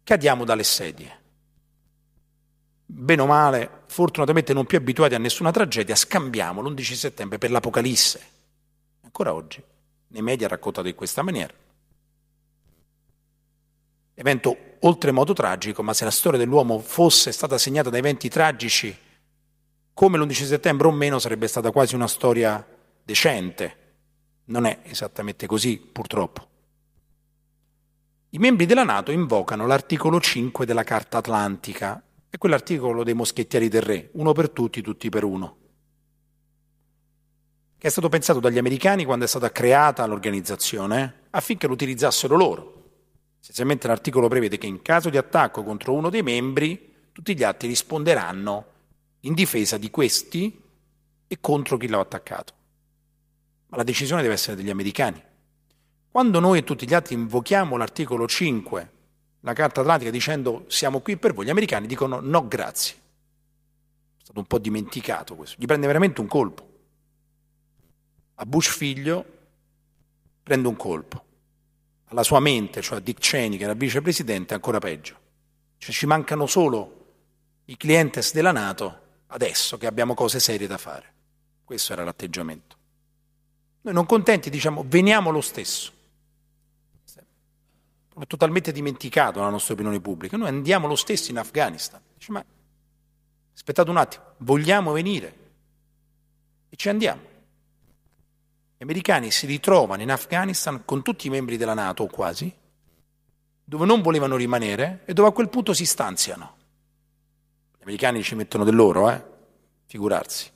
cadiamo 0.03 0.45
dalle 0.45 0.63
sedie. 0.63 1.21
Bene 2.95 3.23
o 3.23 3.25
male, 3.25 3.81
fortunatamente 3.87 4.53
non 4.53 4.67
più 4.67 4.77
abituati 4.77 5.15
a 5.15 5.17
nessuna 5.17 5.49
tragedia, 5.49 5.95
scambiamo 5.95 6.61
l'11 6.61 6.93
settembre 6.93 7.39
per 7.39 7.49
l'Apocalisse. 7.49 8.21
Ancora 9.01 9.33
oggi 9.33 9.61
nei 10.09 10.21
media 10.21 10.47
raccontato 10.47 10.87
in 10.87 10.93
questa 10.93 11.23
maniera. 11.23 11.51
Evento 14.13 14.57
oltremodo 14.81 15.33
tragico, 15.33 15.81
ma 15.81 15.95
se 15.95 16.03
la 16.03 16.11
storia 16.11 16.37
dell'uomo 16.37 16.77
fosse 16.77 17.31
stata 17.31 17.57
segnata 17.57 17.89
da 17.89 17.97
eventi 17.97 18.29
tragici, 18.29 18.95
come 19.91 20.17
l'11 20.19 20.45
settembre 20.45 20.87
o 20.87 20.91
meno, 20.91 21.17
sarebbe 21.17 21.47
stata 21.47 21.71
quasi 21.71 21.95
una 21.95 22.07
storia 22.07 22.63
decente. 23.03 23.77
Non 24.45 24.65
è 24.67 24.81
esattamente 24.83 25.47
così, 25.47 25.77
purtroppo. 25.77 26.47
I 28.29 28.37
membri 28.37 28.67
della 28.67 28.83
Nato 28.83 29.09
invocano 29.11 29.65
l'articolo 29.65 30.19
5 30.19 30.63
della 30.67 30.83
Carta 30.83 31.17
Atlantica, 31.17 31.99
è 32.33 32.37
quell'articolo 32.39 33.03
dei 33.03 33.13
moschettieri 33.13 33.67
del 33.67 33.83
re, 33.83 34.09
uno 34.13 34.31
per 34.31 34.49
tutti, 34.49 34.81
tutti 34.81 35.09
per 35.09 35.23
uno 35.23 35.57
che 37.83 37.89
è 37.89 37.91
stato 37.91 38.07
pensato 38.07 38.39
dagli 38.39 38.57
americani 38.57 39.03
quando 39.03 39.25
è 39.25 39.27
stata 39.27 39.51
creata 39.51 40.05
l'organizzazione 40.05 41.23
affinché 41.31 41.67
lo 41.67 41.73
utilizzassero 41.73 42.37
loro. 42.37 42.83
Essenzialmente 43.41 43.87
l'articolo 43.87 44.29
prevede 44.29 44.57
che 44.57 44.67
in 44.67 44.81
caso 44.81 45.09
di 45.09 45.17
attacco 45.17 45.63
contro 45.63 45.91
uno 45.91 46.09
dei 46.09 46.23
membri, 46.23 46.93
tutti 47.11 47.35
gli 47.35 47.43
altri 47.43 47.67
risponderanno 47.67 48.65
in 49.19 49.33
difesa 49.33 49.77
di 49.77 49.91
questi 49.91 50.61
e 51.27 51.37
contro 51.41 51.75
chi 51.75 51.89
l'ha 51.89 51.99
attaccato. 51.99 52.53
Ma 53.67 53.75
la 53.75 53.83
decisione 53.83 54.21
deve 54.21 54.35
essere 54.35 54.55
degli 54.55 54.69
americani. 54.69 55.21
Quando 56.09 56.39
noi 56.39 56.59
e 56.59 56.63
tutti 56.63 56.87
gli 56.87 56.93
altri 56.93 57.15
invochiamo 57.15 57.75
l'articolo 57.75 58.25
5, 58.25 58.91
la 59.43 59.53
Carta 59.53 59.79
Atlantica, 59.79 60.11
dicendo 60.11 60.65
siamo 60.67 60.99
qui 60.99 61.15
per 61.15 61.33
voi, 61.33 61.45
gli 61.45 61.49
americani 61.49 61.87
dicono 61.87 62.19
no 62.19 62.47
grazie. 62.47 62.95
È 64.17 64.23
stato 64.23 64.39
un 64.39 64.45
po' 64.45 64.57
dimenticato 64.57 65.35
questo. 65.35 65.55
Gli 65.59 65.65
prende 65.65 65.87
veramente 65.87 66.19
un 66.19 66.27
colpo 66.27 66.71
a 68.35 68.45
Bush 68.45 68.75
figlio 68.75 69.25
prende 70.41 70.67
un 70.67 70.75
colpo. 70.75 71.23
Alla 72.07 72.23
sua 72.23 72.39
mente, 72.39 72.81
cioè 72.81 72.97
a 72.97 73.01
Dick 73.01 73.19
Cheney, 73.19 73.57
che 73.57 73.63
era 73.63 73.73
vicepresidente, 73.73 74.53
ancora 74.53 74.79
peggio. 74.79 75.17
Cioè 75.77 75.91
ci 75.93 76.05
mancano 76.05 76.45
solo 76.45 77.01
i 77.65 77.77
clientes 77.77 78.33
della 78.33 78.51
Nato 78.51 79.01
adesso 79.27 79.77
che 79.77 79.87
abbiamo 79.87 80.13
cose 80.13 80.39
serie 80.39 80.67
da 80.67 80.77
fare. 80.77 81.11
Questo 81.63 81.93
era 81.93 82.03
l'atteggiamento. 82.03 82.77
Noi 83.81 83.93
non 83.93 84.05
contenti 84.05 84.49
diciamo 84.49 84.83
veniamo 84.85 85.29
lo 85.29 85.41
stesso. 85.41 85.91
Totalmente 88.27 88.71
dimenticato 88.71 89.39
la 89.39 89.49
nostra 89.49 89.73
opinione 89.73 89.99
pubblica. 89.99 90.37
Noi 90.37 90.49
andiamo 90.49 90.87
lo 90.87 90.95
stesso 90.95 91.31
in 91.31 91.37
Afghanistan. 91.37 91.99
Dice, 92.15 92.31
ma 92.31 92.45
aspettate 93.53 93.89
un 93.89 93.97
attimo, 93.97 94.23
vogliamo 94.37 94.91
venire? 94.91 95.37
E 96.69 96.75
ci 96.75 96.89
andiamo. 96.89 97.21
Gli 98.77 98.83
americani 98.83 99.31
si 99.31 99.45
ritrovano 99.45 100.01
in 100.01 100.11
Afghanistan 100.11 100.83
con 100.85 101.01
tutti 101.01 101.27
i 101.27 101.29
membri 101.29 101.57
della 101.57 101.73
Nato, 101.73 102.05
quasi, 102.07 102.53
dove 103.63 103.85
non 103.85 104.01
volevano 104.01 104.35
rimanere 104.35 105.01
e 105.05 105.13
dove 105.13 105.29
a 105.29 105.31
quel 105.31 105.49
punto 105.49 105.73
si 105.73 105.85
stanziano. 105.85 106.57
Gli 107.77 107.83
americani 107.83 108.21
ci 108.21 108.35
mettono 108.35 108.63
del 108.63 108.75
loro, 108.75 109.09
eh? 109.09 109.23
Figurarsi. 109.85 110.51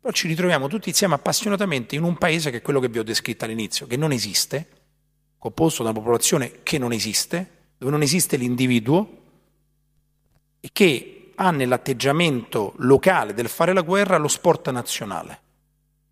Però 0.00 0.12
ci 0.12 0.26
ritroviamo 0.26 0.66
tutti 0.66 0.88
insieme 0.88 1.14
appassionatamente 1.14 1.94
in 1.94 2.02
un 2.02 2.18
paese 2.18 2.50
che 2.50 2.56
è 2.58 2.62
quello 2.62 2.80
che 2.80 2.88
vi 2.88 2.98
ho 2.98 3.04
descritto 3.04 3.44
all'inizio, 3.44 3.86
che 3.86 3.96
non 3.96 4.10
esiste, 4.10 4.68
composto 5.42 5.82
da 5.82 5.90
una 5.90 5.98
popolazione 5.98 6.62
che 6.62 6.78
non 6.78 6.92
esiste, 6.92 7.72
dove 7.76 7.90
non 7.90 8.02
esiste 8.02 8.36
l'individuo 8.36 9.22
e 10.60 10.68
che 10.72 11.32
ha 11.34 11.50
nell'atteggiamento 11.50 12.74
locale 12.76 13.34
del 13.34 13.48
fare 13.48 13.72
la 13.72 13.80
guerra 13.80 14.18
lo 14.18 14.28
sport 14.28 14.70
nazionale 14.70 15.40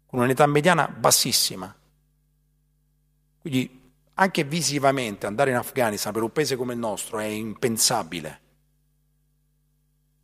con 0.07 0.19
un'età 0.19 0.45
mediana 0.47 0.89
bassissima. 0.89 1.73
Quindi 3.41 3.93
anche 4.15 4.43
visivamente 4.43 5.27
andare 5.27 5.51
in 5.51 5.57
Afghanistan 5.59 6.13
per 6.13 6.25
un 6.25 6.33
paese 6.33 6.57
come 6.57 6.73
il 6.73 6.81
nostro 6.81 7.21
è 7.21 7.27
impensabile. 7.27 8.41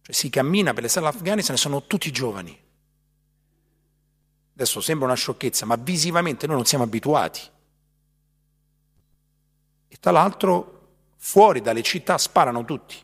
Cioè, 0.03 0.13
si 0.17 0.31
cammina 0.31 0.73
per 0.73 0.83
le 0.83 0.89
strade 0.89 1.07
dell'Afghanistan 1.07 1.55
e 1.55 1.59
sono 1.61 1.85
tutti 1.85 2.11
giovani. 2.11 2.61
Adesso 4.55 4.81
sembra 4.81 5.07
una 5.07 5.15
sciocchezza, 5.15 5.65
ma 5.65 5.77
visivamente 5.77 6.49
noi 6.49 6.57
non 6.57 6.65
siamo 6.65 6.83
abituati. 6.83 7.55
E 9.97 9.99
tra 9.99 10.11
l'altro 10.11 10.89
fuori 11.17 11.63
dalle 11.63 11.83
città 11.83 12.19
sparano 12.19 12.65
tutti. 12.67 12.97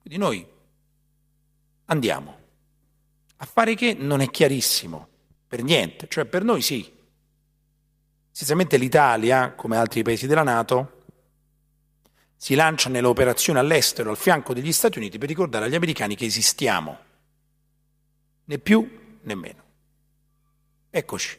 Quindi 0.00 0.18
noi 0.18 0.46
andiamo. 1.86 2.38
A 3.38 3.44
fare 3.44 3.74
che 3.74 3.94
non 3.94 4.20
è 4.20 4.30
chiarissimo, 4.30 5.08
per 5.48 5.64
niente, 5.64 6.06
cioè 6.08 6.24
per 6.24 6.44
noi 6.44 6.62
sì. 6.62 6.92
Essenzialmente 8.32 8.76
l'Italia, 8.76 9.52
come 9.54 9.76
altri 9.76 10.02
paesi 10.02 10.28
della 10.28 10.44
Nato, 10.44 11.02
si 12.36 12.54
lancia 12.54 12.88
nelle 12.88 13.08
operazioni 13.08 13.58
all'estero 13.58 14.10
al 14.10 14.16
fianco 14.16 14.54
degli 14.54 14.72
Stati 14.72 14.98
Uniti 14.98 15.18
per 15.18 15.28
ricordare 15.28 15.64
agli 15.64 15.74
americani 15.74 16.14
che 16.14 16.24
esistiamo, 16.24 16.98
né 18.44 18.58
più 18.58 19.18
né 19.20 19.34
meno. 19.34 19.62
Eccoci. 20.90 21.38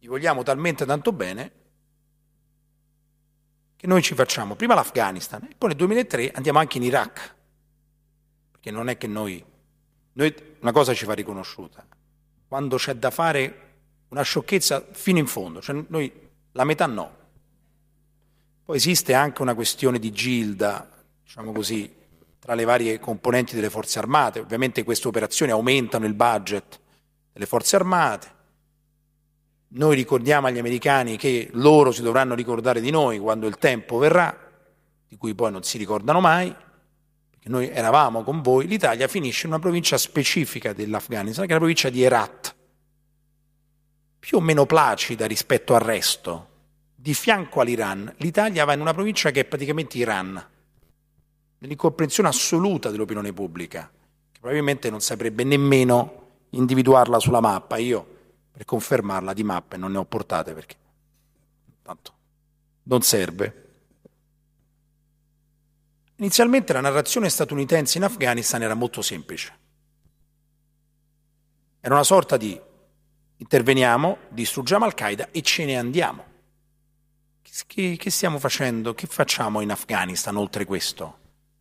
Gli 0.00 0.08
vogliamo 0.08 0.42
talmente 0.42 0.84
tanto 0.84 1.12
bene 1.12 1.60
che 3.82 3.88
noi 3.88 4.00
ci 4.00 4.14
facciamo 4.14 4.54
prima 4.54 4.74
l'Afghanistan 4.74 5.42
e 5.42 5.56
poi 5.58 5.70
nel 5.70 5.78
2003 5.78 6.30
andiamo 6.30 6.60
anche 6.60 6.76
in 6.76 6.84
Iraq, 6.84 7.34
perché 8.52 8.70
non 8.70 8.88
è 8.88 8.96
che 8.96 9.08
noi 9.08 9.44
noi 10.12 10.32
una 10.60 10.70
cosa 10.70 10.94
ci 10.94 11.04
va 11.04 11.14
riconosciuta, 11.14 11.84
quando 12.46 12.76
c'è 12.76 12.94
da 12.94 13.10
fare 13.10 13.70
una 14.10 14.22
sciocchezza 14.22 14.86
fino 14.92 15.18
in 15.18 15.26
fondo, 15.26 15.60
cioè 15.60 15.84
noi 15.88 16.12
la 16.52 16.62
metà 16.62 16.86
no. 16.86 17.16
Poi 18.64 18.76
esiste 18.76 19.14
anche 19.14 19.42
una 19.42 19.54
questione 19.54 19.98
di 19.98 20.12
gilda, 20.12 20.88
diciamo 21.24 21.50
così, 21.50 21.92
tra 22.38 22.54
le 22.54 22.62
varie 22.62 23.00
componenti 23.00 23.56
delle 23.56 23.68
forze 23.68 23.98
armate. 23.98 24.38
Ovviamente 24.38 24.84
queste 24.84 25.08
operazioni 25.08 25.50
aumentano 25.50 26.06
il 26.06 26.14
budget 26.14 26.78
delle 27.32 27.46
forze 27.46 27.74
armate. 27.74 28.40
Noi 29.74 29.94
ricordiamo 29.94 30.48
agli 30.48 30.58
americani 30.58 31.16
che 31.16 31.48
loro 31.52 31.92
si 31.92 32.02
dovranno 32.02 32.34
ricordare 32.34 32.80
di 32.80 32.90
noi 32.90 33.18
quando 33.18 33.46
il 33.46 33.56
tempo 33.56 33.96
verrà, 33.96 34.36
di 35.08 35.16
cui 35.16 35.34
poi 35.34 35.50
non 35.50 35.62
si 35.62 35.78
ricordano 35.78 36.20
mai, 36.20 36.54
che 37.38 37.48
noi 37.48 37.70
eravamo 37.70 38.22
con 38.22 38.42
voi, 38.42 38.66
l'Italia 38.66 39.08
finisce 39.08 39.46
in 39.46 39.52
una 39.52 39.60
provincia 39.60 39.96
specifica 39.96 40.74
dell'Afghanistan, 40.74 41.46
che 41.46 41.50
è 41.50 41.54
la 41.54 41.58
provincia 41.58 41.88
di 41.88 42.02
Herat, 42.02 42.54
più 44.18 44.36
o 44.36 44.40
meno 44.40 44.66
placida 44.66 45.26
rispetto 45.26 45.74
al 45.74 45.80
resto. 45.80 46.48
Di 46.94 47.14
fianco 47.14 47.60
all'Iran, 47.60 48.14
l'Italia 48.18 48.64
va 48.64 48.74
in 48.74 48.80
una 48.80 48.92
provincia 48.92 49.30
che 49.30 49.40
è 49.40 49.44
praticamente 49.44 49.96
Iran, 49.96 50.40
nell'incomprensione 51.58 52.28
assoluta 52.28 52.90
dell'opinione 52.90 53.32
pubblica, 53.32 53.90
che 54.30 54.38
probabilmente 54.38 54.90
non 54.90 55.00
saprebbe 55.00 55.44
nemmeno 55.44 56.20
individuarla 56.50 57.18
sulla 57.18 57.40
mappa. 57.40 57.78
Io, 57.78 58.06
per 58.52 58.64
confermarla 58.64 59.32
di 59.32 59.42
mappe, 59.42 59.76
non 59.76 59.92
ne 59.92 59.98
ho 59.98 60.04
portate 60.04 60.52
perché 60.52 60.76
tanto 61.82 62.12
non 62.84 63.02
serve. 63.02 63.60
Inizialmente 66.16 66.72
la 66.72 66.80
narrazione 66.80 67.28
statunitense 67.28 67.98
in 67.98 68.04
Afghanistan 68.04 68.62
era 68.62 68.74
molto 68.74 69.02
semplice. 69.02 69.58
Era 71.80 71.94
una 71.94 72.04
sorta 72.04 72.36
di 72.36 72.60
interveniamo, 73.38 74.18
distruggiamo 74.28 74.84
Al-Qaeda 74.84 75.30
e 75.32 75.42
ce 75.42 75.64
ne 75.64 75.76
andiamo. 75.76 76.30
Che, 77.66 77.96
che, 77.96 78.10
stiamo 78.10 78.38
facendo? 78.38 78.94
Che 78.94 79.06
facciamo 79.06 79.60
in 79.60 79.70
Afghanistan 79.70 80.36
oltre 80.36 80.64
questo? 80.64 81.18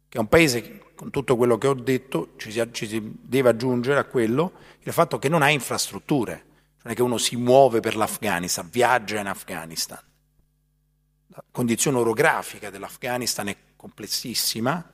Che 0.08 0.18
è 0.18 0.22
un 0.22 0.28
paese 0.28 0.94
con 0.96 1.10
tutto 1.10 1.36
quello 1.36 1.58
che 1.58 1.68
ho 1.68 1.74
detto, 1.74 2.34
ci 2.38 2.52
si, 2.52 2.64
ci 2.72 2.88
si 2.88 3.02
deve 3.20 3.50
aggiungere 3.50 4.00
a 4.00 4.04
quello 4.04 4.52
il 4.82 4.94
fatto 4.94 5.18
che 5.18 5.28
non 5.28 5.42
ha 5.42 5.50
infrastrutture. 5.50 6.46
Non 6.84 6.94
è 6.94 6.96
che 6.96 7.02
uno 7.02 7.18
si 7.18 7.36
muove 7.36 7.80
per 7.80 7.96
l'Afghanistan, 7.96 8.70
viaggia 8.70 9.20
in 9.20 9.28
Afghanistan. 9.28 10.00
La 11.28 11.44
condizione 11.52 11.98
orografica 11.98 12.70
dell'Afghanistan 12.70 13.48
è 13.50 13.58
complessissima, 13.76 14.92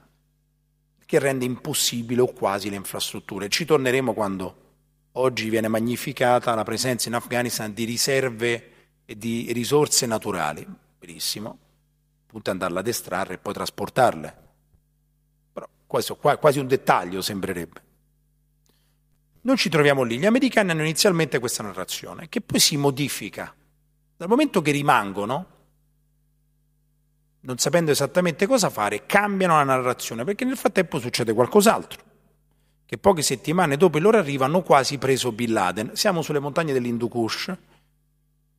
che 1.06 1.20
rende 1.20 1.46
impossibile 1.46 2.22
o 2.22 2.28
quasi 2.28 2.70
le 2.70 2.76
infrastrutture. 2.76 3.48
Ci 3.48 3.64
torneremo 3.64 4.14
quando 4.14 4.66
oggi 5.14 5.50
viene 5.50 5.70
magnificata 5.70 6.54
la 6.54 6.64
presenza 6.64 7.08
in 7.08 7.16
Afghanistan 7.16 7.74
di 7.74 7.86
riserve 7.86 8.72
e 9.06 9.18
di 9.18 9.52
risorse 9.54 10.06
naturali. 10.06 10.68
Benissimo, 11.00 11.60
ad 12.32 12.48
andarle 12.48 12.80
ad 12.80 12.88
estrarre 12.88 13.36
e 13.36 13.38
poi 13.38 13.54
trasportarle. 13.54 14.38
Però 15.54 15.68
questo 15.88 16.18
quasi 16.18 16.60
un 16.60 16.68
dettaglio 16.68 17.22
sembrerebbe. 17.22 17.82
Non 19.48 19.56
ci 19.56 19.70
troviamo 19.70 20.04
lì. 20.04 20.18
Gli 20.18 20.26
americani 20.26 20.72
hanno 20.72 20.82
inizialmente 20.82 21.40
questa 21.40 21.64
narrazione, 21.64 22.28
che 22.28 22.42
poi 22.42 22.60
si 22.60 22.76
modifica. 22.76 23.56
Dal 24.18 24.28
momento 24.28 24.62
che 24.62 24.72
rimangono, 24.72 25.46
non 27.40 27.58
sapendo 27.58 27.92
esattamente 27.92 28.46
cosa 28.46 28.70
fare, 28.70 29.06
cambiano 29.06 29.56
la 29.56 29.64
narrazione, 29.64 30.26
perché 30.26 30.44
nel 30.44 30.58
frattempo 30.58 31.00
succede 31.00 31.32
qualcos'altro 31.32 32.04
che 32.86 32.98
poche 32.98 33.22
settimane 33.22 33.78
dopo 33.78 33.98
il 33.98 34.04
loro 34.04 34.18
arrivo 34.18 34.44
hanno 34.44 34.64
quasi 34.64 34.98
preso 34.98 35.32
Bin 35.32 35.54
Laden. 35.54 35.92
Siamo 35.94 36.22
sulle 36.22 36.40
montagne 36.40 36.74
dell'Hindu 36.74 37.08
Kush. 37.08 37.54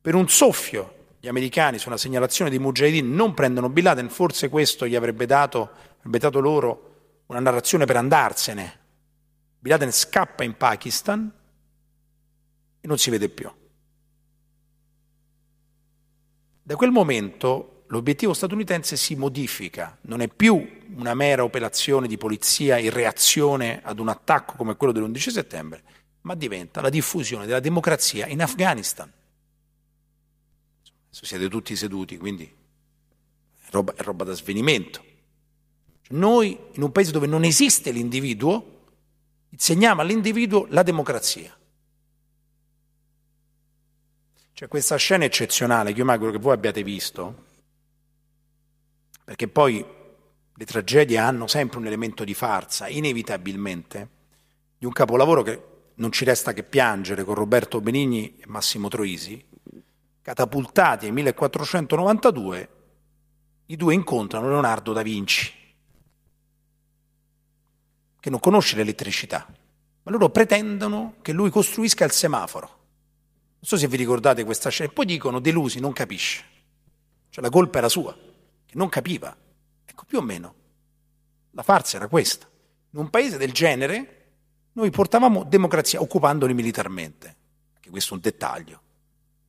Per 0.01 0.15
un 0.15 0.27
soffio 0.27 0.95
gli 1.19 1.27
americani 1.27 1.77
su 1.77 1.87
una 1.89 1.97
segnalazione 1.97 2.49
di 2.49 2.57
Mujahideen 2.57 3.13
non 3.13 3.35
prendono 3.35 3.69
Bin 3.69 3.83
Laden, 3.83 4.09
forse 4.09 4.49
questo 4.49 4.87
gli 4.87 4.95
avrebbe 4.95 5.27
dato, 5.27 5.69
avrebbe 5.99 6.17
dato 6.17 6.39
loro 6.39 7.21
una 7.27 7.39
narrazione 7.39 7.85
per 7.85 7.97
andarsene. 7.97 8.77
Bin 9.59 9.71
Laden 9.71 9.91
scappa 9.91 10.43
in 10.43 10.55
Pakistan 10.55 11.31
e 12.79 12.87
non 12.87 12.97
si 12.97 13.09
vede 13.09 13.29
più. 13.29 13.51
Da 16.63 16.75
quel 16.75 16.91
momento 16.91 17.83
l'obiettivo 17.87 18.33
statunitense 18.33 18.95
si 18.95 19.15
modifica, 19.15 19.97
non 20.01 20.21
è 20.21 20.27
più 20.27 20.65
una 20.95 21.13
mera 21.13 21.43
operazione 21.43 22.07
di 22.07 22.17
polizia 22.17 22.77
in 22.77 22.91
reazione 22.91 23.81
ad 23.83 23.99
un 23.99 24.07
attacco 24.07 24.53
come 24.55 24.75
quello 24.75 24.93
dell'11 24.93 25.29
settembre, 25.29 25.83
ma 26.21 26.35
diventa 26.35 26.79
la 26.81 26.89
diffusione 26.89 27.45
della 27.45 27.59
democrazia 27.59 28.27
in 28.27 28.41
Afghanistan. 28.41 29.11
Adesso 31.07 31.25
siete 31.25 31.49
tutti 31.49 31.75
seduti, 31.75 32.17
quindi 32.17 32.43
è 32.43 33.67
roba, 33.71 33.93
è 33.95 34.03
roba 34.03 34.23
da 34.23 34.33
svenimento. 34.33 35.03
Noi, 36.11 36.57
in 36.73 36.81
un 36.81 36.91
paese 36.91 37.11
dove 37.11 37.27
non 37.27 37.43
esiste 37.43 37.91
l'individuo, 37.91 38.78
insegniamo 39.49 40.01
all'individuo 40.01 40.65
la 40.69 40.83
democrazia. 40.83 41.55
C'è 44.53 44.67
questa 44.67 44.97
scena 44.97 45.23
eccezionale 45.23 45.93
che 45.93 45.99
io 45.99 46.05
mi 46.05 46.11
auguro 46.11 46.31
che 46.31 46.37
voi 46.37 46.53
abbiate 46.53 46.83
visto, 46.83 47.45
perché 49.23 49.47
poi 49.47 49.85
le 50.53 50.65
tragedie 50.65 51.17
hanno 51.17 51.47
sempre 51.47 51.77
un 51.77 51.85
elemento 51.85 52.23
di 52.23 52.33
farsa, 52.33 52.87
inevitabilmente, 52.89 54.09
di 54.77 54.85
un 54.85 54.91
capolavoro 54.91 55.43
che 55.43 55.63
non 55.95 56.11
ci 56.11 56.25
resta 56.25 56.51
che 56.53 56.63
piangere 56.63 57.23
con 57.23 57.35
Roberto 57.35 57.79
Benigni 57.79 58.37
e 58.37 58.43
Massimo 58.47 58.89
Troisi, 58.89 59.41
catapultati 60.21 61.05
nel 61.05 61.13
1492, 61.13 62.69
i 63.67 63.75
due 63.75 63.93
incontrano 63.93 64.49
Leonardo 64.49 64.93
da 64.93 65.01
Vinci, 65.01 65.53
che 68.19 68.29
non 68.29 68.39
conosce 68.39 68.75
l'elettricità, 68.75 69.45
ma 70.03 70.11
loro 70.11 70.29
pretendono 70.29 71.15
che 71.21 71.31
lui 71.31 71.49
costruisca 71.49 72.05
il 72.05 72.11
semaforo. 72.11 72.67
Non 72.67 73.67
so 73.67 73.77
se 73.77 73.87
vi 73.87 73.97
ricordate 73.97 74.43
questa 74.43 74.69
scena, 74.69 74.89
e 74.89 74.93
poi 74.93 75.05
dicono 75.05 75.39
delusi, 75.39 75.79
non 75.79 75.93
capisce, 75.93 76.43
cioè 77.29 77.43
la 77.43 77.49
colpa 77.49 77.79
era 77.79 77.89
sua 77.89 78.13
che 78.65 78.77
non 78.77 78.89
capiva. 78.89 79.35
Ecco, 79.85 80.03
più 80.05 80.19
o 80.19 80.21
meno, 80.21 80.53
la 81.51 81.63
farsa 81.63 81.97
era 81.97 82.07
questa. 82.07 82.47
In 82.91 82.99
un 82.99 83.09
paese 83.09 83.37
del 83.37 83.51
genere 83.51 84.15
noi 84.73 84.91
portavamo 84.91 85.43
democrazia 85.43 86.01
occupandoli 86.01 86.53
militarmente. 86.53 87.35
Anche 87.75 87.89
questo 87.89 88.13
è 88.13 88.15
un 88.15 88.21
dettaglio. 88.21 88.81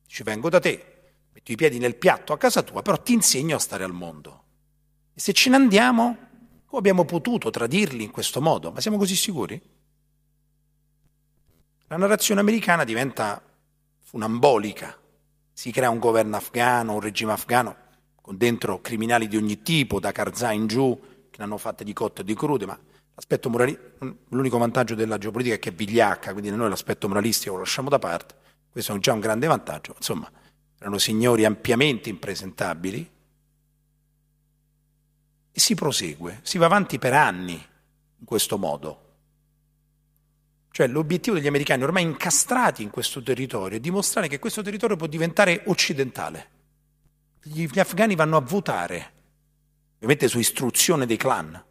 Ci 0.07 0.23
vengo 0.23 0.49
da 0.49 0.59
te, 0.59 1.13
metto 1.31 1.51
i 1.51 1.55
piedi 1.55 1.77
nel 1.77 1.95
piatto 1.95 2.33
a 2.33 2.37
casa 2.37 2.63
tua, 2.63 2.81
però 2.81 3.01
ti 3.01 3.13
insegno 3.13 3.55
a 3.55 3.59
stare 3.59 3.83
al 3.83 3.93
mondo. 3.93 4.43
E 5.13 5.19
se 5.19 5.33
ce 5.33 5.49
ne 5.49 5.55
andiamo, 5.55 6.17
come 6.71 6.79
abbiamo 6.79 7.03
potuto 7.03 7.49
tradirli 7.49 8.01
in 8.01 8.11
questo 8.11 8.39
modo? 8.39 8.71
Ma 8.71 8.79
siamo 8.79 8.97
così 8.97 9.13
sicuri? 9.17 9.61
La 11.87 11.97
narrazione 11.97 12.39
americana 12.39 12.85
diventa 12.85 13.43
funambolica. 13.99 14.97
Si 15.51 15.69
crea 15.69 15.89
un 15.89 15.99
governo 15.99 16.37
afghano, 16.37 16.93
un 16.93 17.01
regime 17.01 17.33
afghano 17.33 17.75
con 18.21 18.37
dentro 18.37 18.79
criminali 18.79 19.27
di 19.27 19.35
ogni 19.35 19.61
tipo, 19.61 19.99
da 19.99 20.13
Karzai 20.13 20.55
in 20.55 20.67
giù, 20.67 20.97
che 21.29 21.37
ne 21.39 21.43
hanno 21.43 21.57
fatte 21.57 21.83
di 21.83 21.91
cotte 21.91 22.21
e 22.21 22.23
di 22.23 22.35
crude, 22.35 22.65
ma 22.65 22.79
l'aspetto 23.15 23.49
moralistico, 23.49 24.15
l'unico 24.29 24.57
vantaggio 24.57 24.95
della 24.95 25.17
geopolitica 25.17 25.55
è 25.55 25.59
che 25.59 25.71
è 25.71 25.73
vigliacca, 25.73 26.31
quindi 26.31 26.51
noi 26.51 26.69
l'aspetto 26.69 27.09
moralistico 27.09 27.55
lo 27.55 27.59
lasciamo 27.59 27.89
da 27.89 27.99
parte, 27.99 28.33
questo 28.71 28.95
è 28.95 28.99
già 28.99 29.11
un 29.11 29.19
grande 29.19 29.47
vantaggio, 29.47 29.93
insomma, 29.97 30.31
erano 30.79 30.97
signori 30.97 31.43
ampiamente 31.43 32.07
impresentabili, 32.07 33.11
si 35.61 35.75
prosegue, 35.75 36.39
si 36.41 36.57
va 36.57 36.65
avanti 36.65 36.97
per 36.99 37.13
anni 37.13 37.53
in 37.53 38.25
questo 38.25 38.57
modo. 38.57 39.09
Cioè 40.71 40.87
l'obiettivo 40.87 41.35
degli 41.35 41.47
americani 41.47 41.83
ormai 41.83 42.03
incastrati 42.03 42.81
in 42.81 42.89
questo 42.89 43.21
territorio 43.21 43.77
è 43.77 43.81
dimostrare 43.81 44.27
che 44.27 44.39
questo 44.39 44.61
territorio 44.61 44.95
può 44.95 45.07
diventare 45.07 45.63
occidentale 45.67 46.59
gli, 47.43 47.67
gli 47.67 47.79
afghani 47.79 48.15
vanno 48.15 48.37
a 48.37 48.41
votare, 48.41 49.13
ovviamente 49.95 50.27
su 50.27 50.39
istruzione 50.39 51.05
dei 51.05 51.17
clan, 51.17 51.63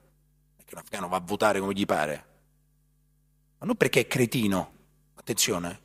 perché 0.56 0.74
un 0.74 0.80
afghano 0.80 1.08
va 1.08 1.16
a 1.16 1.22
votare 1.24 1.60
come 1.60 1.72
gli 1.72 1.86
pare, 1.86 2.24
ma 3.58 3.66
non 3.66 3.76
perché 3.76 4.00
è 4.00 4.06
cretino, 4.06 4.72
attenzione, 5.14 5.78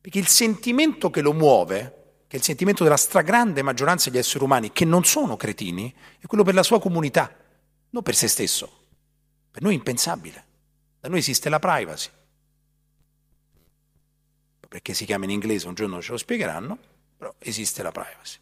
perché 0.00 0.18
il 0.18 0.28
sentimento 0.28 1.10
che 1.10 1.20
lo 1.20 1.32
muove, 1.32 2.22
che 2.26 2.36
è 2.36 2.38
il 2.38 2.44
sentimento 2.44 2.82
della 2.82 2.96
stragrande 2.96 3.62
maggioranza 3.62 4.10
degli 4.10 4.18
esseri 4.18 4.44
umani 4.44 4.72
che 4.72 4.84
non 4.84 5.04
sono 5.04 5.36
cretini, 5.36 5.94
è 6.18 6.26
quello 6.26 6.44
per 6.44 6.54
la 6.54 6.62
sua 6.62 6.80
comunità, 6.80 7.34
non 7.90 8.02
per 8.02 8.14
se 8.14 8.28
stesso. 8.28 8.84
Per 9.50 9.62
noi 9.62 9.72
è 9.72 9.76
impensabile. 9.76 10.44
Da 11.00 11.08
noi 11.08 11.18
esiste 11.18 11.48
la 11.48 11.58
privacy. 11.58 12.10
Perché 14.68 14.94
si 14.94 15.04
chiama 15.04 15.24
in 15.24 15.30
inglese, 15.30 15.68
un 15.68 15.74
giorno 15.74 16.02
ce 16.02 16.10
lo 16.10 16.18
spiegheranno, 16.18 16.78
però 17.16 17.34
esiste 17.38 17.82
la 17.82 17.92
privacy. 17.92 18.38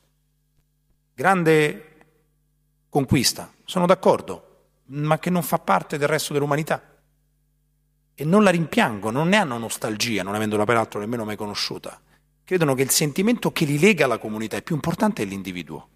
Grande 1.14 1.90
conquista, 2.88 3.52
sono 3.64 3.86
d'accordo, 3.86 4.66
ma 4.86 5.18
che 5.18 5.30
non 5.30 5.42
fa 5.42 5.58
parte 5.58 5.98
del 5.98 6.08
resto 6.08 6.32
dell'umanità. 6.32 6.82
E 8.14 8.24
non 8.24 8.42
la 8.42 8.50
rimpiangono, 8.50 9.18
non 9.18 9.28
ne 9.28 9.36
hanno 9.36 9.58
nostalgia, 9.58 10.22
non 10.22 10.34
avendola 10.34 10.64
peraltro 10.64 11.00
nemmeno 11.00 11.24
mai 11.24 11.36
conosciuta. 11.36 12.00
Credono 12.42 12.74
che 12.74 12.82
il 12.82 12.90
sentimento 12.90 13.52
che 13.52 13.64
li 13.64 13.78
lega 13.78 14.04
alla 14.04 14.18
comunità 14.18 14.56
è 14.56 14.62
più 14.62 14.74
importante 14.74 15.24
dell'individuo. 15.24 15.88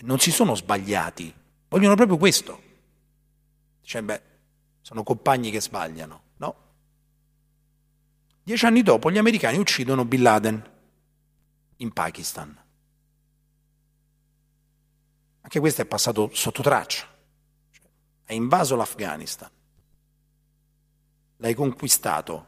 Non 0.00 0.18
si 0.18 0.30
sono 0.30 0.54
sbagliati, 0.54 1.32
vogliono 1.68 1.94
proprio 1.94 2.16
questo. 2.16 2.62
Dice, 3.80 4.02
beh, 4.02 4.22
sono 4.80 5.02
compagni 5.02 5.50
che 5.50 5.60
sbagliano. 5.60 6.22
No. 6.36 6.56
Dieci 8.42 8.66
anni 8.66 8.82
dopo 8.82 9.10
gli 9.10 9.18
americani 9.18 9.58
uccidono 9.58 10.04
Bin 10.04 10.22
Laden 10.22 10.70
in 11.76 11.92
Pakistan. 11.92 12.62
Anche 15.40 15.60
questo 15.60 15.82
è 15.82 15.86
passato 15.86 16.30
sotto 16.32 16.62
traccia. 16.62 17.06
Cioè, 17.70 17.86
hai 18.26 18.36
invaso 18.36 18.76
l'Afghanistan, 18.76 19.50
l'hai 21.36 21.54
conquistato 21.54 22.46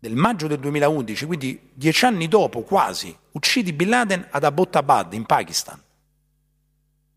nel 0.00 0.14
maggio 0.14 0.46
del 0.46 0.60
2011, 0.60 1.26
quindi 1.26 1.70
dieci 1.72 2.04
anni 2.04 2.28
dopo 2.28 2.62
quasi, 2.62 3.16
uccidi 3.32 3.72
Bin 3.72 3.88
Laden 3.88 4.28
ad 4.30 4.44
Abbottabad 4.44 5.12
in 5.14 5.24
Pakistan. 5.24 5.82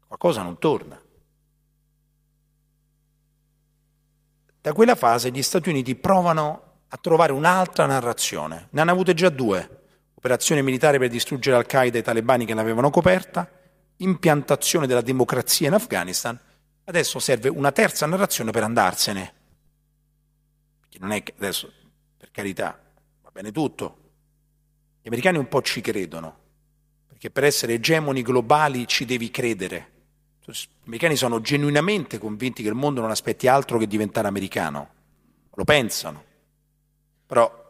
Qualcosa 0.10 0.42
non 0.42 0.58
torna. 0.58 1.00
Da 4.60 4.74
quella 4.74 4.96
fase 4.96 5.30
gli 5.30 5.44
Stati 5.44 5.70
Uniti 5.70 5.94
provano 5.96 6.64
a 6.88 6.98
trovare 6.98 7.32
un'altra 7.32 7.86
narrazione. 7.86 8.70
Ne 8.72 8.82
hanno 8.82 8.90
avute 8.90 9.14
già 9.14 9.30
due 9.30 9.84
operazione 10.16 10.64
militare 10.64 10.98
per 10.98 11.10
distruggere 11.10 11.58
Al-Qaeda 11.58 11.98
e 11.98 12.00
i 12.00 12.04
talebani 12.04 12.46
che 12.46 12.56
l'avevano 12.56 12.90
coperta, 12.90 13.48
impiantazione 13.98 14.88
della 14.88 15.02
democrazia 15.02 15.68
in 15.68 15.76
Afghanistan, 15.76 16.38
adesso 16.86 17.20
serve 17.20 17.48
una 17.48 17.72
terza 17.72 18.08
narrazione 18.08 18.50
per 18.50 18.64
andarsene. 18.64 19.34
Perché 20.80 20.98
non 20.98 21.12
è 21.12 21.22
che 21.22 21.36
adesso, 21.38 21.72
per 22.18 22.32
carità, 22.32 22.82
va 23.22 23.30
bene 23.32 23.52
tutto. 23.52 23.98
Gli 25.04 25.08
americani 25.08 25.38
un 25.38 25.48
po' 25.48 25.62
ci 25.62 25.82
credono, 25.82 26.36
perché 27.06 27.30
per 27.30 27.44
essere 27.44 27.74
egemoni 27.74 28.24
globali 28.24 28.88
ci 28.88 29.06
devi 29.06 29.30
credere. 29.30 29.98
Gli 30.46 30.54
americani 30.86 31.16
sono 31.16 31.42
genuinamente 31.42 32.18
convinti 32.18 32.64
che 32.64 32.70
il 32.70 32.76
mondo 32.76 33.02
non 33.02 33.12
aspetti 33.12 33.48
altro 33.48 33.78
che 33.78 33.88
diventare 33.88 34.28
americano. 34.28 34.90
Lo 35.54 35.64
pensano. 35.64 36.24
Però 37.26 37.68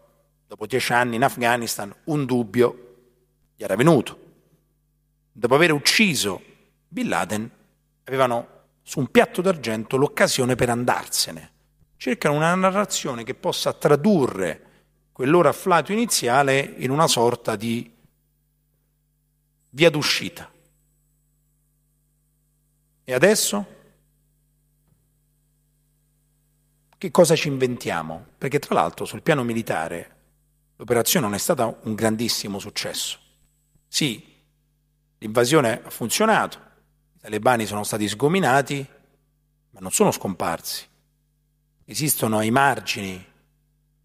dopo 0.48 0.66
dieci 0.66 0.94
anni 0.94 1.16
in 1.16 1.24
Afghanistan 1.24 1.94
un 2.06 2.26
dubbio 2.26 2.96
gli 3.56 3.64
era 3.64 3.76
venuto. 3.76 4.18
Dopo 5.32 5.56
aver 5.56 5.74
ucciso 5.74 6.42
Bin 6.88 7.10
Laden 7.10 7.50
avevano 8.06 8.58
su 8.82 9.00
un 9.00 9.12
piatto 9.12 9.42
d'argento 9.42 9.98
l'occasione 9.98 10.56
per 10.56 10.70
andarsene. 10.70 11.52
Cercano 11.98 12.36
una 12.36 12.56
narrazione 12.56 13.24
che 13.24 13.36
possa 13.36 13.74
tradurre 13.74 14.68
quel 15.12 15.30
loro 15.30 15.50
afflato 15.50 15.92
iniziale 15.92 16.60
in 16.78 16.90
una 16.90 17.08
sorta 17.08 17.56
di 17.56 17.92
via 19.72 19.90
d'uscita. 19.90 20.50
E 23.10 23.14
adesso? 23.16 23.66
Che 26.96 27.10
cosa 27.10 27.36
ci 27.36 27.48
inventiamo? 27.48 28.24
Perché 28.38 28.60
tra 28.60 28.76
l'altro 28.76 29.06
sul 29.06 29.24
piano 29.24 29.44
militare 29.44 30.18
l'operazione 30.76 31.26
non 31.26 31.34
è 31.34 31.40
stata 31.40 31.66
un 31.86 31.96
grandissimo 31.96 32.60
successo. 32.60 33.18
Sì, 33.88 34.24
l'invasione 35.18 35.82
ha 35.84 35.90
funzionato, 35.90 36.60
i 37.16 37.20
talebani 37.22 37.66
sono 37.66 37.84
stati 37.84 38.08
sgominati, 38.08 38.88
ma 39.72 39.80
non 39.80 39.90
sono 39.90 40.12
scomparsi. 40.12 40.86
Esistono 41.86 42.38
ai 42.38 42.52
margini 42.52 43.26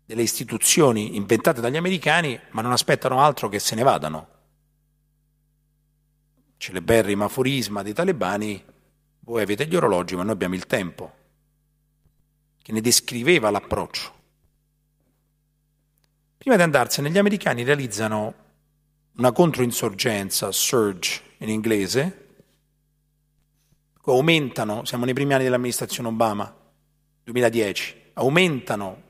delle 0.06 0.22
istituzioni 0.22 1.16
inventate 1.16 1.60
dagli 1.60 1.76
americani, 1.76 2.40
ma 2.52 2.62
non 2.62 2.72
aspettano 2.72 3.20
altro 3.20 3.50
che 3.50 3.58
se 3.58 3.74
ne 3.74 3.82
vadano. 3.82 4.28
Celeberrimo 6.56 7.24
aforisma 7.26 7.82
dei 7.82 7.92
talebani 7.92 8.72
voi 9.24 9.42
avete 9.42 9.66
gli 9.66 9.74
orologi, 9.74 10.16
ma 10.16 10.22
noi 10.22 10.32
abbiamo 10.32 10.54
il 10.54 10.66
tempo, 10.66 11.12
che 12.62 12.72
ne 12.72 12.80
descriveva 12.80 13.50
l'approccio. 13.50 14.12
Prima 16.36 16.56
di 16.56 16.62
andarsene, 16.62 17.10
gli 17.10 17.18
americani 17.18 17.62
realizzano 17.62 18.34
una 19.16 19.32
controinsorgenza, 19.32 20.52
surge 20.52 21.20
in 21.38 21.48
inglese, 21.48 22.26
aumentano, 24.04 24.84
siamo 24.84 25.06
nei 25.06 25.14
primi 25.14 25.32
anni 25.32 25.44
dell'amministrazione 25.44 26.08
Obama, 26.08 26.54
2010, 27.24 28.10
aumentano 28.14 29.02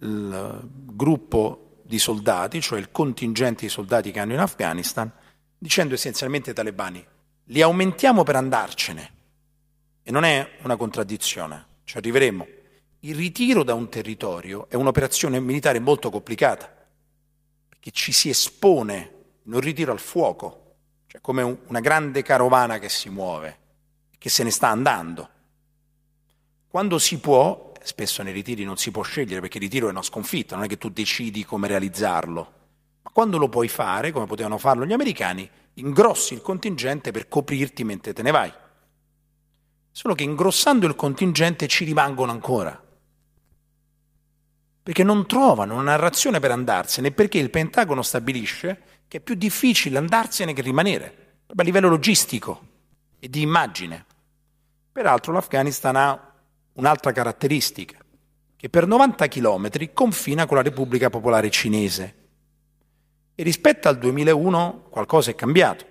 il 0.00 0.68
gruppo 0.70 1.80
di 1.82 1.98
soldati, 1.98 2.60
cioè 2.60 2.78
il 2.78 2.92
contingente 2.92 3.62
di 3.62 3.68
soldati 3.68 4.12
che 4.12 4.20
hanno 4.20 4.34
in 4.34 4.38
Afghanistan, 4.38 5.10
dicendo 5.58 5.94
essenzialmente 5.94 6.50
ai 6.50 6.54
talebani 6.54 7.04
li 7.48 7.62
aumentiamo 7.62 8.22
per 8.22 8.36
andarcene. 8.36 9.16
E 10.02 10.10
non 10.10 10.24
è 10.24 10.56
una 10.62 10.76
contraddizione, 10.76 11.66
ci 11.84 11.96
arriveremo. 11.96 12.46
Il 13.00 13.14
ritiro 13.14 13.62
da 13.62 13.74
un 13.74 13.88
territorio 13.88 14.68
è 14.68 14.74
un'operazione 14.74 15.38
militare 15.40 15.78
molto 15.78 16.10
complicata, 16.10 16.72
perché 17.68 17.90
ci 17.90 18.12
si 18.12 18.28
espone 18.28 19.12
in 19.44 19.54
un 19.54 19.60
ritiro 19.60 19.92
al 19.92 20.00
fuoco, 20.00 20.74
cioè 21.06 21.20
come 21.20 21.42
un, 21.42 21.56
una 21.66 21.80
grande 21.80 22.22
carovana 22.22 22.78
che 22.78 22.88
si 22.88 23.08
muove, 23.08 23.58
che 24.18 24.28
se 24.28 24.42
ne 24.42 24.50
sta 24.50 24.68
andando. 24.68 25.28
Quando 26.68 26.98
si 26.98 27.18
può, 27.18 27.72
spesso 27.82 28.22
nei 28.22 28.32
ritiri 28.32 28.64
non 28.64 28.76
si 28.76 28.90
può 28.90 29.02
scegliere 29.02 29.40
perché 29.40 29.58
il 29.58 29.64
ritiro 29.64 29.86
è 29.86 29.90
una 29.90 30.02
sconfitta, 30.02 30.54
non 30.54 30.64
è 30.64 30.68
che 30.68 30.78
tu 30.78 30.90
decidi 30.90 31.44
come 31.44 31.68
realizzarlo, 31.68 32.52
ma 33.02 33.10
quando 33.10 33.38
lo 33.38 33.48
puoi 33.48 33.68
fare, 33.68 34.10
come 34.10 34.26
potevano 34.26 34.58
farlo 34.58 34.84
gli 34.84 34.92
americani, 34.92 35.48
ingrossi 35.78 36.34
il 36.34 36.42
contingente 36.42 37.10
per 37.10 37.28
coprirti 37.28 37.84
mentre 37.84 38.12
te 38.12 38.22
ne 38.22 38.30
vai. 38.30 38.52
Solo 39.90 40.14
che 40.14 40.22
ingrossando 40.22 40.86
il 40.86 40.94
contingente 40.94 41.66
ci 41.66 41.84
rimangono 41.84 42.30
ancora. 42.30 42.82
Perché 44.82 45.02
non 45.02 45.26
trovano 45.26 45.74
una 45.74 45.82
narrazione 45.82 46.40
per 46.40 46.50
andarsene, 46.50 47.10
perché 47.10 47.38
il 47.38 47.50
Pentagono 47.50 48.02
stabilisce 48.02 48.82
che 49.08 49.18
è 49.18 49.20
più 49.20 49.34
difficile 49.34 49.98
andarsene 49.98 50.52
che 50.52 50.62
rimanere, 50.62 51.36
proprio 51.46 51.62
a 51.62 51.64
livello 51.64 51.88
logistico 51.88 52.66
e 53.18 53.28
di 53.28 53.42
immagine. 53.42 54.04
Peraltro 54.92 55.32
l'Afghanistan 55.32 55.96
ha 55.96 56.32
un'altra 56.74 57.12
caratteristica, 57.12 57.98
che 58.56 58.68
per 58.68 58.86
90 58.86 59.26
chilometri 59.26 59.92
confina 59.92 60.46
con 60.46 60.56
la 60.56 60.62
Repubblica 60.62 61.10
Popolare 61.10 61.50
Cinese, 61.50 62.14
e 63.40 63.44
rispetto 63.44 63.86
al 63.86 63.98
2001 63.98 64.86
qualcosa 64.90 65.30
è 65.30 65.36
cambiato. 65.36 65.86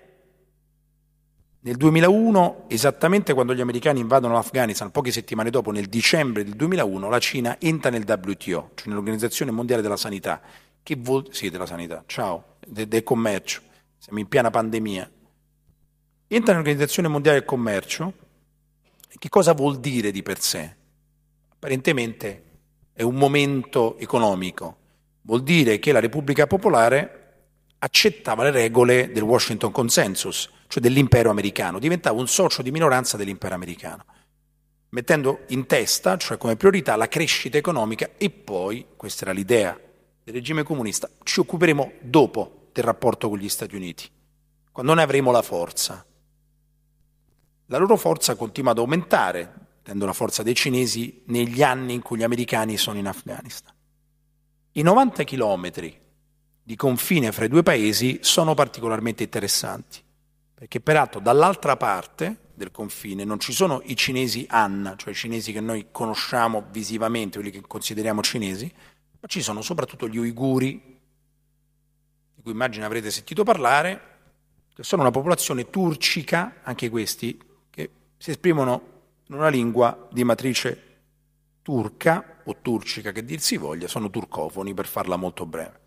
Nel 1.60 1.76
2001, 1.76 2.66
esattamente 2.68 3.32
quando 3.32 3.54
gli 3.54 3.62
americani 3.62 4.00
invadono 4.00 4.34
l'Afghanistan, 4.34 4.90
poche 4.90 5.10
settimane 5.10 5.48
dopo, 5.48 5.70
nel 5.70 5.86
dicembre 5.86 6.44
del 6.44 6.52
2001, 6.52 7.08
la 7.08 7.18
Cina 7.18 7.58
entra 7.58 7.88
nel 7.88 8.04
WTO, 8.06 8.72
cioè 8.74 8.88
nell'Organizzazione 8.88 9.50
Mondiale 9.50 9.80
della 9.80 9.96
Sanità, 9.96 10.42
che 10.82 10.96
vuol... 10.96 11.28
sì, 11.30 11.48
della 11.48 11.64
sanità, 11.64 12.04
ciao, 12.06 12.56
del 12.66 12.86
de 12.86 13.02
commercio, 13.02 13.62
siamo 13.96 14.18
in 14.18 14.28
piena 14.28 14.50
pandemia. 14.50 15.10
Entra 16.28 16.52
nell'Organizzazione 16.52 17.08
Mondiale 17.08 17.38
del 17.38 17.46
Commercio, 17.46 18.12
che 19.18 19.28
cosa 19.30 19.54
vuol 19.54 19.80
dire 19.80 20.10
di 20.10 20.22
per 20.22 20.38
sé? 20.38 20.76
Apparentemente 21.48 22.44
è 22.92 23.00
un 23.00 23.14
momento 23.14 23.96
economico, 23.96 24.76
vuol 25.22 25.42
dire 25.42 25.78
che 25.78 25.92
la 25.92 26.00
Repubblica 26.00 26.46
Popolare 26.46 27.17
accettava 27.78 28.42
le 28.44 28.50
regole 28.50 29.12
del 29.12 29.22
Washington 29.22 29.70
Consensus, 29.70 30.50
cioè 30.66 30.82
dell'impero 30.82 31.30
americano, 31.30 31.78
diventava 31.78 32.18
un 32.18 32.28
socio 32.28 32.62
di 32.62 32.70
minoranza 32.70 33.16
dell'impero 33.16 33.54
americano, 33.54 34.04
mettendo 34.90 35.40
in 35.48 35.66
testa, 35.66 36.16
cioè 36.16 36.38
come 36.38 36.56
priorità, 36.56 36.96
la 36.96 37.08
crescita 37.08 37.56
economica 37.56 38.10
e 38.16 38.30
poi, 38.30 38.86
questa 38.96 39.24
era 39.24 39.32
l'idea 39.32 39.78
del 40.24 40.34
regime 40.34 40.62
comunista, 40.62 41.08
ci 41.22 41.40
occuperemo 41.40 41.92
dopo 42.00 42.68
del 42.72 42.84
rapporto 42.84 43.28
con 43.28 43.38
gli 43.38 43.48
Stati 43.48 43.76
Uniti, 43.76 44.08
quando 44.72 44.94
ne 44.94 45.02
avremo 45.02 45.30
la 45.30 45.42
forza. 45.42 46.04
La 47.66 47.78
loro 47.78 47.96
forza 47.96 48.34
continua 48.34 48.72
ad 48.72 48.78
aumentare, 48.78 49.66
tendo 49.82 50.06
la 50.06 50.12
forza 50.12 50.42
dei 50.42 50.54
cinesi, 50.54 51.22
negli 51.26 51.62
anni 51.62 51.94
in 51.94 52.02
cui 52.02 52.18
gli 52.18 52.22
americani 52.22 52.76
sono 52.76 52.98
in 52.98 53.06
Afghanistan. 53.06 53.74
I 54.72 54.82
90 54.82 55.24
chilometri 55.24 55.98
di 56.68 56.76
confine 56.76 57.32
fra 57.32 57.46
i 57.46 57.48
due 57.48 57.62
paesi 57.62 58.18
sono 58.20 58.52
particolarmente 58.52 59.22
interessanti, 59.22 60.02
perché 60.52 60.80
peraltro 60.80 61.18
dall'altra 61.18 61.78
parte 61.78 62.50
del 62.52 62.70
confine 62.70 63.24
non 63.24 63.40
ci 63.40 63.54
sono 63.54 63.80
i 63.84 63.96
cinesi 63.96 64.44
Han, 64.50 64.92
cioè 64.98 65.12
i 65.12 65.16
cinesi 65.16 65.50
che 65.50 65.62
noi 65.62 65.86
conosciamo 65.90 66.66
visivamente, 66.70 67.38
quelli 67.38 67.50
che 67.50 67.62
consideriamo 67.66 68.20
cinesi, 68.20 68.70
ma 69.18 69.26
ci 69.28 69.40
sono 69.40 69.62
soprattutto 69.62 70.08
gli 70.08 70.18
uiguri, 70.18 71.00
di 72.34 72.42
cui 72.42 72.52
immagino 72.52 72.84
avrete 72.84 73.10
sentito 73.10 73.44
parlare, 73.44 74.00
che 74.74 74.82
sono 74.82 75.00
una 75.00 75.10
popolazione 75.10 75.70
turcica, 75.70 76.56
anche 76.64 76.90
questi, 76.90 77.40
che 77.70 77.90
si 78.18 78.28
esprimono 78.28 78.82
in 79.28 79.36
una 79.36 79.48
lingua 79.48 80.06
di 80.12 80.22
matrice 80.22 80.82
turca 81.62 82.42
o 82.44 82.56
turcica 82.60 83.10
che 83.10 83.24
dir 83.24 83.40
si 83.40 83.56
voglia, 83.56 83.88
sono 83.88 84.10
turcofoni 84.10 84.74
per 84.74 84.86
farla 84.86 85.16
molto 85.16 85.46
breve 85.46 85.86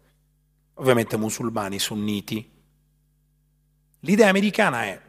ovviamente 0.82 1.16
musulmani, 1.16 1.80
sunniti. 1.80 2.50
L'idea 4.00 4.30
americana 4.30 4.84
è 4.84 5.00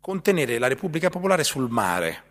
contenere 0.00 0.58
la 0.58 0.68
Repubblica 0.68 1.10
Popolare 1.10 1.42
sul 1.42 1.68
mare, 1.68 2.22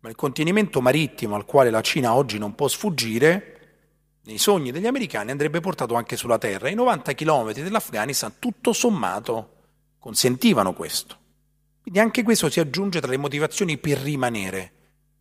ma 0.00 0.10
il 0.10 0.14
contenimento 0.14 0.82
marittimo 0.82 1.34
al 1.34 1.46
quale 1.46 1.70
la 1.70 1.80
Cina 1.80 2.14
oggi 2.14 2.36
non 2.38 2.54
può 2.54 2.68
sfuggire, 2.68 3.48
nei 4.24 4.38
sogni 4.38 4.70
degli 4.70 4.86
americani 4.86 5.30
andrebbe 5.30 5.60
portato 5.60 5.94
anche 5.94 6.16
sulla 6.16 6.38
terra. 6.38 6.68
I 6.68 6.74
90 6.74 7.14
km 7.14 7.52
dell'Afghanistan, 7.52 8.34
tutto 8.38 8.72
sommato, 8.72 9.54
consentivano 9.98 10.74
questo. 10.74 11.18
Quindi 11.80 12.00
anche 12.00 12.22
questo 12.22 12.50
si 12.50 12.60
aggiunge 12.60 13.00
tra 13.00 13.10
le 13.10 13.16
motivazioni 13.16 13.78
per 13.78 13.98
rimanere, 13.98 14.72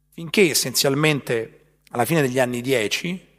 finché 0.09 0.49
essenzialmente 0.49 1.79
alla 1.91 2.05
fine 2.05 2.21
degli 2.21 2.39
anni 2.39 2.61
10, 2.61 3.29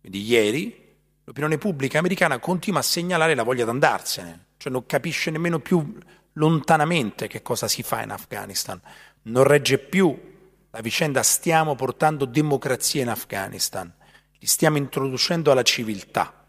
quindi 0.00 0.22
ieri, 0.22 0.83
l'opinione 1.24 1.58
pubblica 1.58 1.98
americana 1.98 2.38
continua 2.38 2.80
a 2.80 2.82
segnalare 2.82 3.34
la 3.34 3.42
voglia 3.42 3.64
di 3.64 3.70
andarsene, 3.70 4.46
cioè 4.56 4.72
non 4.72 4.86
capisce 4.86 5.30
nemmeno 5.30 5.58
più 5.58 5.96
lontanamente 6.34 7.26
che 7.26 7.42
cosa 7.42 7.68
si 7.68 7.82
fa 7.82 8.02
in 8.02 8.10
Afghanistan, 8.10 8.80
non 9.22 9.44
regge 9.44 9.78
più 9.78 10.32
la 10.70 10.80
vicenda 10.80 11.22
stiamo 11.22 11.76
portando 11.76 12.24
democrazia 12.24 13.02
in 13.02 13.08
Afghanistan, 13.08 13.92
li 14.38 14.46
stiamo 14.46 14.76
introducendo 14.76 15.52
alla 15.52 15.62
civiltà. 15.62 16.46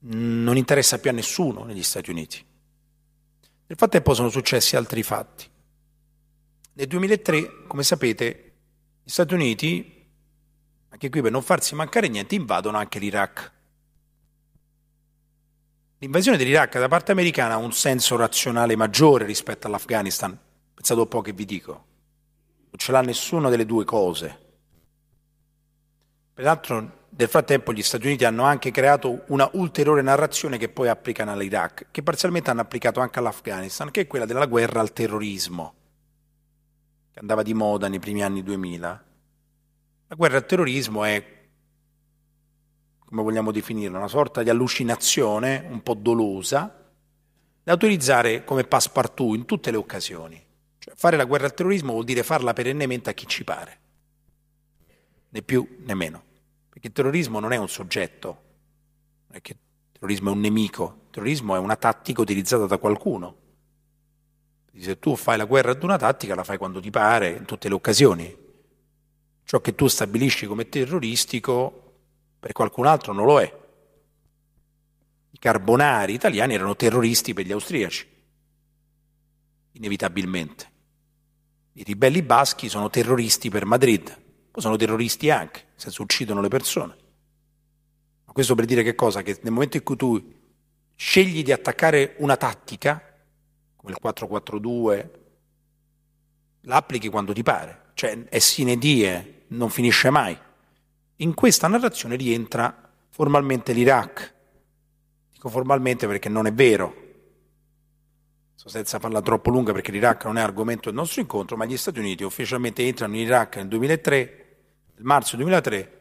Non 0.00 0.56
interessa 0.56 0.98
più 0.98 1.08
a 1.08 1.14
nessuno 1.14 1.64
negli 1.64 1.82
Stati 1.82 2.10
Uniti. 2.10 2.44
Nel 3.66 3.78
frattempo 3.78 4.12
sono 4.12 4.28
successi 4.28 4.76
altri 4.76 5.02
fatti. 5.02 5.48
Nel 6.74 6.86
2003, 6.86 7.64
come 7.66 7.82
sapete, 7.82 8.52
gli 9.02 9.08
Stati 9.08 9.32
Uniti, 9.32 10.01
anche 10.92 11.08
qui 11.08 11.22
per 11.22 11.30
non 11.32 11.42
farsi 11.42 11.74
mancare 11.74 12.08
niente, 12.08 12.34
invadono 12.34 12.76
anche 12.76 12.98
l'Iraq. 12.98 13.52
L'invasione 15.98 16.36
dell'Iraq 16.36 16.78
da 16.78 16.88
parte 16.88 17.12
americana 17.12 17.54
ha 17.54 17.56
un 17.56 17.72
senso 17.72 18.16
razionale 18.16 18.76
maggiore 18.76 19.24
rispetto 19.24 19.66
all'Afghanistan. 19.66 20.38
Pensate 20.74 21.00
un 21.00 21.08
po' 21.08 21.22
che 21.22 21.32
vi 21.32 21.46
dico. 21.46 21.72
Non 21.72 22.76
ce 22.76 22.92
l'ha 22.92 23.00
nessuna 23.00 23.48
delle 23.48 23.64
due 23.64 23.84
cose. 23.84 24.38
Peraltro, 26.34 27.06
nel 27.08 27.28
frattempo, 27.28 27.72
gli 27.72 27.82
Stati 27.82 28.06
Uniti 28.06 28.24
hanno 28.24 28.42
anche 28.42 28.70
creato 28.70 29.24
una 29.28 29.48
ulteriore 29.54 30.02
narrazione 30.02 30.58
che 30.58 30.68
poi 30.68 30.88
applicano 30.88 31.32
all'Iraq, 31.32 31.86
che 31.90 32.02
parzialmente 32.02 32.50
hanno 32.50 32.60
applicato 32.60 33.00
anche 33.00 33.18
all'Afghanistan, 33.18 33.90
che 33.90 34.02
è 34.02 34.06
quella 34.06 34.26
della 34.26 34.46
guerra 34.46 34.80
al 34.80 34.92
terrorismo 34.92 35.74
che 37.12 37.18
andava 37.18 37.42
di 37.42 37.52
moda 37.52 37.88
nei 37.88 37.98
primi 37.98 38.22
anni 38.22 38.42
2000. 38.42 39.04
La 40.12 40.18
guerra 40.18 40.36
al 40.36 40.44
terrorismo 40.44 41.04
è, 41.04 41.24
come 42.98 43.22
vogliamo 43.22 43.50
definirla, 43.50 43.96
una 43.96 44.08
sorta 44.08 44.42
di 44.42 44.50
allucinazione 44.50 45.66
un 45.70 45.82
po' 45.82 45.94
dolosa 45.94 46.92
da 47.62 47.72
utilizzare 47.72 48.44
come 48.44 48.64
passepartout 48.64 49.34
in 49.34 49.46
tutte 49.46 49.70
le 49.70 49.78
occasioni. 49.78 50.44
Cioè, 50.76 50.92
fare 50.94 51.16
la 51.16 51.24
guerra 51.24 51.46
al 51.46 51.54
terrorismo 51.54 51.92
vuol 51.92 52.04
dire 52.04 52.22
farla 52.24 52.52
perennemente 52.52 53.08
a 53.08 53.14
chi 53.14 53.26
ci 53.26 53.42
pare, 53.42 53.78
né 55.30 55.40
più 55.40 55.78
né 55.78 55.94
meno, 55.94 56.22
perché 56.68 56.88
il 56.88 56.92
terrorismo 56.92 57.40
non 57.40 57.52
è 57.52 57.56
un 57.56 57.70
soggetto, 57.70 58.26
non 59.28 59.38
è 59.38 59.40
che 59.40 59.52
il 59.52 59.58
terrorismo 59.92 60.28
è 60.28 60.32
un 60.34 60.40
nemico, 60.40 61.04
il 61.06 61.10
terrorismo 61.10 61.54
è 61.54 61.58
una 61.58 61.76
tattica 61.76 62.20
utilizzata 62.20 62.66
da 62.66 62.76
qualcuno 62.76 63.36
se 64.78 64.98
tu 64.98 65.16
fai 65.16 65.38
la 65.38 65.44
guerra 65.44 65.70
ad 65.70 65.82
una 65.82 65.96
tattica, 65.96 66.34
la 66.34 66.44
fai 66.44 66.58
quando 66.58 66.80
ti 66.80 66.90
pare, 66.90 67.30
in 67.30 67.46
tutte 67.46 67.68
le 67.68 67.74
occasioni. 67.74 68.41
Ciò 69.52 69.60
che 69.60 69.74
tu 69.74 69.86
stabilisci 69.86 70.46
come 70.46 70.70
terroristico, 70.70 71.96
per 72.40 72.52
qualcun 72.52 72.86
altro 72.86 73.12
non 73.12 73.26
lo 73.26 73.38
è. 73.38 73.60
I 75.32 75.38
carbonari 75.38 76.14
italiani 76.14 76.54
erano 76.54 76.74
terroristi 76.74 77.34
per 77.34 77.44
gli 77.44 77.52
austriaci, 77.52 78.08
inevitabilmente. 79.72 80.70
I 81.72 81.82
ribelli 81.82 82.22
baschi 82.22 82.70
sono 82.70 82.88
terroristi 82.88 83.50
per 83.50 83.66
Madrid, 83.66 84.18
poi 84.50 84.62
sono 84.62 84.76
terroristi 84.76 85.28
anche, 85.28 85.64
nel 85.68 85.80
senso 85.80 86.00
uccidono 86.00 86.40
le 86.40 86.48
persone. 86.48 86.96
Ma 88.24 88.32
questo 88.32 88.54
per 88.54 88.64
dire 88.64 88.82
che 88.82 88.94
cosa? 88.94 89.20
Che 89.20 89.38
nel 89.42 89.52
momento 89.52 89.76
in 89.76 89.82
cui 89.82 89.96
tu 89.96 90.32
scegli 90.96 91.42
di 91.42 91.52
attaccare 91.52 92.14
una 92.20 92.38
tattica, 92.38 93.02
come 93.76 93.92
il 93.92 93.98
442, 93.98 95.24
l'applichi 96.62 97.10
quando 97.10 97.34
ti 97.34 97.42
pare, 97.42 97.90
cioè 97.92 98.24
è 98.30 98.38
sine 98.38 98.78
die, 98.78 99.40
non 99.52 99.70
finisce 99.70 100.10
mai. 100.10 100.36
In 101.16 101.34
questa 101.34 101.68
narrazione 101.68 102.16
rientra 102.16 102.90
formalmente 103.08 103.72
l'Iraq. 103.72 104.34
Dico 105.32 105.48
formalmente 105.48 106.06
perché 106.06 106.28
non 106.28 106.46
è 106.46 106.52
vero, 106.52 107.02
senza 108.68 108.98
farla 108.98 109.20
troppo 109.20 109.50
lunga 109.50 109.72
perché 109.72 109.90
l'Iraq 109.90 110.24
non 110.24 110.38
è 110.38 110.40
argomento 110.40 110.88
del 110.88 110.98
nostro 110.98 111.20
incontro, 111.20 111.56
ma 111.56 111.64
gli 111.64 111.76
Stati 111.76 111.98
Uniti 111.98 112.22
ufficialmente 112.22 112.86
entrano 112.86 113.14
in 113.14 113.22
Iraq 113.22 113.56
nel 113.56 113.68
2003, 113.68 114.46
nel 114.94 115.04
marzo 115.04 115.36
2003, 115.36 116.00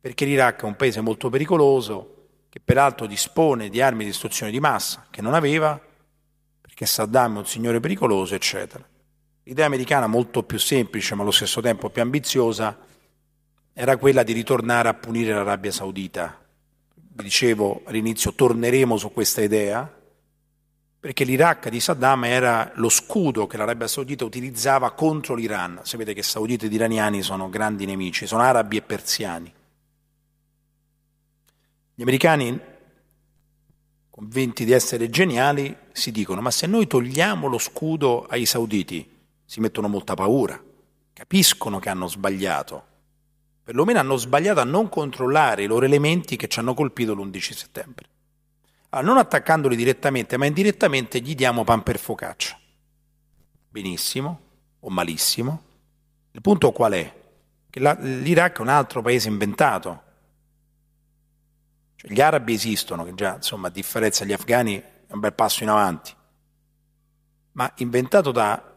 perché 0.00 0.24
l'Iraq 0.24 0.62
è 0.62 0.64
un 0.64 0.76
paese 0.76 1.00
molto 1.00 1.30
pericoloso, 1.30 2.08
che 2.48 2.60
peraltro 2.60 3.06
dispone 3.06 3.68
di 3.68 3.80
armi 3.80 4.00
di 4.00 4.10
distruzione 4.10 4.50
di 4.50 4.60
massa, 4.60 5.06
che 5.10 5.22
non 5.22 5.34
aveva, 5.34 5.80
perché 6.60 6.86
Saddam 6.86 7.36
è 7.36 7.38
un 7.38 7.46
signore 7.46 7.80
pericoloso, 7.80 8.34
eccetera. 8.34 8.84
L'idea 9.44 9.66
americana 9.66 10.06
molto 10.06 10.44
più 10.44 10.58
semplice, 10.58 11.16
ma 11.16 11.22
allo 11.22 11.32
stesso 11.32 11.60
tempo 11.60 11.90
più 11.90 12.00
ambiziosa, 12.00 12.78
era 13.72 13.96
quella 13.96 14.22
di 14.22 14.32
ritornare 14.32 14.88
a 14.88 14.94
punire 14.94 15.32
l'Arabia 15.32 15.72
Saudita. 15.72 16.40
Vi 16.94 17.22
dicevo 17.24 17.82
all'inizio, 17.84 18.34
torneremo 18.34 18.96
su 18.96 19.12
questa 19.12 19.40
idea, 19.40 20.00
perché 21.00 21.24
l'Iraq 21.24 21.68
di 21.70 21.80
Saddam 21.80 22.24
era 22.24 22.70
lo 22.76 22.88
scudo 22.88 23.48
che 23.48 23.56
l'Arabia 23.56 23.88
Saudita 23.88 24.24
utilizzava 24.24 24.92
contro 24.92 25.34
l'Iran. 25.34 25.80
Sapete 25.82 26.14
che 26.14 26.22
sauditi 26.22 26.66
ed 26.66 26.72
iraniani 26.72 27.22
sono 27.22 27.48
grandi 27.48 27.84
nemici, 27.84 28.28
sono 28.28 28.42
arabi 28.42 28.76
e 28.76 28.82
persiani. 28.82 29.52
Gli 31.94 32.02
americani 32.02 32.60
convinti 34.08 34.64
di 34.64 34.70
essere 34.70 35.10
geniali, 35.10 35.76
si 35.90 36.12
dicono 36.12 36.40
ma 36.40 36.52
se 36.52 36.68
noi 36.68 36.86
togliamo 36.86 37.48
lo 37.48 37.58
scudo 37.58 38.24
ai 38.26 38.46
sauditi 38.46 39.11
si 39.52 39.60
mettono 39.60 39.86
molta 39.86 40.14
paura, 40.14 40.58
capiscono 41.12 41.78
che 41.78 41.90
hanno 41.90 42.08
sbagliato, 42.08 42.86
perlomeno 43.62 43.98
hanno 43.98 44.16
sbagliato 44.16 44.60
a 44.60 44.64
non 44.64 44.88
controllare 44.88 45.62
i 45.62 45.66
loro 45.66 45.84
elementi 45.84 46.36
che 46.36 46.48
ci 46.48 46.58
hanno 46.58 46.72
colpito 46.72 47.12
l'11 47.12 47.52
settembre. 47.52 48.08
Allora, 48.88 49.08
non 49.08 49.18
attaccandoli 49.18 49.76
direttamente, 49.76 50.38
ma 50.38 50.46
indirettamente 50.46 51.20
gli 51.20 51.34
diamo 51.34 51.64
pan 51.64 51.82
per 51.82 51.98
focaccia. 51.98 52.58
Benissimo 53.68 54.40
o 54.80 54.88
malissimo. 54.88 55.62
Il 56.30 56.40
punto 56.40 56.72
qual 56.72 56.92
è? 56.92 57.14
Che 57.68 57.78
la, 57.78 57.92
l'Iraq 57.92 58.56
è 58.56 58.62
un 58.62 58.68
altro 58.68 59.02
paese 59.02 59.28
inventato, 59.28 60.02
cioè, 61.96 62.10
gli 62.10 62.22
arabi 62.22 62.54
esistono, 62.54 63.04
che 63.04 63.12
già 63.12 63.34
insomma 63.34 63.66
a 63.66 63.70
differenza 63.70 64.24
degli 64.24 64.32
afghani 64.32 64.78
è 64.78 65.12
un 65.12 65.20
bel 65.20 65.34
passo 65.34 65.62
in 65.62 65.68
avanti, 65.68 66.10
ma 67.52 67.70
inventato 67.76 68.32
da, 68.32 68.71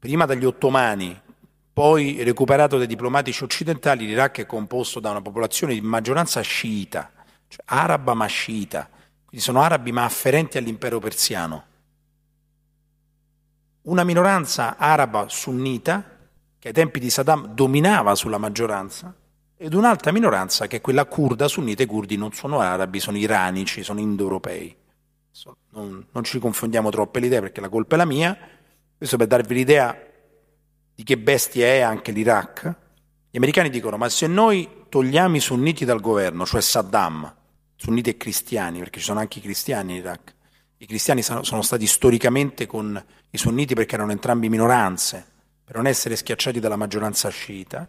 prima 0.00 0.24
dagli 0.24 0.46
ottomani, 0.46 1.20
poi 1.72 2.22
recuperato 2.24 2.78
dai 2.78 2.86
diplomatici 2.86 3.44
occidentali, 3.44 4.06
l'Iraq 4.06 4.40
è 4.40 4.46
composto 4.46 4.98
da 4.98 5.10
una 5.10 5.20
popolazione 5.20 5.74
di 5.74 5.80
maggioranza 5.82 6.40
sciita, 6.40 7.12
cioè 7.46 7.62
araba 7.66 8.14
ma 8.14 8.26
sciita, 8.26 8.88
quindi 9.26 9.44
sono 9.44 9.60
arabi 9.60 9.92
ma 9.92 10.04
afferenti 10.04 10.56
all'impero 10.56 10.98
persiano. 10.98 11.64
Una 13.82 14.02
minoranza 14.02 14.78
araba 14.78 15.28
sunnita, 15.28 16.16
che 16.58 16.68
ai 16.68 16.74
tempi 16.74 16.98
di 16.98 17.10
Saddam 17.10 17.48
dominava 17.48 18.14
sulla 18.14 18.38
maggioranza, 18.38 19.14
ed 19.56 19.74
un'altra 19.74 20.12
minoranza 20.12 20.66
che 20.66 20.78
è 20.78 20.80
quella 20.80 21.04
kurda, 21.04 21.46
sunnita, 21.46 21.82
i 21.82 21.86
kurdi 21.86 22.16
non 22.16 22.32
sono 22.32 22.60
arabi, 22.60 23.00
sono 23.00 23.18
iranici, 23.18 23.82
sono 23.82 24.00
indoeuropei. 24.00 24.74
Non, 25.72 26.06
non 26.10 26.24
ci 26.24 26.38
confondiamo 26.38 26.88
troppe 26.88 27.20
le 27.20 27.26
idee 27.26 27.40
perché 27.40 27.60
la 27.60 27.68
colpa 27.68 27.94
è 27.94 27.98
la 27.98 28.06
mia, 28.06 28.36
questo 29.00 29.16
per 29.16 29.28
darvi 29.28 29.54
l'idea 29.54 29.98
di 30.94 31.02
che 31.04 31.16
bestia 31.16 31.64
è 31.64 31.80
anche 31.80 32.12
l'Iraq. 32.12 32.74
Gli 33.30 33.38
americani 33.38 33.70
dicono, 33.70 33.96
ma 33.96 34.10
se 34.10 34.26
noi 34.26 34.68
togliamo 34.90 35.36
i 35.36 35.40
sunniti 35.40 35.86
dal 35.86 36.02
governo, 36.02 36.44
cioè 36.44 36.60
Saddam, 36.60 37.34
sunniti 37.76 38.10
e 38.10 38.18
cristiani, 38.18 38.78
perché 38.80 38.98
ci 38.98 39.06
sono 39.06 39.20
anche 39.20 39.38
i 39.38 39.40
cristiani 39.40 39.92
in 39.92 39.98
Iraq, 40.00 40.34
i 40.76 40.84
cristiani 40.84 41.22
sono 41.22 41.62
stati 41.62 41.86
storicamente 41.86 42.66
con 42.66 43.02
i 43.30 43.38
sunniti 43.38 43.72
perché 43.72 43.94
erano 43.94 44.10
entrambi 44.12 44.50
minoranze, 44.50 45.24
per 45.64 45.76
non 45.76 45.86
essere 45.86 46.14
schiacciati 46.14 46.60
dalla 46.60 46.76
maggioranza 46.76 47.30
sciita, 47.30 47.88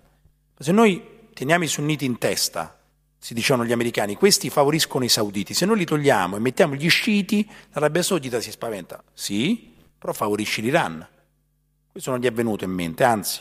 se 0.57 0.71
noi 0.71 1.27
teniamo 1.33 1.65
i 1.65 1.67
sunniti 1.67 2.05
in 2.05 2.19
testa, 2.19 2.79
si 3.17 3.33
dicevano 3.33 3.65
gli 3.67 3.73
americani, 3.73 4.15
questi 4.15 4.49
favoriscono 4.49 5.03
i 5.03 5.09
sauditi, 5.09 5.53
se 5.53 5.65
noi 5.65 5.79
li 5.79 5.85
togliamo 5.85 6.37
e 6.37 6.39
mettiamo 6.39 6.75
gli 6.75 6.89
sciiti, 6.89 7.45
l'Arabia 7.73 8.01
Saudita 8.01 8.39
si 8.39 8.49
spaventa. 8.49 9.03
Sì, 9.13 9.70
però 10.01 10.13
favorisci 10.13 10.63
l'Iran. 10.63 11.07
Questo 11.91 12.09
non 12.09 12.19
gli 12.19 12.25
è 12.25 12.31
venuto 12.31 12.63
in 12.63 12.71
mente, 12.71 13.03
anzi, 13.03 13.39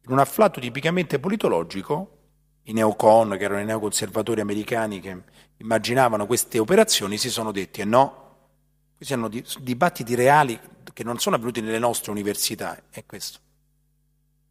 in 0.00 0.10
un 0.10 0.18
afflatto 0.18 0.60
tipicamente 0.60 1.20
politologico, 1.20 2.20
i 2.62 2.72
neocon, 2.72 3.36
che 3.36 3.44
erano 3.44 3.60
i 3.60 3.66
neoconservatori 3.66 4.40
americani 4.40 5.00
che 5.00 5.22
immaginavano 5.58 6.24
queste 6.24 6.58
operazioni, 6.58 7.18
si 7.18 7.28
sono 7.28 7.52
detti, 7.52 7.80
e 7.80 7.82
eh 7.82 7.86
no, 7.86 8.36
questi 8.96 9.12
erano 9.12 9.28
dibattiti 9.28 10.14
reali 10.14 10.58
che 10.94 11.04
non 11.04 11.18
sono 11.18 11.36
avvenuti 11.36 11.60
nelle 11.60 11.78
nostre 11.78 12.10
università, 12.10 12.84
è 12.88 13.04
questo. 13.04 13.40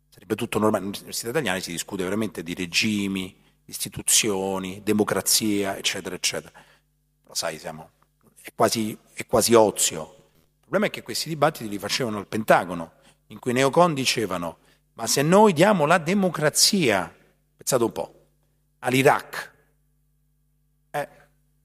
Sarebbe 0.09 0.35
tutto 0.35 0.59
normale. 0.59 0.83
Nell'università 0.83 1.29
italiana 1.29 1.59
si 1.59 1.71
discute 1.71 2.03
veramente 2.03 2.43
di 2.43 2.53
regimi, 2.53 3.35
istituzioni, 3.65 4.83
democrazia, 4.83 5.75
eccetera, 5.77 6.13
eccetera. 6.13 6.51
Però 7.23 7.33
sai, 7.33 7.57
siamo, 7.57 7.89
è, 8.39 8.53
quasi, 8.53 8.95
è 9.13 9.25
quasi 9.25 9.55
ozio. 9.55 10.22
Problema 10.73 10.91
è 10.91 10.97
che 10.97 11.05
questi 11.05 11.29
dibattiti 11.29 11.69
li 11.69 11.77
facevano 11.77 12.17
al 12.17 12.25
Pentagono, 12.25 12.93
in 13.27 13.37
cui 13.37 13.51
i 13.51 13.53
neocon 13.53 13.93
dicevano, 13.93 14.57
ma 14.93 15.05
se 15.05 15.21
noi 15.21 15.53
diamo 15.53 15.85
la 15.85 15.99
democrazia, 15.99 17.15
pensate 17.55 17.83
un 17.83 17.91
po', 17.91 18.25
all'Iraq, 18.79 19.51
eh, 20.89 21.09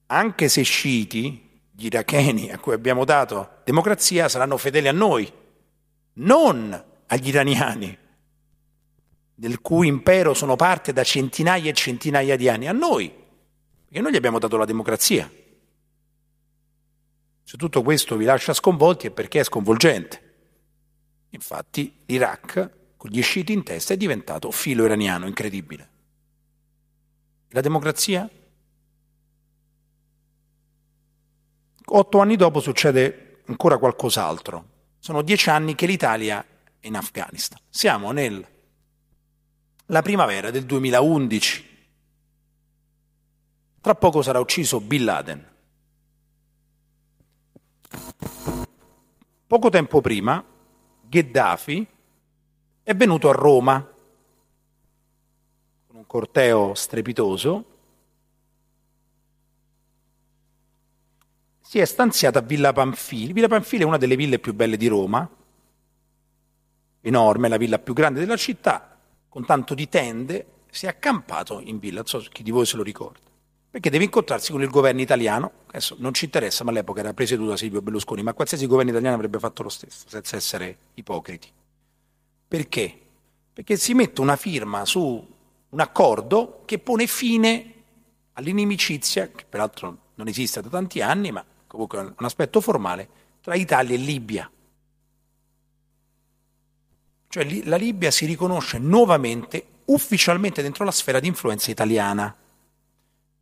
anche 0.08 0.48
se 0.50 0.60
sciiti, 0.60 1.62
gli 1.70 1.86
iracheni 1.86 2.50
a 2.50 2.58
cui 2.58 2.74
abbiamo 2.74 3.06
dato 3.06 3.60
democrazia, 3.64 4.28
saranno 4.28 4.58
fedeli 4.58 4.88
a 4.88 4.92
noi, 4.92 5.32
non 6.12 6.84
agli 7.06 7.28
iraniani 7.28 7.98
del 9.34 9.62
cui 9.62 9.86
impero 9.86 10.34
sono 10.34 10.54
parte 10.54 10.92
da 10.92 11.02
centinaia 11.02 11.70
e 11.70 11.72
centinaia 11.72 12.36
di 12.36 12.50
anni, 12.50 12.68
a 12.68 12.72
noi, 12.72 13.08
perché 13.86 14.02
noi 14.02 14.12
gli 14.12 14.16
abbiamo 14.16 14.38
dato 14.38 14.58
la 14.58 14.66
democrazia. 14.66 15.32
Se 17.48 17.56
tutto 17.56 17.80
questo 17.82 18.18
vi 18.18 18.26
lascia 18.26 18.52
sconvolti 18.52 19.06
è 19.06 19.10
perché 19.10 19.40
è 19.40 19.42
sconvolgente. 19.42 20.34
Infatti 21.30 22.02
l'Iraq, 22.04 22.70
con 22.98 23.08
gli 23.08 23.22
sciiti 23.22 23.54
in 23.54 23.62
testa, 23.62 23.94
è 23.94 23.96
diventato 23.96 24.50
filo 24.50 24.84
iraniano, 24.84 25.26
incredibile. 25.26 25.88
La 27.48 27.62
democrazia? 27.62 28.28
Otto 31.86 32.20
anni 32.20 32.36
dopo 32.36 32.60
succede 32.60 33.40
ancora 33.46 33.78
qualcos'altro. 33.78 34.68
Sono 34.98 35.22
dieci 35.22 35.48
anni 35.48 35.74
che 35.74 35.86
l'Italia 35.86 36.44
è 36.78 36.86
in 36.86 36.96
Afghanistan. 36.96 37.58
Siamo 37.70 38.12
nella 38.12 38.42
primavera 40.02 40.50
del 40.50 40.66
2011. 40.66 41.64
Tra 43.80 43.94
poco 43.94 44.20
sarà 44.20 44.38
ucciso 44.38 44.82
Bin 44.82 45.04
Laden. 45.06 45.56
Poco 49.46 49.70
tempo 49.70 50.00
prima, 50.00 50.44
Gheddafi 51.08 51.86
è 52.82 52.94
venuto 52.94 53.28
a 53.30 53.32
Roma 53.32 53.80
con 55.86 55.96
un 55.96 56.06
corteo 56.06 56.74
strepitoso. 56.74 57.64
Si 61.60 61.78
è 61.78 61.84
stanziata 61.84 62.40
a 62.40 62.42
Villa 62.42 62.72
Panfili. 62.72 63.32
Villa 63.32 63.48
Panfili 63.48 63.82
è 63.82 63.86
una 63.86 63.96
delle 63.96 64.16
ville 64.16 64.38
più 64.38 64.52
belle 64.52 64.76
di 64.76 64.86
Roma, 64.86 65.28
enorme, 67.00 67.48
la 67.48 67.56
villa 67.56 67.78
più 67.78 67.94
grande 67.94 68.20
della 68.20 68.36
città, 68.36 68.98
con 69.28 69.46
tanto 69.46 69.74
di 69.74 69.88
tende, 69.88 70.46
si 70.70 70.86
è 70.86 70.88
accampato 70.88 71.60
in 71.60 71.78
villa, 71.78 71.96
non 71.96 72.06
so 72.06 72.18
chi 72.30 72.42
di 72.42 72.50
voi 72.50 72.66
se 72.66 72.76
lo 72.76 72.82
ricorda 72.82 73.27
perché 73.78 73.90
deve 73.90 74.04
incontrarsi 74.06 74.50
con 74.50 74.60
il 74.60 74.70
governo 74.70 75.00
italiano, 75.00 75.52
adesso 75.68 75.94
non 76.00 76.12
ci 76.12 76.24
interessa, 76.24 76.64
ma 76.64 76.70
all'epoca 76.70 76.98
era 76.98 77.14
presieduto 77.14 77.50
da 77.50 77.56
Silvio 77.56 77.80
Berlusconi, 77.80 78.24
ma 78.24 78.34
qualsiasi 78.34 78.66
governo 78.66 78.90
italiano 78.90 79.14
avrebbe 79.14 79.38
fatto 79.38 79.62
lo 79.62 79.68
stesso, 79.68 80.08
senza 80.08 80.34
essere 80.34 80.78
ipocriti. 80.94 81.48
Perché? 82.48 82.98
Perché 83.52 83.76
si 83.76 83.94
mette 83.94 84.20
una 84.20 84.34
firma 84.34 84.84
su 84.84 85.24
un 85.68 85.80
accordo 85.80 86.62
che 86.64 86.80
pone 86.80 87.06
fine 87.06 87.74
all'inimicizia, 88.32 89.30
che 89.30 89.44
peraltro 89.48 89.98
non 90.16 90.26
esiste 90.26 90.60
da 90.60 90.68
tanti 90.68 91.00
anni, 91.00 91.30
ma 91.30 91.44
comunque 91.68 92.00
è 92.00 92.02
un 92.02 92.14
aspetto 92.16 92.60
formale, 92.60 93.08
tra 93.40 93.54
Italia 93.54 93.94
e 93.94 93.98
Libia. 93.98 94.50
Cioè 97.28 97.62
la 97.64 97.76
Libia 97.76 98.10
si 98.10 98.26
riconosce 98.26 98.78
nuovamente, 98.78 99.64
ufficialmente 99.84 100.62
dentro 100.62 100.84
la 100.84 100.90
sfera 100.90 101.20
di 101.20 101.28
influenza 101.28 101.70
italiana. 101.70 102.34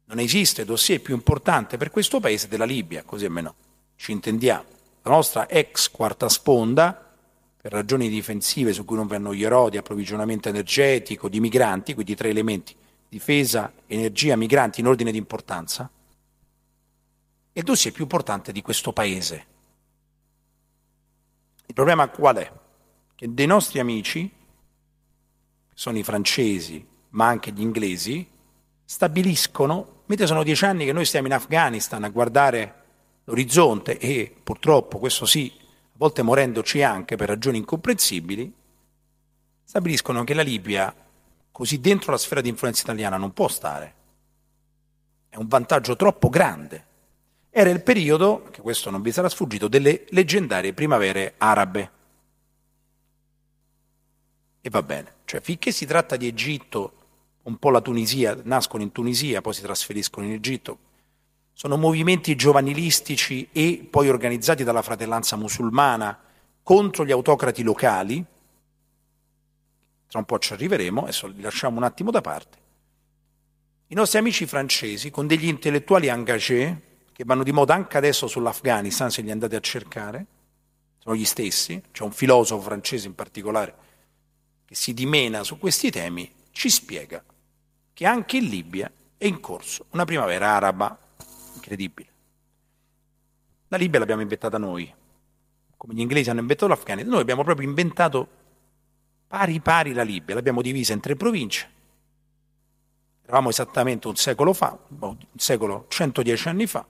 Non 0.08 0.20
esiste 0.20 0.64
dossier 0.64 1.00
più 1.00 1.14
importante 1.14 1.76
per 1.76 1.90
questo 1.90 2.20
paese 2.20 2.46
della 2.46 2.64
Libia, 2.64 3.02
così 3.02 3.24
almeno 3.24 3.54
ci 3.96 4.12
intendiamo. 4.12 4.64
La 5.02 5.10
nostra 5.10 5.48
ex 5.48 5.90
quarta 5.90 6.28
sponda, 6.28 7.14
per 7.60 7.72
ragioni 7.72 8.08
difensive 8.08 8.72
su 8.72 8.84
cui 8.84 8.96
non 8.96 9.08
vanno 9.08 9.34
gli 9.34 9.42
erodi, 9.42 9.76
approvvigionamento 9.76 10.48
energetico, 10.48 11.28
di 11.28 11.40
migranti, 11.40 11.94
quindi 11.94 12.14
tre 12.14 12.28
elementi, 12.28 12.74
difesa, 13.08 13.72
energia, 13.86 14.36
migranti 14.36 14.80
in 14.80 14.86
ordine 14.86 15.10
di 15.10 15.18
importanza, 15.18 15.90
è 17.52 17.58
il 17.58 17.64
dossier 17.64 17.92
più 17.92 18.04
importante 18.04 18.52
di 18.52 18.62
questo 18.62 18.92
paese. 18.92 19.46
Il 21.66 21.74
problema 21.74 22.08
qual 22.08 22.36
è? 22.36 22.52
Che 23.14 23.34
dei 23.34 23.46
nostri 23.46 23.80
amici, 23.80 24.28
che 24.28 25.74
sono 25.74 25.98
i 25.98 26.04
francesi, 26.04 26.86
ma 27.10 27.26
anche 27.26 27.50
gli 27.50 27.60
inglesi, 27.60 28.28
stabiliscono 28.84 29.94
mentre 30.06 30.26
sono 30.26 30.42
dieci 30.42 30.64
anni 30.64 30.84
che 30.84 30.92
noi 30.92 31.04
stiamo 31.04 31.26
in 31.26 31.32
Afghanistan 31.32 32.02
a 32.04 32.08
guardare 32.08 32.84
l'orizzonte 33.24 33.98
e 33.98 34.34
purtroppo, 34.42 34.98
questo 34.98 35.26
sì, 35.26 35.52
a 35.58 35.64
volte 35.94 36.22
morendoci 36.22 36.82
anche 36.82 37.16
per 37.16 37.28
ragioni 37.28 37.58
incomprensibili, 37.58 38.52
stabiliscono 39.64 40.22
che 40.24 40.34
la 40.34 40.42
Libia, 40.42 40.94
così 41.50 41.80
dentro 41.80 42.12
la 42.12 42.18
sfera 42.18 42.40
di 42.40 42.48
influenza 42.48 42.82
italiana, 42.82 43.16
non 43.16 43.32
può 43.32 43.48
stare. 43.48 43.94
È 45.28 45.36
un 45.36 45.48
vantaggio 45.48 45.96
troppo 45.96 46.28
grande. 46.28 46.84
Era 47.50 47.70
il 47.70 47.82
periodo, 47.82 48.48
che 48.50 48.60
questo 48.60 48.90
non 48.90 49.02
vi 49.02 49.10
sarà 49.10 49.28
sfuggito, 49.28 49.66
delle 49.66 50.04
leggendarie 50.10 50.72
primavere 50.72 51.34
arabe. 51.38 51.90
E 54.60 54.70
va 54.70 54.82
bene, 54.82 55.14
cioè 55.24 55.40
finché 55.40 55.72
si 55.72 55.86
tratta 55.86 56.16
di 56.16 56.26
Egitto 56.26 56.95
un 57.46 57.58
po' 57.58 57.70
la 57.70 57.80
Tunisia, 57.80 58.36
nascono 58.44 58.82
in 58.82 58.92
Tunisia, 58.92 59.40
poi 59.40 59.54
si 59.54 59.62
trasferiscono 59.62 60.26
in 60.26 60.32
Egitto. 60.32 60.78
Sono 61.52 61.76
movimenti 61.76 62.34
giovanilistici 62.34 63.48
e 63.52 63.86
poi 63.88 64.08
organizzati 64.08 64.64
dalla 64.64 64.82
fratellanza 64.82 65.36
musulmana 65.36 66.18
contro 66.62 67.04
gli 67.04 67.12
autocrati 67.12 67.62
locali. 67.62 68.24
Tra 70.08 70.18
un 70.18 70.24
po' 70.24 70.38
ci 70.38 70.52
arriveremo, 70.52 71.02
adesso 71.02 71.28
li 71.28 71.40
lasciamo 71.40 71.76
un 71.76 71.84
attimo 71.84 72.10
da 72.10 72.20
parte. 72.20 72.58
I 73.88 73.94
nostri 73.94 74.18
amici 74.18 74.44
francesi, 74.46 75.10
con 75.10 75.28
degli 75.28 75.46
intellettuali 75.46 76.08
engagé, 76.08 76.82
che 77.12 77.24
vanno 77.24 77.44
di 77.44 77.52
moda 77.52 77.74
anche 77.74 77.96
adesso 77.96 78.26
sull'Afghanistan, 78.26 79.10
se 79.10 79.22
li 79.22 79.30
andate 79.30 79.54
a 79.54 79.60
cercare, 79.60 80.26
sono 80.98 81.14
gli 81.14 81.24
stessi, 81.24 81.80
c'è 81.92 82.02
un 82.02 82.10
filosofo 82.10 82.60
francese 82.62 83.06
in 83.06 83.14
particolare 83.14 83.84
che 84.64 84.74
si 84.74 84.92
dimena 84.92 85.44
su 85.44 85.58
questi 85.58 85.92
temi, 85.92 86.28
ci 86.50 86.68
spiega 86.68 87.22
che 87.96 88.04
anche 88.04 88.36
in 88.36 88.44
Libia 88.44 88.92
è 89.16 89.24
in 89.24 89.40
corso 89.40 89.86
una 89.92 90.04
primavera 90.04 90.50
araba 90.50 90.98
incredibile. 91.54 92.08
La 93.68 93.78
Libia 93.78 93.98
l'abbiamo 93.98 94.20
inventata 94.20 94.58
noi, 94.58 94.92
come 95.78 95.94
gli 95.94 96.00
inglesi 96.00 96.28
hanno 96.28 96.40
inventato 96.40 96.70
l'Afghanistan, 96.70 97.10
noi 97.10 97.22
abbiamo 97.22 97.42
proprio 97.42 97.66
inventato 97.66 98.28
pari 99.26 99.60
pari 99.60 99.94
la 99.94 100.02
Libia, 100.02 100.34
l'abbiamo 100.34 100.60
divisa 100.60 100.92
in 100.92 101.00
tre 101.00 101.16
province. 101.16 101.70
Eravamo 103.22 103.48
esattamente 103.48 104.08
un 104.08 104.16
secolo 104.16 104.52
fa, 104.52 104.78
un 104.98 105.16
secolo 105.34 105.86
110 105.88 106.48
anni 106.48 106.66
fa, 106.66 106.86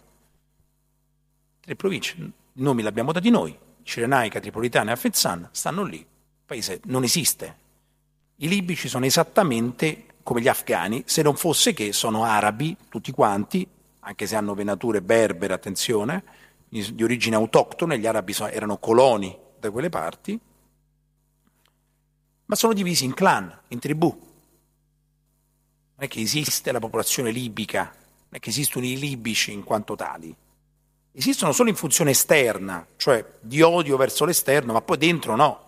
tre 1.60 1.76
province, 1.76 2.16
i 2.18 2.32
nomi 2.54 2.82
li 2.82 2.88
abbiamo 2.88 3.12
dati 3.12 3.30
noi, 3.30 3.56
Cirenaica, 3.84 4.40
Tripolitana 4.40 4.90
e 4.90 4.94
Afezzan, 4.94 5.50
stanno 5.52 5.84
lì, 5.84 5.98
il 5.98 6.06
paese 6.44 6.80
non 6.86 7.04
esiste. 7.04 7.58
I 8.38 8.48
libici 8.48 8.88
sono 8.88 9.04
esattamente 9.04 10.05
come 10.26 10.40
gli 10.40 10.48
afghani, 10.48 11.04
se 11.06 11.22
non 11.22 11.36
fosse 11.36 11.72
che 11.72 11.92
sono 11.92 12.24
arabi 12.24 12.76
tutti 12.88 13.12
quanti, 13.12 13.64
anche 14.00 14.26
se 14.26 14.34
hanno 14.34 14.54
venature 14.54 15.00
berbere, 15.00 15.54
attenzione, 15.54 16.24
di 16.68 17.04
origine 17.04 17.36
autoctone, 17.36 17.96
gli 17.96 18.08
arabi 18.08 18.34
erano 18.50 18.78
coloni 18.78 19.38
da 19.60 19.70
quelle 19.70 19.88
parti, 19.88 20.36
ma 22.46 22.54
sono 22.56 22.72
divisi 22.72 23.04
in 23.04 23.14
clan, 23.14 23.56
in 23.68 23.78
tribù. 23.78 24.08
Non 24.08 24.24
è 25.94 26.08
che 26.08 26.20
esiste 26.20 26.72
la 26.72 26.80
popolazione 26.80 27.30
libica, 27.30 27.82
non 27.82 28.30
è 28.30 28.40
che 28.40 28.50
esistono 28.50 28.84
i 28.84 28.98
libici 28.98 29.52
in 29.52 29.62
quanto 29.62 29.94
tali. 29.94 30.34
Esistono 31.12 31.52
solo 31.52 31.68
in 31.68 31.76
funzione 31.76 32.10
esterna, 32.10 32.84
cioè 32.96 33.24
di 33.38 33.62
odio 33.62 33.96
verso 33.96 34.24
l'esterno, 34.24 34.72
ma 34.72 34.82
poi 34.82 34.98
dentro 34.98 35.36
no 35.36 35.65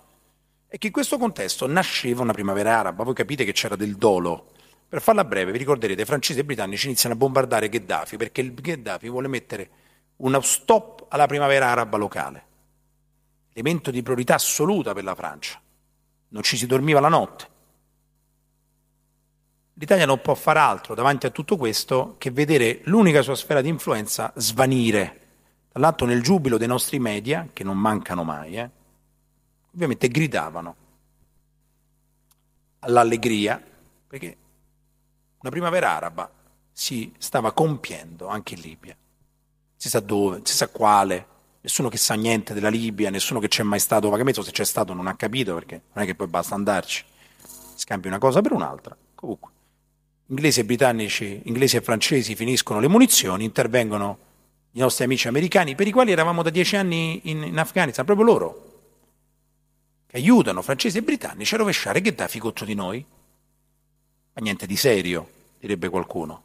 è 0.69 0.77
che 0.77 0.89
in 0.89 0.93
questo 0.93 1.17
contesto 1.17 1.67
nasceva 1.67 2.23
una 2.23 2.35
primavera 2.35 2.79
araba. 2.79 3.03
Voi 3.03 3.15
capite 3.15 3.45
che 3.45 3.53
c'era 3.53 3.75
del 3.75 3.97
dolo. 3.97 4.53
Per 4.87 5.01
farla 5.01 5.25
breve, 5.25 5.51
vi 5.51 5.59
ricorderete, 5.59 6.03
i 6.03 6.05
francesi 6.05 6.39
e 6.39 6.43
i 6.43 6.45
britannici 6.47 6.87
iniziano 6.87 7.15
a 7.15 7.19
bombardare 7.19 7.71
Gheddafi 7.71 8.17
perché 8.17 8.43
il 8.43 8.53
Gheddafi 8.53 9.09
vuole 9.09 9.29
mettere 9.29 9.71
uno 10.17 10.41
stop 10.41 11.07
alla 11.09 11.27
primavera 11.27 11.69
araba 11.69 11.97
locale. 11.97 12.47
Elemento 13.55 13.91
di 13.91 14.03
priorità 14.03 14.35
assoluta 14.35 14.93
per 14.93 15.05
la 15.05 15.15
Francia. 15.15 15.61
Non 16.29 16.43
ci 16.43 16.57
si 16.59 16.67
dormiva 16.67 17.01
la 17.01 17.09
notte. 17.09 17.47
L'Italia 19.75 20.07
non 20.07 20.21
può 20.21 20.35
fare 20.35 20.59
altro 20.59 20.95
davanti 20.95 21.27
a 21.27 21.31
tutto 21.31 21.57
questo 21.57 22.17
che 22.19 22.31
vedere 22.31 22.81
l'unica 22.85 23.23
sua 23.23 23.37
sfera 23.37 23.63
di 23.63 23.69
influenza 23.69 24.33
svanire. 24.37 25.21
Tra 25.71 25.81
l'altro 25.81 26.07
nel 26.07 26.23
giubilo 26.23 26.59
dei 26.59 26.67
nostri 26.67 26.99
media, 26.99 27.49
che 27.53 27.65
non 27.65 27.79
mancano 27.79 28.25
mai, 28.25 28.57
eh, 28.57 28.71
ovviamente 29.73 30.09
gridavano 30.09 30.77
all'allegria, 32.81 33.63
perché 34.07 34.37
una 35.41 35.51
primavera 35.51 35.91
araba 35.91 36.31
si 36.73 37.13
stava 37.19 37.53
compiendo 37.53 38.29
anche 38.29 38.55
in 38.55 38.61
Libia. 38.61 38.97
Si 39.77 39.89
sa 39.89 40.01
dove, 40.01 40.41
si 40.45 40.55
sa 40.55 40.69
quale, 40.69 41.27
nessuno 41.61 41.89
che 41.89 41.97
sa 41.97 42.15
niente 42.15 42.55
della 42.55 42.69
Libia, 42.69 43.11
nessuno 43.11 43.41
che 43.41 43.49
c'è 43.49 43.63
mai 43.63 43.81
stato 43.81 44.09
vagamente, 44.09 44.41
o 44.41 44.43
se 44.43 44.51
c'è 44.51 44.65
stato 44.65 44.95
non 44.95 45.07
ha 45.07 45.17
capito, 45.17 45.55
perché 45.55 45.83
non 45.93 46.05
è 46.05 46.07
che 46.07 46.15
poi 46.15 46.27
basta 46.27 46.55
andarci, 46.55 47.05
scambi 47.75 48.09
una 48.09 48.19
cosa 48.19 48.41
per 48.41 48.53
un'altra. 48.53 48.97
Comunque, 49.15 49.51
inglesi 50.27 50.61
e 50.61 50.65
britannici, 50.65 51.43
inglesi 51.45 51.77
e 51.77 51.81
francesi 51.81 52.35
finiscono 52.35 52.81
le 52.81 52.89
munizioni, 52.89 53.45
intervengono 53.45 54.19
i 54.73 54.79
nostri 54.81 55.05
amici 55.05 55.29
americani, 55.29 55.75
per 55.75 55.87
i 55.87 55.93
quali 55.93 56.13
eravamo 56.13 56.43
da 56.43 56.51
dieci 56.51 56.77
anni 56.77 57.21
in, 57.25 57.43
in 57.43 57.59
Afghanistan, 57.59 58.05
proprio 58.05 58.27
loro, 58.27 58.78
che 60.09 60.17
aiutano 60.17 60.63
francesi 60.63 60.97
e 60.97 61.03
britannici 61.03 61.55
a 61.55 61.59
rovesciare 61.59 62.01
Gheddafi 62.01 62.39
contro 62.39 62.65
di 62.65 62.75
noi. 62.75 63.05
Ma 64.33 64.41
niente 64.41 64.67
di 64.67 64.75
serio, 64.75 65.31
direbbe 65.61 65.91
qualcuno. 65.91 66.43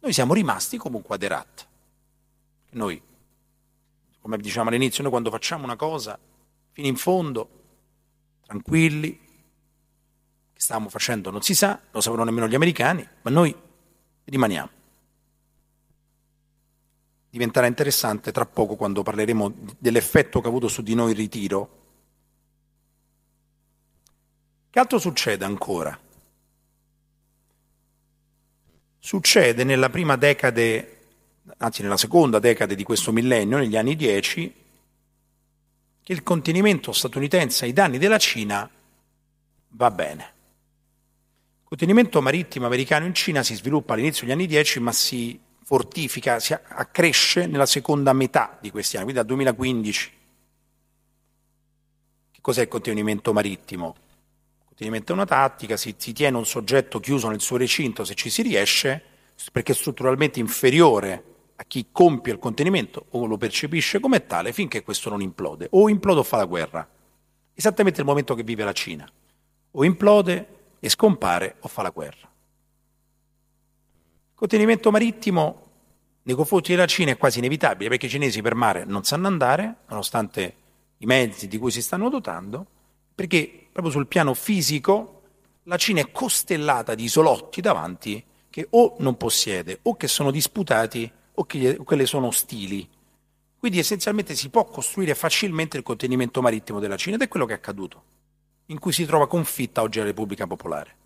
Noi 0.00 0.12
siamo 0.12 0.34
rimasti 0.34 0.76
comunque 0.76 1.14
ad 1.14 1.22
Herat. 1.22 1.66
Noi, 2.72 3.00
come 4.20 4.36
diciamo 4.36 4.68
all'inizio, 4.68 5.02
noi 5.02 5.10
quando 5.10 5.30
facciamo 5.30 5.64
una 5.64 5.76
cosa 5.76 6.18
fino 6.72 6.86
in 6.86 6.96
fondo, 6.96 7.48
tranquilli, 8.44 9.18
che 10.52 10.60
stavamo 10.60 10.90
facendo 10.90 11.30
non 11.30 11.40
si 11.40 11.54
sa, 11.54 11.80
lo 11.90 12.00
sapevano 12.02 12.28
nemmeno 12.28 12.46
gli 12.46 12.54
americani, 12.54 13.08
ma 13.22 13.30
noi 13.30 13.56
rimaniamo. 14.24 14.70
Diventerà 17.30 17.66
interessante 17.66 18.32
tra 18.32 18.44
poco 18.44 18.76
quando 18.76 19.02
parleremo 19.02 19.54
dell'effetto 19.78 20.40
che 20.40 20.46
ha 20.46 20.50
avuto 20.50 20.68
su 20.68 20.82
di 20.82 20.94
noi 20.94 21.12
il 21.12 21.16
ritiro. 21.16 21.77
Che 24.78 24.84
altro 24.84 25.00
succede 25.00 25.44
ancora? 25.44 25.98
Succede 29.00 29.64
nella 29.64 29.90
prima 29.90 30.14
decade 30.14 30.98
anzi 31.56 31.82
nella 31.82 31.96
seconda 31.96 32.38
decade 32.38 32.76
di 32.76 32.84
questo 32.84 33.10
millennio, 33.10 33.58
negli 33.58 33.76
anni 33.76 33.96
10, 33.96 34.54
che 36.00 36.12
il 36.12 36.22
contenimento 36.22 36.92
statunitense 36.92 37.64
ai 37.64 37.72
danni 37.72 37.98
della 37.98 38.18
Cina 38.18 38.70
va 39.70 39.90
bene. 39.90 40.22
Il 40.22 41.64
contenimento 41.64 42.22
marittimo 42.22 42.66
americano 42.66 43.04
in 43.04 43.14
Cina 43.14 43.42
si 43.42 43.56
sviluppa 43.56 43.94
all'inizio 43.94 44.26
degli 44.26 44.34
anni 44.36 44.46
10, 44.46 44.78
ma 44.78 44.92
si 44.92 45.40
fortifica, 45.60 46.38
si 46.38 46.52
accresce 46.52 47.46
nella 47.46 47.66
seconda 47.66 48.12
metà 48.12 48.56
di 48.60 48.70
questi 48.70 48.94
anni, 48.94 49.06
quindi 49.06 49.22
dal 49.22 49.28
2015. 49.28 50.12
Che 52.30 52.38
cos'è 52.40 52.62
il 52.62 52.68
contenimento 52.68 53.32
marittimo? 53.32 54.06
Contenimento 54.78 55.10
è 55.10 55.16
una 55.16 55.26
tattica, 55.26 55.76
si, 55.76 55.92
si 55.98 56.12
tiene 56.12 56.36
un 56.36 56.46
soggetto 56.46 57.00
chiuso 57.00 57.28
nel 57.28 57.40
suo 57.40 57.56
recinto 57.56 58.04
se 58.04 58.14
ci 58.14 58.30
si 58.30 58.42
riesce, 58.42 59.02
perché 59.50 59.72
è 59.72 59.74
strutturalmente 59.74 60.38
inferiore 60.38 61.24
a 61.56 61.64
chi 61.64 61.88
compie 61.90 62.34
il 62.34 62.38
contenimento 62.38 63.06
o 63.10 63.26
lo 63.26 63.36
percepisce 63.36 63.98
come 63.98 64.24
tale 64.26 64.52
finché 64.52 64.84
questo 64.84 65.10
non 65.10 65.20
implode. 65.20 65.66
O 65.72 65.88
implode 65.88 66.20
o 66.20 66.22
fa 66.22 66.36
la 66.36 66.44
guerra. 66.44 66.88
Esattamente 67.54 67.98
il 67.98 68.06
momento 68.06 68.36
che 68.36 68.44
vive 68.44 68.62
la 68.62 68.70
Cina. 68.70 69.10
O 69.72 69.84
implode 69.84 70.46
e 70.78 70.88
scompare 70.88 71.56
o 71.58 71.66
fa 71.66 71.82
la 71.82 71.90
guerra. 71.90 72.30
Il 74.28 74.36
contenimento 74.36 74.92
marittimo 74.92 75.70
nei 76.22 76.36
confronti 76.36 76.70
della 76.70 76.86
Cina 76.86 77.10
è 77.10 77.16
quasi 77.16 77.38
inevitabile 77.38 77.88
perché 77.88 78.06
i 78.06 78.10
cinesi 78.10 78.42
per 78.42 78.54
mare 78.54 78.84
non 78.84 79.02
sanno 79.02 79.26
andare, 79.26 79.78
nonostante 79.88 80.54
i 80.98 81.06
mezzi 81.06 81.48
di 81.48 81.58
cui 81.58 81.72
si 81.72 81.82
stanno 81.82 82.08
dotando, 82.08 82.64
perché 83.12 83.67
proprio 83.78 83.92
sul 83.92 84.08
piano 84.08 84.34
fisico 84.34 85.22
la 85.64 85.76
Cina 85.76 86.00
è 86.00 86.10
costellata 86.10 86.96
di 86.96 87.04
isolotti 87.04 87.60
davanti 87.60 88.24
che 88.50 88.66
o 88.70 88.96
non 88.98 89.16
possiede 89.16 89.78
o 89.82 89.94
che 89.94 90.08
sono 90.08 90.32
disputati 90.32 91.08
o 91.34 91.44
che 91.44 91.76
quelle 91.84 92.04
sono 92.04 92.26
ostili. 92.26 92.88
Quindi 93.56 93.78
essenzialmente 93.78 94.34
si 94.34 94.48
può 94.48 94.64
costruire 94.64 95.14
facilmente 95.14 95.76
il 95.76 95.84
contenimento 95.84 96.42
marittimo 96.42 96.80
della 96.80 96.96
Cina 96.96 97.14
ed 97.14 97.22
è 97.22 97.28
quello 97.28 97.46
che 97.46 97.52
è 97.52 97.56
accaduto, 97.56 98.02
in 98.66 98.80
cui 98.80 98.90
si 98.90 99.04
trova 99.06 99.28
confitta 99.28 99.82
oggi 99.82 100.00
la 100.00 100.06
Repubblica 100.06 100.48
Popolare. 100.48 100.96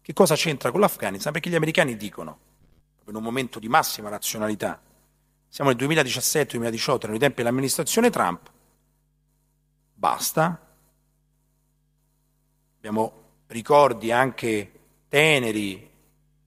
Che 0.00 0.12
cosa 0.14 0.34
c'entra 0.34 0.70
con 0.70 0.80
l'Afghanistan? 0.80 1.32
Perché 1.32 1.50
gli 1.50 1.54
americani 1.54 1.98
dicono, 1.98 2.38
in 3.08 3.14
un 3.14 3.22
momento 3.22 3.58
di 3.58 3.68
massima 3.68 4.08
razionalità, 4.08 4.80
siamo 5.48 5.70
nel 5.70 5.86
2017-2018, 5.86 7.10
nei 7.10 7.18
tempi 7.18 7.42
dell'amministrazione 7.42 8.08
Trump, 8.08 8.50
basta, 9.92 10.71
abbiamo 12.82 13.12
ricordi 13.46 14.10
anche 14.10 14.72
teneri, 15.08 15.88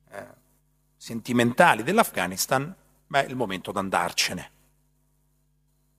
eh, 0.09 0.27
sentimentali 0.97 1.81
dell'Afghanistan, 1.81 2.75
ma 3.07 3.23
è 3.23 3.25
il 3.25 3.37
momento 3.37 3.71
di 3.71 3.77
andarcene. 3.77 4.51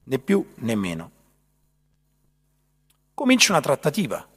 Né 0.05 0.19
più 0.19 0.47
né 0.57 0.75
meno. 0.75 1.11
Comincia 3.15 3.53
una 3.53 3.63
trattativa. 3.63 4.29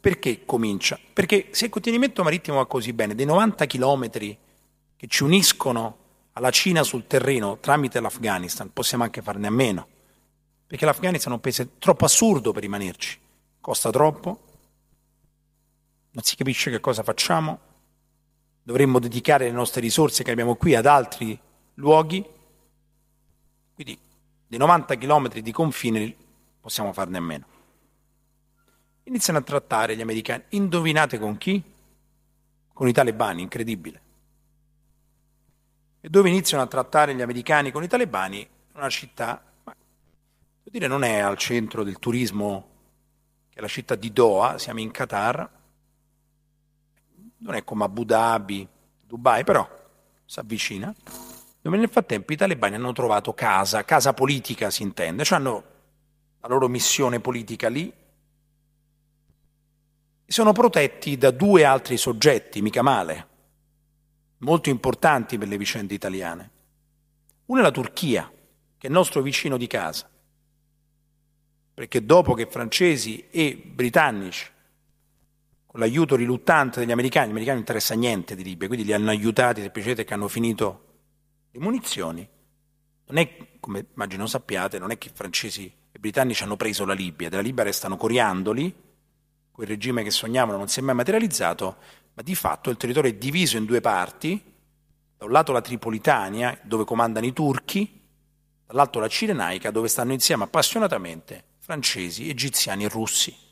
Perché 0.00 0.44
comincia? 0.44 0.98
Perché 1.12 1.50
se 1.52 1.66
il 1.66 1.70
contenimento 1.70 2.24
marittimo 2.24 2.56
va 2.56 2.66
così 2.66 2.92
bene, 2.92 3.14
dei 3.14 3.26
90 3.26 3.64
chilometri 3.66 4.36
che 4.96 5.06
ci 5.06 5.22
uniscono 5.22 5.98
alla 6.32 6.50
Cina 6.50 6.82
sul 6.82 7.06
terreno 7.06 7.58
tramite 7.58 8.00
l'Afghanistan, 8.00 8.72
possiamo 8.72 9.04
anche 9.04 9.22
farne 9.22 9.46
a 9.46 9.50
meno. 9.50 9.86
Perché 10.66 10.84
l'Afghanistan 10.84 11.30
è 11.30 11.36
un 11.36 11.40
paese 11.40 11.78
troppo 11.78 12.06
assurdo 12.06 12.50
per 12.50 12.62
rimanerci. 12.62 13.20
Costa 13.62 13.90
troppo, 13.90 14.40
non 16.10 16.24
si 16.24 16.34
capisce 16.34 16.68
che 16.72 16.80
cosa 16.80 17.04
facciamo, 17.04 17.60
dovremmo 18.60 18.98
dedicare 18.98 19.44
le 19.44 19.52
nostre 19.52 19.80
risorse 19.80 20.24
che 20.24 20.32
abbiamo 20.32 20.56
qui 20.56 20.74
ad 20.74 20.84
altri 20.84 21.38
luoghi. 21.74 22.28
Quindi 23.72 23.96
dei 24.48 24.58
90 24.58 24.98
km 24.98 25.38
di 25.38 25.52
confine 25.52 26.16
possiamo 26.60 26.92
farne 26.92 27.18
a 27.18 27.20
meno. 27.20 27.46
Iniziano 29.04 29.38
a 29.38 29.42
trattare 29.42 29.94
gli 29.94 30.02
americani. 30.02 30.42
Indovinate 30.48 31.20
con 31.20 31.38
chi? 31.38 31.62
Con 32.72 32.88
i 32.88 32.92
talebani, 32.92 33.42
incredibile. 33.42 34.02
E 36.00 36.08
dove 36.08 36.28
iniziano 36.28 36.64
a 36.64 36.66
trattare 36.66 37.14
gli 37.14 37.22
americani 37.22 37.70
con 37.70 37.84
i 37.84 37.88
talebani? 37.88 38.44
Una 38.74 38.88
città, 38.88 39.40
ma 39.62 39.72
devo 39.72 40.68
dire 40.68 40.88
non 40.88 41.04
è 41.04 41.18
al 41.20 41.38
centro 41.38 41.84
del 41.84 42.00
turismo, 42.00 42.70
che 43.52 43.58
è 43.58 43.60
la 43.60 43.68
città 43.68 43.96
di 43.96 44.14
Doha, 44.14 44.56
siamo 44.56 44.80
in 44.80 44.90
Qatar, 44.90 45.50
non 47.36 47.54
è 47.54 47.62
come 47.64 47.84
Abu 47.84 48.04
Dhabi, 48.04 48.66
Dubai, 49.06 49.44
però 49.44 49.68
si 50.24 50.38
avvicina, 50.38 50.94
dove 51.60 51.76
nel 51.76 51.90
frattempo 51.90 52.32
i 52.32 52.36
talebani 52.36 52.76
hanno 52.76 52.92
trovato 52.92 53.34
casa, 53.34 53.84
casa 53.84 54.14
politica 54.14 54.70
si 54.70 54.82
intende, 54.82 55.22
cioè 55.24 55.38
hanno 55.38 55.64
la 56.40 56.48
loro 56.48 56.66
missione 56.66 57.20
politica 57.20 57.68
lì. 57.68 57.92
E 60.24 60.32
sono 60.32 60.52
protetti 60.52 61.18
da 61.18 61.30
due 61.30 61.66
altri 61.66 61.98
soggetti, 61.98 62.62
mica 62.62 62.80
male, 62.80 63.28
molto 64.38 64.70
importanti 64.70 65.36
per 65.36 65.48
le 65.48 65.58
vicende 65.58 65.92
italiane. 65.92 66.50
Uno 67.44 67.60
è 67.60 67.62
la 67.62 67.70
Turchia, 67.70 68.26
che 68.78 68.86
è 68.86 68.86
il 68.86 68.92
nostro 68.92 69.20
vicino 69.20 69.58
di 69.58 69.66
casa, 69.66 70.08
perché 71.74 72.04
dopo 72.04 72.34
che 72.34 72.46
francesi 72.46 73.26
e 73.30 73.56
britannici 73.56 74.50
con 75.66 75.80
l'aiuto 75.80 76.16
riluttante 76.16 76.80
degli 76.80 76.92
americani, 76.92 77.28
gli 77.28 77.30
americani 77.30 77.58
non 77.58 77.66
interessa 77.66 77.94
niente 77.94 78.36
di 78.36 78.42
Libia, 78.42 78.68
quindi 78.68 78.84
li 78.84 78.92
hanno 78.92 79.08
aiutati 79.08 79.62
semplicemente 79.62 80.04
che 80.04 80.12
hanno 80.12 80.28
finito 80.28 80.84
le 81.50 81.60
munizioni. 81.60 82.28
Non 83.06 83.16
è, 83.16 83.36
come 83.58 83.86
immagino 83.94 84.26
sappiate, 84.26 84.78
non 84.78 84.90
è 84.90 84.98
che 84.98 85.08
i 85.08 85.12
francesi 85.14 85.64
e 85.64 85.96
i 85.96 85.98
britannici 85.98 86.42
hanno 86.42 86.56
preso 86.56 86.84
la 86.84 86.92
Libia, 86.92 87.30
della 87.30 87.40
Libia 87.40 87.64
restano 87.64 87.96
coriandoli, 87.96 88.74
quel 89.50 89.66
regime 89.66 90.02
che 90.02 90.10
sognavano 90.10 90.58
non 90.58 90.68
si 90.68 90.80
è 90.80 90.82
mai 90.82 90.94
materializzato, 90.94 91.76
ma 92.12 92.22
di 92.22 92.34
fatto 92.34 92.68
il 92.68 92.76
territorio 92.76 93.10
è 93.10 93.14
diviso 93.14 93.56
in 93.56 93.64
due 93.64 93.80
parti, 93.80 94.42
da 95.16 95.24
un 95.24 95.30
lato 95.30 95.52
la 95.52 95.62
Tripolitania, 95.62 96.58
dove 96.62 96.84
comandano 96.84 97.24
i 97.24 97.32
turchi, 97.32 98.00
dall'altro 98.66 99.00
la 99.00 99.08
Cirenaica, 99.08 99.70
dove 99.70 99.88
stanno 99.88 100.12
insieme 100.12 100.44
appassionatamente 100.44 101.44
francesi, 101.62 102.28
egiziani 102.28 102.84
e 102.84 102.88
russi 102.88 103.42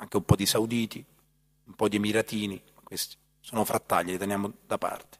anche 0.00 0.16
un 0.16 0.24
po' 0.24 0.36
di 0.36 0.46
sauditi, 0.46 1.04
un 1.64 1.74
po' 1.74 1.88
di 1.88 1.96
emiratini, 1.96 2.60
questi 2.82 3.16
sono 3.40 3.64
frattagli, 3.64 4.10
li 4.10 4.18
teniamo 4.18 4.52
da 4.66 4.78
parte. 4.78 5.18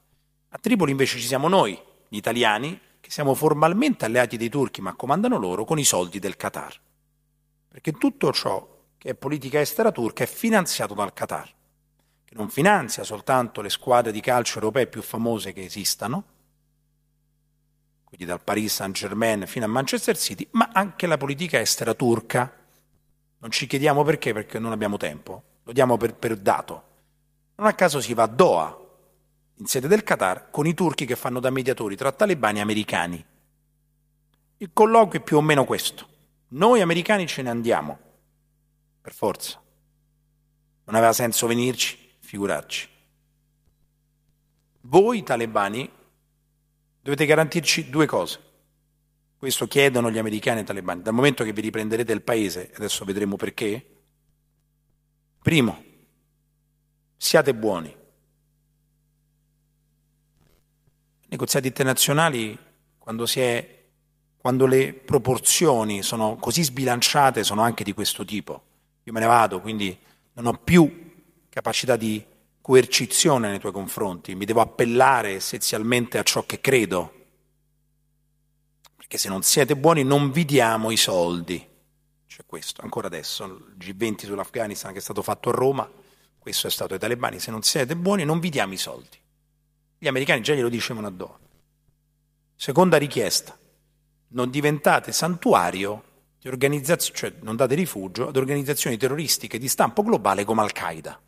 A 0.48 0.59
Tripoli 0.59 0.90
invece 0.90 1.18
ci 1.18 1.26
siamo 1.26 1.48
noi, 1.48 1.78
gli 2.09 2.16
italiani, 2.16 2.78
che 2.98 3.11
siamo 3.11 3.34
formalmente 3.34 4.05
alleati 4.05 4.36
dei 4.36 4.48
turchi, 4.48 4.80
ma 4.80 4.94
comandano 4.94 5.38
loro 5.38 5.64
con 5.64 5.78
i 5.78 5.84
soldi 5.84 6.18
del 6.18 6.36
Qatar. 6.36 6.78
Perché 7.68 7.92
tutto 7.92 8.32
ciò 8.32 8.78
che 8.98 9.11
è 9.11 9.14
politica 9.14 9.61
estera 9.61 9.92
turca 9.92 10.24
è 10.24 10.26
finanziato 10.26 10.94
dal 10.94 11.12
Qatar, 11.12 11.48
che 12.24 12.34
non 12.34 12.48
finanzia 12.48 13.05
soltanto 13.05 13.61
le 13.61 13.70
squadre 13.70 14.12
di 14.12 14.20
calcio 14.20 14.57
europee 14.57 14.86
più 14.86 15.03
famose 15.03 15.53
che 15.53 15.64
esistano, 15.64 16.24
quindi 18.11 18.27
dal 18.27 18.43
Paris 18.43 18.75
Saint-Germain 18.75 19.47
fino 19.47 19.67
a 19.67 19.69
Manchester 19.69 20.19
City, 20.19 20.49
ma 20.53 20.71
anche 20.73 21.07
la 21.07 21.17
politica 21.17 21.61
estera 21.61 21.95
turca, 21.95 22.53
non 23.39 23.53
ci 23.53 23.69
chiediamo 23.69 24.03
perché, 24.03 24.33
perché 24.33 24.59
non 24.59 24.73
abbiamo 24.73 24.97
tempo, 24.97 25.43
lo 25.63 25.73
diamo 25.73 25.97
per, 25.97 26.17
per 26.17 26.37
dato. 26.37 26.85
Non 27.55 27.69
a 27.69 27.73
caso 27.73 28.01
si 28.01 28.13
va 28.13 28.25
a 28.25 28.27
Doha, 28.27 28.77
in 29.55 29.67
sede 29.67 29.87
del 29.87 30.03
Qatar, 30.03 30.51
con 30.51 30.67
i 30.67 30.75
turchi 30.75 31.07
che 31.07 31.15
fanno 31.15 31.39
da 31.39 31.51
mediatori 31.51 31.95
tra 31.95 32.11
talebani 32.11 32.59
e 32.59 32.63
americani. 32.63 33.25
Il 34.57 34.71
colloquio 34.73 35.21
è 35.21 35.23
più 35.23 35.37
o 35.37 35.41
meno 35.41 35.65
questo. 35.65 36.09
Noi 36.49 36.81
americani 36.81 37.29
ce 37.29 37.43
ne 37.43 37.51
andiamo, 37.51 37.97
per 39.01 39.15
forza. 39.15 39.63
Non 40.85 40.97
aveva 40.97 41.13
senso 41.13 41.47
venirci, 41.47 41.97
figurarci. 42.19 42.89
Voi 44.81 45.23
talebani 45.23 45.89
dovete 47.01 47.26
garantirci 47.26 47.90
due 47.90 48.07
cose. 48.07 48.48
Questo 49.36 49.66
chiedono 49.66 50.11
gli 50.11 50.18
americani 50.18 50.59
e 50.59 50.62
i 50.62 50.66
talebani. 50.66 51.03
Dal 51.03 51.14
momento 51.14 51.44
che 51.44 51.53
vi 51.53 51.62
riprenderete 51.62 52.12
il 52.12 52.22
paese, 52.22 52.70
adesso 52.76 53.05
vedremo 53.05 53.36
perché, 53.36 53.84
primo, 55.40 55.82
siate 57.16 57.55
buoni. 57.55 57.96
Negoziati 61.28 61.68
internazionali 61.68 62.59
quando, 62.98 63.24
è, 63.34 63.84
quando 64.36 64.66
le 64.66 64.92
proporzioni 64.92 66.03
sono 66.03 66.36
così 66.36 66.62
sbilanciate, 66.62 67.44
sono 67.44 67.62
anche 67.62 67.82
di 67.82 67.94
questo 67.94 68.24
tipo. 68.24 68.62
Io 69.05 69.12
me 69.12 69.20
ne 69.20 69.26
vado, 69.26 69.61
quindi 69.61 69.96
non 70.34 70.46
ho 70.46 70.53
più 70.53 71.12
capacità 71.48 71.96
di 71.96 72.22
coercizione 72.61 73.49
nei 73.49 73.59
tuoi 73.59 73.73
confronti, 73.73 74.35
mi 74.35 74.45
devo 74.45 74.61
appellare 74.61 75.35
essenzialmente 75.35 76.19
a 76.19 76.23
ciò 76.23 76.45
che 76.45 76.61
credo. 76.61 77.15
Perché 78.97 79.19
se 79.19 79.29
non 79.29 79.43
siete 79.43 79.77
buoni 79.77 80.05
non 80.05 80.31
vi 80.31 80.45
diamo 80.45 80.91
i 80.91 80.97
soldi. 80.97 81.67
C'è 82.27 82.45
questo, 82.47 82.83
ancora 82.83 83.07
adesso, 83.07 83.45
il 83.45 83.77
G20 83.79 84.27
sull'Afghanistan 84.27 84.93
che 84.93 84.99
è 84.99 85.03
stato 85.03 85.23
fatto 85.23 85.49
a 85.49 85.53
Roma, 85.53 85.91
questo 86.39 86.67
è 86.67 86.71
stato 86.71 86.95
ai 86.95 87.01
talebani, 87.01 87.41
se 87.41 87.51
non 87.51 87.63
siete 87.63 87.97
buoni 87.97 88.25
non 88.25 88.39
vi 88.39 88.51
diamo 88.51 88.73
i 88.73 88.79
soldi. 88.79 89.19
Gli 89.99 90.09
americani 90.09 90.41
già 90.41 90.55
glielo 90.55 90.69
dicevano 90.69 91.07
a 91.07 91.11
Doha. 91.11 91.39
Seconda 92.55 92.97
richiesta, 92.97 93.59
non 94.29 94.51
diventate 94.51 95.13
santuario 95.13 96.05
di 96.39 96.49
organizzazioni, 96.49 97.19
cioè 97.19 97.35
non 97.43 97.57
date 97.57 97.75
rifugio 97.75 98.29
ad 98.29 98.37
organizzazioni 98.37 98.97
terroristiche 98.97 99.59
di 99.59 99.69
stampo 99.69 100.03
globale 100.03 100.45
come 100.45 100.63
Al-Qaeda. 100.63 101.21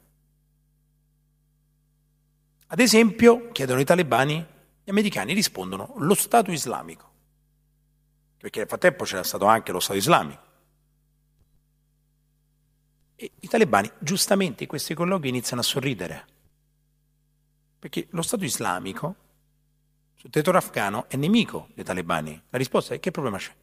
Ad 2.72 2.80
esempio, 2.80 3.52
chiedono 3.52 3.80
i 3.80 3.84
talebani, 3.84 4.46
gli 4.82 4.88
americani 4.88 5.34
rispondono 5.34 5.92
lo 5.98 6.14
Stato 6.14 6.50
islamico, 6.50 7.10
perché 8.38 8.60
nel 8.60 8.68
frattempo 8.68 9.04
c'era 9.04 9.22
stato 9.22 9.44
anche 9.44 9.72
lo 9.72 9.78
Stato 9.78 9.98
islamico. 9.98 10.42
E 13.14 13.30
i 13.40 13.46
talebani, 13.46 13.92
giustamente, 13.98 14.62
in 14.62 14.70
questi 14.70 14.94
colloqui 14.94 15.28
iniziano 15.28 15.60
a 15.60 15.64
sorridere, 15.64 16.26
perché 17.78 18.06
lo 18.12 18.22
Stato 18.22 18.44
islamico 18.44 19.16
sul 20.14 20.30
territorio 20.30 20.60
afghano 20.60 21.10
è 21.10 21.16
nemico 21.16 21.68
dei 21.74 21.84
talebani. 21.84 22.42
La 22.48 22.56
risposta 22.56 22.94
è 22.94 23.00
che 23.00 23.10
problema 23.10 23.36
c'è? 23.36 23.54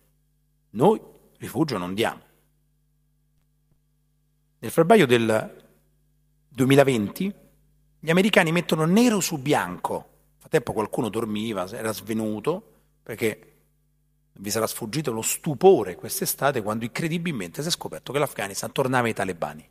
Noi 0.71 1.01
rifugio 1.37 1.79
non 1.79 1.95
diamo. 1.95 2.21
Nel 4.59 4.69
febbraio 4.69 5.07
del 5.07 5.65
2020 6.49 7.47
gli 7.99 8.09
americani 8.09 8.51
mettono 8.51 8.85
nero 8.85 9.19
su 9.19 9.37
bianco, 9.37 9.93
nel 9.93 10.39
frattempo 10.39 10.73
qualcuno 10.73 11.09
dormiva, 11.09 11.69
era 11.69 11.91
svenuto, 11.91 12.63
perché 13.03 13.49
vi 14.33 14.49
sarà 14.49 14.67
sfuggito 14.67 15.11
lo 15.11 15.21
stupore 15.21 15.95
quest'estate 15.95 16.61
quando 16.61 16.85
incredibilmente 16.85 17.61
si 17.61 17.67
è 17.67 17.71
scoperto 17.71 18.13
che 18.13 18.19
l'Afghanistan 18.19 18.71
tornava 18.71 19.07
ai 19.07 19.13
talebani. 19.13 19.67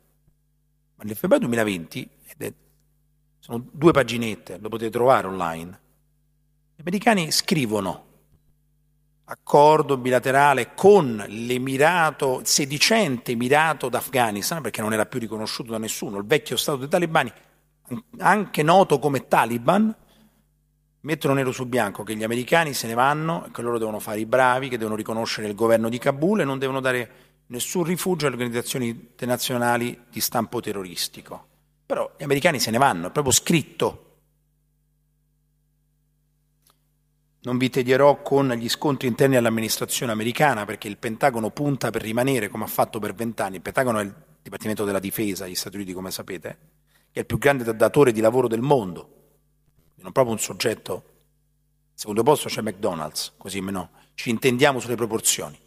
Ma 0.95 1.03
nel 1.05 1.15
febbraio 1.15 1.41
2020, 1.43 2.09
ed 2.27 2.41
è, 2.41 2.53
sono 3.39 3.65
due 3.71 3.91
paginette, 3.91 4.59
lo 4.59 4.69
potete 4.69 4.91
trovare 4.91 5.27
online, 5.27 5.79
gli 6.75 6.81
americani 6.81 7.31
scrivono 7.31 8.05
accordo 9.25 9.97
bilaterale 9.97 10.73
con 10.73 11.23
l'Emirato, 11.27 12.41
sedicente 12.43 13.31
Emirato 13.31 13.89
d'Afghanistan, 13.89 14.61
perché 14.61 14.81
non 14.81 14.93
era 14.93 15.05
più 15.05 15.19
riconosciuto 15.19 15.71
da 15.71 15.77
nessuno, 15.77 16.17
il 16.17 16.25
vecchio 16.25 16.57
Stato 16.57 16.77
dei 16.79 16.87
talebani, 16.87 17.31
anche 18.17 18.63
noto 18.63 18.99
come 18.99 19.27
Taliban, 19.27 19.95
mettono 21.01 21.33
nero 21.33 21.51
su 21.51 21.65
bianco 21.65 22.03
che 22.03 22.15
gli 22.15 22.23
americani 22.23 22.73
se 22.73 22.87
ne 22.87 22.93
vanno 22.93 23.49
che 23.53 23.61
loro 23.61 23.77
devono 23.77 23.99
fare 23.99 24.19
i 24.19 24.25
bravi, 24.25 24.69
che 24.69 24.77
devono 24.77 24.95
riconoscere 24.95 25.47
il 25.47 25.55
governo 25.55 25.89
di 25.89 25.97
Kabul 25.97 26.41
e 26.41 26.45
non 26.45 26.59
devono 26.59 26.79
dare 26.79 27.27
nessun 27.47 27.83
rifugio 27.83 28.25
alle 28.25 28.35
organizzazioni 28.35 28.87
internazionali 28.87 30.05
di 30.09 30.19
stampo 30.19 30.59
terroristico. 30.59 31.47
Però 31.85 32.11
gli 32.17 32.23
americani 32.23 32.59
se 32.59 32.71
ne 32.71 32.77
vanno, 32.77 33.07
è 33.07 33.11
proprio 33.11 33.33
scritto. 33.33 34.05
Non 37.41 37.57
vi 37.57 37.69
tedierò 37.69 38.21
con 38.21 38.49
gli 38.49 38.67
scontri 38.67 39.07
interni 39.07 39.37
all'amministrazione 39.37 40.11
americana 40.11 40.65
perché 40.65 40.89
il 40.89 40.97
Pentagono 40.97 41.49
punta 41.51 41.89
per 41.89 42.01
rimanere 42.01 42.49
come 42.49 42.65
ha 42.65 42.67
fatto 42.67 42.99
per 42.99 43.13
vent'anni. 43.13 43.55
Il 43.55 43.61
Pentagono 43.61 43.99
è 43.99 44.03
il 44.03 44.13
Dipartimento 44.41 44.83
della 44.83 44.99
Difesa 44.99 45.45
degli 45.45 45.55
Stati 45.55 45.77
Uniti, 45.77 45.93
come 45.93 46.11
sapete, 46.11 46.57
che 47.11 47.17
è 47.17 47.19
il 47.19 47.25
più 47.25 47.37
grande 47.37 47.75
datore 47.75 48.11
di 48.11 48.21
lavoro 48.21 48.47
del 48.47 48.61
mondo 48.61 49.17
non 50.01 50.11
proprio 50.11 50.33
un 50.33 50.39
soggetto. 50.39 50.93
Al 50.93 51.99
secondo 51.99 52.23
posto 52.23 52.47
c'è 52.47 52.61
McDonald's, 52.61 53.33
così 53.37 53.57
almeno 53.57 53.91
ci 54.13 54.29
intendiamo 54.29 54.79
sulle 54.79 54.95
proporzioni. 54.95 55.59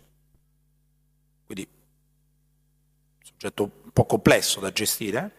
Quindi 1.45 1.69
un 1.71 3.25
soggetto 3.25 3.63
un 3.85 3.91
po' 3.93 4.07
complesso 4.07 4.61
da 4.61 4.73
gestire, 4.73 5.31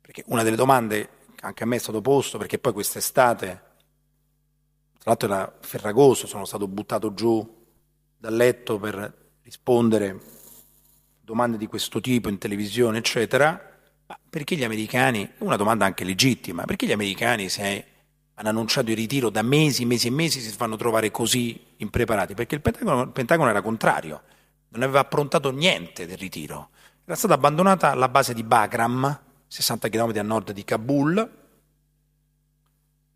perché 0.00 0.24
una 0.26 0.42
delle 0.42 0.56
domande 0.56 1.08
che 1.34 1.44
anche 1.44 1.62
a 1.62 1.66
me 1.66 1.76
è 1.76 1.80
stato 1.80 2.00
posto, 2.00 2.38
perché 2.38 2.58
poi 2.58 2.72
quest'estate, 2.72 3.46
tra 4.98 5.10
l'altro 5.10 5.28
era 5.28 5.58
ferragoso, 5.60 6.26
sono 6.26 6.44
stato 6.44 6.66
buttato 6.68 7.14
giù 7.14 7.56
dal 8.16 8.34
letto 8.34 8.78
per 8.78 9.30
rispondere 9.42 10.36
domande 11.20 11.56
di 11.56 11.66
questo 11.66 12.00
tipo 12.00 12.28
in 12.28 12.38
televisione, 12.38 12.98
eccetera, 12.98 13.77
ma 14.08 14.18
perché 14.30 14.56
gli 14.56 14.64
americani, 14.64 15.30
una 15.38 15.56
domanda 15.56 15.84
anche 15.84 16.02
legittima, 16.02 16.64
perché 16.64 16.86
gli 16.86 16.92
americani 16.92 17.50
se 17.50 17.84
hanno 18.34 18.48
annunciato 18.48 18.88
il 18.90 18.96
ritiro 18.96 19.28
da 19.28 19.42
mesi, 19.42 19.84
mesi 19.84 20.06
e 20.06 20.10
mesi 20.10 20.40
si 20.40 20.50
fanno 20.50 20.76
trovare 20.76 21.10
così 21.10 21.74
impreparati? 21.76 22.32
Perché 22.32 22.54
il 22.54 22.62
Pentagono, 22.62 23.02
il 23.02 23.10
Pentagono 23.10 23.50
era 23.50 23.60
contrario, 23.60 24.22
non 24.70 24.82
aveva 24.82 25.00
approntato 25.00 25.50
niente 25.50 26.06
del 26.06 26.16
ritiro. 26.16 26.70
Era 27.04 27.16
stata 27.16 27.34
abbandonata 27.34 27.92
la 27.94 28.08
base 28.08 28.32
di 28.32 28.42
Bagram, 28.42 29.20
60 29.46 29.90
km 29.90 30.16
a 30.16 30.22
nord 30.22 30.52
di 30.52 30.64
Kabul, 30.64 31.30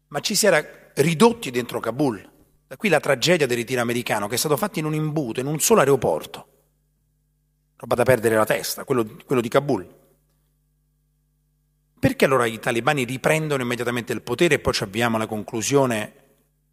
ma 0.08 0.20
ci 0.20 0.34
si 0.34 0.44
era 0.44 0.62
ridotti 0.94 1.50
dentro 1.50 1.80
Kabul. 1.80 2.30
Da 2.66 2.76
qui 2.76 2.90
la 2.90 3.00
tragedia 3.00 3.46
del 3.46 3.56
ritiro 3.56 3.80
americano, 3.80 4.28
che 4.28 4.34
è 4.34 4.38
stato 4.38 4.58
fatto 4.58 4.78
in 4.78 4.84
un 4.84 4.92
imbuto, 4.92 5.40
in 5.40 5.46
un 5.46 5.58
solo 5.58 5.80
aeroporto. 5.80 6.46
Roba 7.76 7.94
da 7.94 8.02
perdere 8.02 8.36
la 8.36 8.44
testa, 8.44 8.84
quello, 8.84 9.16
quello 9.24 9.40
di 9.40 9.48
Kabul. 9.48 10.00
Perché 12.02 12.24
allora 12.24 12.46
i 12.46 12.58
talebani 12.58 13.04
riprendono 13.04 13.62
immediatamente 13.62 14.12
il 14.12 14.22
potere 14.22 14.56
e 14.56 14.58
poi 14.58 14.72
ci 14.72 14.82
avviamo 14.82 15.14
alla 15.14 15.28
conclusione 15.28 16.14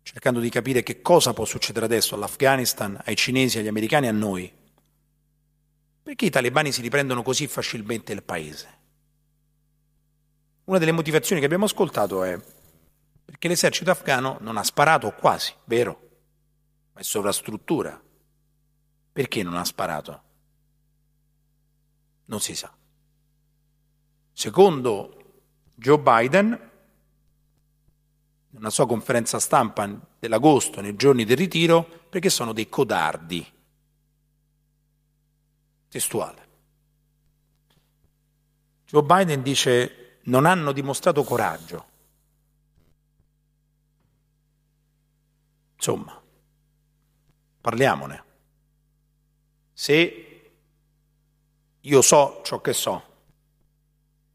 cercando 0.02 0.40
di 0.40 0.50
capire 0.50 0.82
che 0.82 1.04
cosa 1.04 1.34
può 1.34 1.46
succedere 1.46 1.86
adesso 1.86 2.16
all'Afghanistan, 2.16 3.00
ai 3.06 3.16
cinesi, 3.16 3.60
agli 3.60 3.68
americani 3.68 4.08
e 4.08 4.10
a 4.10 4.12
noi? 4.12 4.52
Perché 6.02 6.26
i 6.26 6.32
talebani 6.32 6.72
si 6.72 6.82
riprendono 6.82 7.22
così 7.22 7.46
facilmente 7.46 8.12
il 8.12 8.24
paese? 8.24 8.78
Una 10.64 10.80
delle 10.80 10.94
motivazioni 10.94 11.40
che 11.40 11.46
abbiamo 11.46 11.66
ascoltato 11.66 12.24
è 12.24 12.36
perché 13.24 13.48
l'esercito 13.48 13.92
afghano 13.92 14.38
non 14.42 14.58
ha 14.58 14.64
sparato 14.64 15.12
quasi, 15.12 15.54
vero? 15.66 16.10
Ma 16.94 17.02
è 17.02 17.04
sovrastruttura. 17.04 18.02
Perché 19.14 19.44
non 19.44 19.58
ha 19.58 19.64
sparato? 19.64 20.24
Non 22.26 22.40
si 22.40 22.56
sa. 22.56 22.76
Secondo 24.34 25.18
Joe 25.80 25.98
Biden, 25.98 26.72
una 28.50 28.70
sua 28.70 28.86
conferenza 28.86 29.40
stampa 29.40 29.90
dell'agosto, 30.20 30.82
nei 30.82 30.98
giorni 30.98 31.24
del 31.24 31.38
ritiro, 31.38 31.84
perché 32.10 32.30
sono 32.30 32.52
dei 32.52 32.68
codardi. 32.68 33.46
Testuale. 35.88 36.48
Joe 38.86 39.04
Biden 39.04 39.42
dice 39.42 40.20
non 40.24 40.46
hanno 40.46 40.74
dimostrato 40.74 41.24
coraggio. 41.24 41.88
Insomma, 45.76 46.22
parliamone. 47.62 48.24
Se 49.72 50.52
io 51.80 52.02
so 52.02 52.42
ciò 52.44 52.60
che 52.60 52.74
so, 52.74 53.04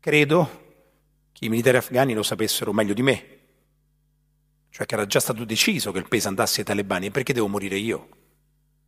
credo 0.00 0.62
i 1.44 1.48
militari 1.48 1.76
afghani 1.76 2.14
lo 2.14 2.22
sapessero 2.22 2.72
meglio 2.72 2.94
di 2.94 3.02
me, 3.02 3.38
cioè 4.70 4.86
che 4.86 4.94
era 4.94 5.06
già 5.06 5.20
stato 5.20 5.44
deciso 5.44 5.92
che 5.92 5.98
il 5.98 6.08
paese 6.08 6.28
andasse 6.28 6.60
ai 6.60 6.66
talebani, 6.66 7.06
e 7.06 7.10
perché 7.10 7.32
devo 7.32 7.48
morire 7.48 7.76
io? 7.76 8.08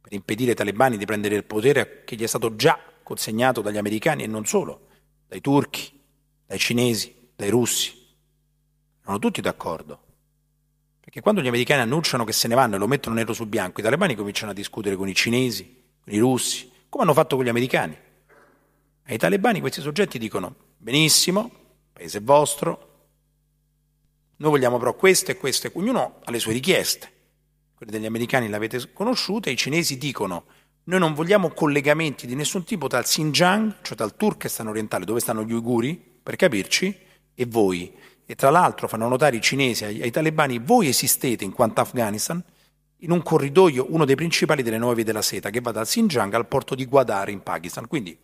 Per 0.00 0.12
impedire 0.12 0.50
ai 0.50 0.56
talebani 0.56 0.96
di 0.96 1.04
prendere 1.04 1.36
il 1.36 1.44
potere 1.44 2.02
che 2.04 2.16
gli 2.16 2.22
è 2.22 2.26
stato 2.26 2.56
già 2.56 2.78
consegnato 3.02 3.60
dagli 3.60 3.76
americani 3.76 4.22
e 4.22 4.26
non 4.26 4.46
solo, 4.46 4.88
dai 5.28 5.40
turchi, 5.40 6.00
dai 6.46 6.58
cinesi, 6.58 7.30
dai 7.36 7.50
russi. 7.50 7.92
Erano 9.02 9.18
tutti 9.18 9.40
d'accordo. 9.40 10.00
Perché 11.00 11.20
quando 11.20 11.40
gli 11.40 11.46
americani 11.46 11.82
annunciano 11.82 12.24
che 12.24 12.32
se 12.32 12.48
ne 12.48 12.54
vanno 12.54 12.76
e 12.76 12.78
lo 12.78 12.88
mettono 12.88 13.14
nero 13.14 13.32
su 13.32 13.46
bianco, 13.46 13.80
i 13.80 13.82
talebani 13.82 14.16
cominciano 14.16 14.50
a 14.50 14.54
discutere 14.54 14.96
con 14.96 15.08
i 15.08 15.14
cinesi, 15.14 15.84
con 16.02 16.12
i 16.12 16.18
russi, 16.18 16.70
come 16.88 17.04
hanno 17.04 17.12
fatto 17.14 17.36
con 17.36 17.44
gli 17.44 17.48
americani. 17.48 17.96
Ai 19.04 19.18
talebani 19.18 19.60
questi 19.60 19.80
soggetti 19.80 20.18
dicono, 20.18 20.54
benissimo, 20.78 21.65
paese 21.96 22.20
vostro, 22.20 22.94
noi 24.36 24.50
vogliamo 24.50 24.76
però 24.76 24.94
questo 24.94 25.30
e 25.30 25.38
questo, 25.38 25.66
e 25.66 25.72
ognuno 25.74 26.20
ha 26.22 26.30
le 26.30 26.38
sue 26.38 26.52
richieste. 26.52 27.10
Quelle 27.74 27.90
degli 27.90 28.04
americani 28.04 28.48
le 28.48 28.56
avete 28.56 28.92
conosciute, 28.92 29.50
i 29.50 29.56
cinesi 29.56 29.96
dicono 29.96 30.44
noi 30.84 31.00
non 31.00 31.14
vogliamo 31.14 31.50
collegamenti 31.50 32.26
di 32.26 32.34
nessun 32.34 32.64
tipo 32.64 32.86
il 32.86 33.02
Xinjiang, 33.02 33.76
cioè 33.82 34.04
il 34.04 34.14
Turkestan 34.14 34.68
orientale, 34.68 35.04
dove 35.04 35.20
stanno 35.20 35.42
gli 35.42 35.52
uiguri, 35.52 35.96
per 36.22 36.36
capirci, 36.36 36.96
e 37.34 37.46
voi. 37.46 37.92
E 38.24 38.34
tra 38.34 38.50
l'altro 38.50 38.86
fanno 38.86 39.08
notare 39.08 39.36
i 39.36 39.40
cinesi 39.40 39.84
ai, 39.84 40.02
ai 40.02 40.10
talebani, 40.10 40.58
voi 40.58 40.88
esistete 40.88 41.42
in 41.42 41.52
quanto 41.52 41.80
Afghanistan, 41.80 42.42
in 42.98 43.10
un 43.10 43.22
corridoio, 43.22 43.86
uno 43.88 44.04
dei 44.04 44.14
principali 44.14 44.62
delle 44.62 44.78
nuove 44.78 44.96
vie 44.96 45.04
della 45.04 45.22
seta, 45.22 45.50
che 45.50 45.60
va 45.60 45.72
dal 45.72 45.86
Xinjiang 45.86 46.32
al 46.34 46.46
porto 46.46 46.74
di 46.74 46.86
Gwadar 46.86 47.30
in 47.30 47.42
Pakistan. 47.42 47.88
Quindi 47.88 48.16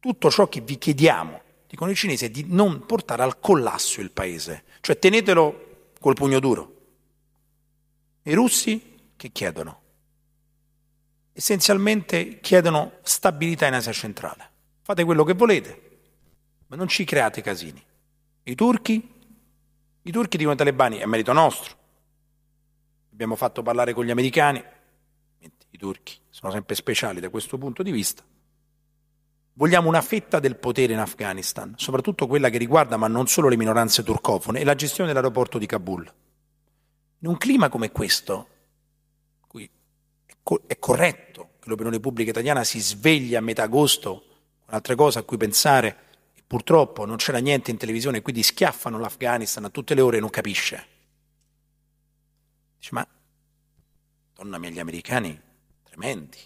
tutto 0.00 0.30
ciò 0.30 0.48
che 0.48 0.62
vi 0.62 0.78
chiediamo, 0.78 1.42
dicono 1.74 1.90
i 1.90 1.96
cinesi, 1.96 2.26
è 2.26 2.30
di 2.30 2.46
non 2.46 2.86
portare 2.86 3.24
al 3.24 3.40
collasso 3.40 4.00
il 4.00 4.12
paese, 4.12 4.62
cioè 4.80 4.96
tenetelo 4.96 5.88
col 5.98 6.14
pugno 6.14 6.38
duro. 6.38 6.72
I 8.22 8.32
russi 8.32 9.10
che 9.16 9.32
chiedono? 9.32 9.80
Essenzialmente 11.32 12.38
chiedono 12.38 12.98
stabilità 13.02 13.66
in 13.66 13.74
Asia 13.74 13.90
centrale. 13.90 14.50
Fate 14.82 15.02
quello 15.02 15.24
che 15.24 15.34
volete, 15.34 15.98
ma 16.68 16.76
non 16.76 16.86
ci 16.86 17.02
create 17.04 17.42
casini. 17.42 17.84
I 18.44 18.54
turchi? 18.54 19.12
I 20.02 20.12
turchi 20.12 20.36
dicono 20.36 20.52
ai 20.52 20.58
talebani, 20.58 20.98
è 20.98 21.06
merito 21.06 21.32
nostro. 21.32 21.74
Abbiamo 23.10 23.34
fatto 23.34 23.62
parlare 23.62 23.92
con 23.94 24.04
gli 24.04 24.10
americani, 24.12 24.62
i 25.70 25.76
turchi 25.76 26.16
sono 26.30 26.52
sempre 26.52 26.76
speciali 26.76 27.18
da 27.18 27.30
questo 27.30 27.58
punto 27.58 27.82
di 27.82 27.90
vista. 27.90 28.22
Vogliamo 29.56 29.86
una 29.88 30.02
fetta 30.02 30.40
del 30.40 30.56
potere 30.56 30.94
in 30.94 30.98
Afghanistan, 30.98 31.74
soprattutto 31.76 32.26
quella 32.26 32.50
che 32.50 32.58
riguarda, 32.58 32.96
ma 32.96 33.06
non 33.06 33.28
solo 33.28 33.48
le 33.48 33.56
minoranze 33.56 34.02
turcofone, 34.02 34.58
e 34.58 34.64
la 34.64 34.74
gestione 34.74 35.08
dell'aeroporto 35.08 35.58
di 35.58 35.66
Kabul. 35.66 36.12
In 37.20 37.28
un 37.28 37.36
clima 37.38 37.68
come 37.68 37.92
questo, 37.92 38.48
cui 39.46 39.70
è 40.66 40.78
corretto 40.78 41.50
che 41.60 41.68
l'opinione 41.68 42.00
pubblica 42.00 42.30
italiana 42.30 42.64
si 42.64 42.80
sveglia 42.80 43.38
a 43.38 43.42
metà 43.42 43.62
agosto 43.62 44.24
con 44.64 44.74
altre 44.74 44.96
cose 44.96 45.20
a 45.20 45.22
cui 45.22 45.36
pensare, 45.36 45.98
e 46.34 46.42
purtroppo 46.44 47.04
non 47.04 47.16
c'era 47.16 47.38
niente 47.38 47.70
in 47.70 47.76
televisione, 47.76 48.22
quindi 48.22 48.42
schiaffano 48.42 48.98
l'Afghanistan 48.98 49.64
a 49.64 49.70
tutte 49.70 49.94
le 49.94 50.00
ore 50.00 50.16
e 50.16 50.20
non 50.20 50.30
capisce. 50.30 50.86
Dice, 52.76 52.90
ma, 52.92 53.06
donna 54.34 54.58
mia, 54.58 54.70
gli 54.70 54.80
americani, 54.80 55.40
tremendi. 55.84 56.38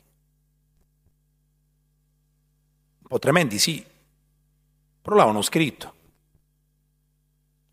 Po' 3.09 3.19
tremendi, 3.19 3.59
sì, 3.59 3.85
però 5.01 5.17
l'avevano 5.17 5.43
scritto. 5.43 5.95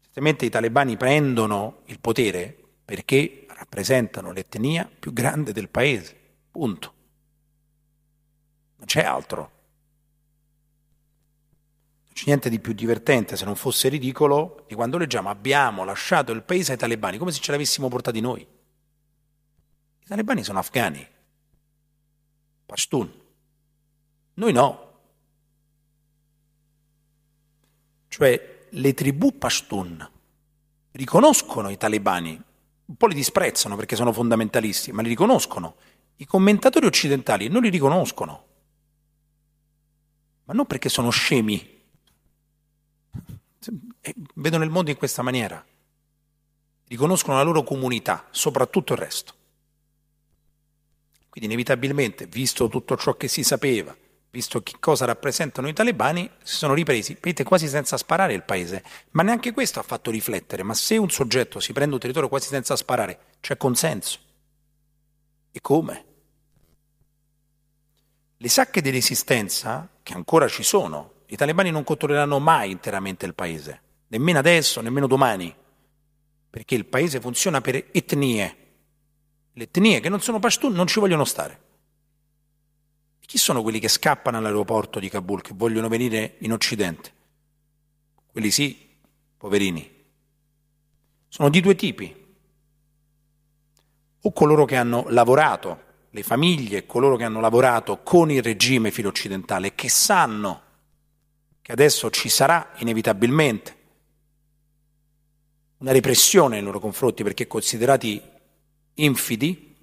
Certamente 0.01 0.45
i 0.45 0.49
talebani 0.49 0.95
prendono 0.95 1.81
il 1.85 1.99
potere 1.99 2.57
perché 2.85 3.45
rappresentano 3.49 4.31
l'etnia 4.31 4.89
più 4.99 5.11
grande 5.11 5.51
del 5.51 5.69
paese, 5.69 6.15
punto. 6.51 6.93
Non 8.77 8.85
c'è 8.85 9.03
altro. 9.03 9.39
Non 12.05 12.13
c'è 12.13 12.23
niente 12.27 12.49
di 12.49 12.59
più 12.59 12.73
divertente, 12.73 13.35
se 13.35 13.43
non 13.43 13.55
fosse 13.55 13.89
ridicolo, 13.89 14.63
di 14.67 14.75
quando 14.75 14.97
leggiamo 14.97 15.29
abbiamo 15.29 15.83
lasciato 15.83 16.31
il 16.31 16.43
paese 16.43 16.71
ai 16.73 16.77
talebani, 16.77 17.17
come 17.17 17.31
se 17.31 17.41
ce 17.41 17.51
l'avessimo 17.51 17.89
portati 17.89 18.21
noi. 18.21 18.41
I 18.41 20.05
talebani 20.05 20.43
sono 20.43 20.59
afghani, 20.59 21.05
Pashtun. 22.65 23.11
Noi 24.35 24.51
no. 24.51 24.84
Cioè 28.15 28.67
le 28.69 28.93
tribù 28.93 29.37
Pashtun 29.37 30.09
riconoscono 30.91 31.69
i 31.69 31.75
talebani 31.75 32.41
un 32.85 32.95
po' 32.95 33.07
li 33.07 33.13
disprezzano 33.13 33.75
perché 33.75 33.97
sono 33.97 34.13
fondamentalisti, 34.13 34.93
ma 34.93 35.01
li 35.01 35.09
riconoscono. 35.09 35.75
I 36.15 36.25
commentatori 36.25 36.85
occidentali 36.85 37.49
non 37.49 37.61
li 37.61 37.67
riconoscono, 37.67 38.45
ma 40.45 40.53
non 40.53 40.65
perché 40.65 40.87
sono 40.87 41.09
scemi. 41.09 41.83
Vedono 44.35 44.63
il 44.63 44.69
mondo 44.69 44.91
in 44.91 44.97
questa 44.97 45.21
maniera. 45.21 45.61
Riconoscono 46.87 47.35
la 47.35 47.43
loro 47.43 47.63
comunità, 47.63 48.27
soprattutto 48.31 48.93
il 48.93 48.99
resto. 48.99 49.33
Quindi 51.27 51.51
inevitabilmente, 51.51 52.27
visto 52.27 52.69
tutto 52.69 52.95
ciò 52.95 53.17
che 53.17 53.27
si 53.27 53.43
sapeva, 53.43 53.93
visto 54.35 54.61
che 54.61 54.73
cosa 54.81 55.05
rappresentano 55.05 55.69
i 55.69 55.73
talebani, 55.73 56.29
si 56.43 56.55
sono 56.55 56.73
ripresi, 56.73 57.13
vedete, 57.13 57.45
quasi 57.45 57.69
senza 57.69 57.95
sparare 57.95 58.33
il 58.33 58.43
paese. 58.43 58.83
Ma 59.11 59.23
neanche 59.23 59.53
questo 59.53 59.79
ha 59.79 59.83
fatto 59.83 60.11
riflettere, 60.11 60.61
ma 60.61 60.73
se 60.73 60.97
un 60.97 61.09
soggetto 61.09 61.61
si 61.61 61.71
prende 61.71 61.93
un 61.93 62.01
territorio 62.01 62.27
quasi 62.27 62.49
senza 62.49 62.75
sparare, 62.75 63.17
c'è 63.39 63.55
consenso. 63.55 64.19
E 65.53 65.61
come? 65.61 66.05
Le 68.35 68.49
sacche 68.49 68.81
di 68.81 68.89
resistenza, 68.89 69.87
che 70.03 70.13
ancora 70.13 70.49
ci 70.49 70.63
sono, 70.63 71.23
i 71.27 71.37
talebani 71.37 71.71
non 71.71 71.85
controlleranno 71.85 72.37
mai 72.39 72.71
interamente 72.71 73.25
il 73.25 73.35
paese, 73.35 73.81
nemmeno 74.09 74.39
adesso, 74.39 74.81
nemmeno 74.81 75.07
domani, 75.07 75.55
perché 76.49 76.75
il 76.75 76.85
paese 76.85 77.21
funziona 77.21 77.61
per 77.61 77.85
etnie. 77.91 78.57
Le 79.53 79.63
etnie 79.63 80.01
che 80.01 80.09
non 80.09 80.19
sono 80.19 80.39
pashtun 80.39 80.73
non 80.73 80.87
ci 80.87 80.99
vogliono 80.99 81.23
stare. 81.23 81.64
Chi 83.25 83.37
sono 83.37 83.61
quelli 83.61 83.79
che 83.79 83.87
scappano 83.87 84.37
all'aeroporto 84.37 84.99
di 84.99 85.09
Kabul, 85.09 85.41
che 85.41 85.53
vogliono 85.55 85.87
venire 85.87 86.35
in 86.39 86.51
Occidente? 86.51 87.11
Quelli 88.31 88.51
sì, 88.51 88.87
poverini. 89.37 89.91
Sono 91.27 91.49
di 91.49 91.59
due 91.59 91.75
tipi. 91.75 92.23
O 94.21 94.31
coloro 94.31 94.65
che 94.65 94.75
hanno 94.75 95.05
lavorato, 95.09 95.83
le 96.11 96.23
famiglie, 96.23 96.85
coloro 96.85 97.15
che 97.15 97.23
hanno 97.23 97.39
lavorato 97.39 98.01
con 98.03 98.29
il 98.29 98.41
regime 98.41 98.91
filo-occidentale, 98.91 99.75
che 99.75 99.89
sanno 99.89 100.61
che 101.61 101.71
adesso 101.71 102.11
ci 102.11 102.29
sarà 102.29 102.73
inevitabilmente 102.77 103.75
una 105.77 105.91
repressione 105.91 106.55
nei 106.55 106.63
loro 106.63 106.79
confronti 106.79 107.23
perché 107.23 107.47
considerati 107.47 108.21
infidi, 108.93 109.75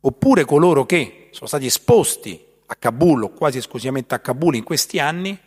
oppure 0.00 0.44
coloro 0.44 0.86
che 0.86 1.25
sono 1.36 1.48
stati 1.48 1.66
esposti 1.66 2.42
a 2.64 2.76
Kabul 2.76 3.24
o 3.24 3.28
quasi 3.28 3.58
esclusivamente 3.58 4.14
a 4.14 4.20
Kabul 4.20 4.54
in 4.54 4.64
questi 4.64 4.98
anni 4.98 5.38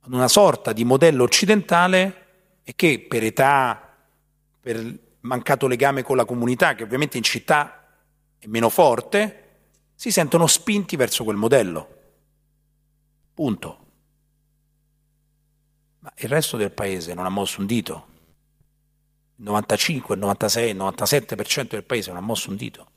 ad 0.00 0.12
una 0.12 0.28
sorta 0.28 0.72
di 0.72 0.84
modello 0.84 1.24
occidentale 1.24 2.60
e 2.62 2.76
che 2.76 3.04
per 3.08 3.24
età, 3.24 3.92
per 4.60 4.98
mancato 5.22 5.66
legame 5.66 6.04
con 6.04 6.16
la 6.16 6.24
comunità, 6.24 6.76
che 6.76 6.84
ovviamente 6.84 7.16
in 7.16 7.24
città 7.24 7.88
è 8.38 8.46
meno 8.46 8.68
forte, 8.68 9.42
si 9.96 10.12
sentono 10.12 10.46
spinti 10.46 10.94
verso 10.94 11.24
quel 11.24 11.36
modello. 11.36 11.88
Punto. 13.34 13.78
Ma 15.98 16.12
il 16.18 16.28
resto 16.28 16.56
del 16.56 16.70
paese 16.70 17.14
non 17.14 17.24
ha 17.24 17.30
mosso 17.30 17.58
un 17.58 17.66
dito. 17.66 18.06
Il 19.38 19.44
95, 19.44 20.14
il 20.14 20.20
96, 20.20 20.70
il 20.70 20.76
97% 20.76 21.70
del 21.70 21.82
paese 21.82 22.10
non 22.10 22.22
ha 22.22 22.24
mosso 22.24 22.50
un 22.50 22.54
dito. 22.54 22.90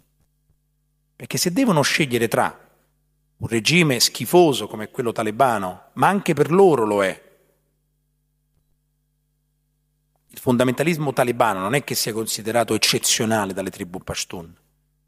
Perché 1.20 1.38
se 1.38 1.52
devono 1.52 1.82
scegliere 1.82 2.30
tra 2.30 2.58
un 3.36 3.48
regime 3.50 4.00
schifoso 4.00 4.68
come 4.68 4.90
quello 4.90 5.12
talebano, 5.12 5.90
ma 5.96 6.08
anche 6.08 6.34
per 6.34 6.50
loro 6.50 6.86
lo 6.86 7.04
è, 7.04 7.24
il 10.28 10.38
fondamentalismo 10.38 11.12
talebano 11.12 11.60
non 11.60 11.74
è 11.74 11.84
che 11.84 11.94
sia 11.94 12.14
considerato 12.14 12.74
eccezionale 12.74 13.52
dalle 13.52 13.70
tribù 13.70 14.00
Pashtun. 14.00 14.56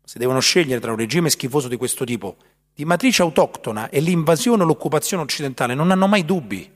Se 0.04 0.20
devono 0.20 0.42
scegliere 0.42 0.82
tra 0.82 0.92
un 0.92 0.98
regime 0.98 1.30
schifoso 1.30 1.70
di 1.70 1.78
questo 1.78 2.04
tipo, 2.04 2.36
di 2.74 2.84
matrice 2.84 3.22
autoctona 3.22 3.88
e 3.88 4.02
l'invasione 4.02 4.64
o 4.64 4.66
l'occupazione 4.66 5.24
occidentale, 5.24 5.76
non 5.76 5.92
hanno 5.92 6.08
mai 6.08 6.26
dubbi. 6.26 6.70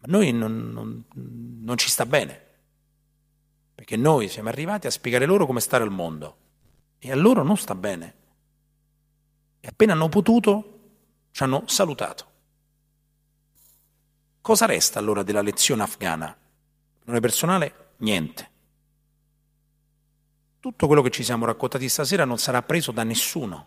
Ma 0.00 0.06
noi 0.08 0.30
non, 0.30 0.72
non, 0.74 1.04
non 1.62 1.78
ci 1.78 1.88
sta 1.88 2.04
bene, 2.04 2.38
perché 3.74 3.96
noi 3.96 4.28
siamo 4.28 4.50
arrivati 4.50 4.86
a 4.86 4.90
spiegare 4.90 5.24
loro 5.24 5.46
come 5.46 5.60
stare 5.60 5.84
al 5.84 5.90
mondo 5.90 6.44
e 6.98 7.12
a 7.12 7.16
loro 7.16 7.42
non 7.42 7.56
sta 7.56 7.74
bene. 7.74 8.14
E 9.60 9.68
appena 9.68 9.92
hanno 9.92 10.08
potuto, 10.08 10.80
ci 11.30 11.42
hanno 11.42 11.64
salutato. 11.66 12.34
Cosa 14.40 14.66
resta 14.66 14.98
allora 14.98 15.22
della 15.22 15.42
lezione 15.42 15.82
afghana? 15.82 16.36
Per 17.04 17.20
personale, 17.20 17.90
niente. 17.98 18.50
Tutto 20.60 20.86
quello 20.86 21.02
che 21.02 21.10
ci 21.10 21.22
siamo 21.22 21.44
raccontati 21.44 21.88
stasera 21.88 22.24
non 22.24 22.38
sarà 22.38 22.62
preso 22.62 22.92
da 22.92 23.02
nessuno. 23.02 23.66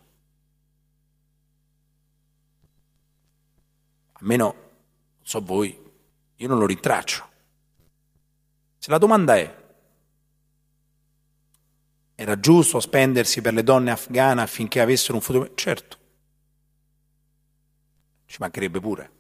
Almeno, 4.14 4.44
non 4.46 5.22
so 5.22 5.42
voi, 5.42 5.78
io 6.36 6.48
non 6.48 6.60
lo 6.60 6.66
ritraccio. 6.66 7.28
Se 8.78 8.90
la 8.90 8.98
domanda 8.98 9.36
è 9.38 9.59
era 12.22 12.38
giusto 12.38 12.82
spendersi 12.82 13.39
per 13.39 13.53
le 13.53 13.63
donne 13.63 13.91
afghane 13.91 14.41
affinché 14.41 14.82
avessero 14.82 15.13
un 15.13 15.22
futuro? 15.22 15.55
Certo, 15.55 15.97
ci 18.26 18.36
mancherebbe 18.41 18.82
pure. 18.82 19.11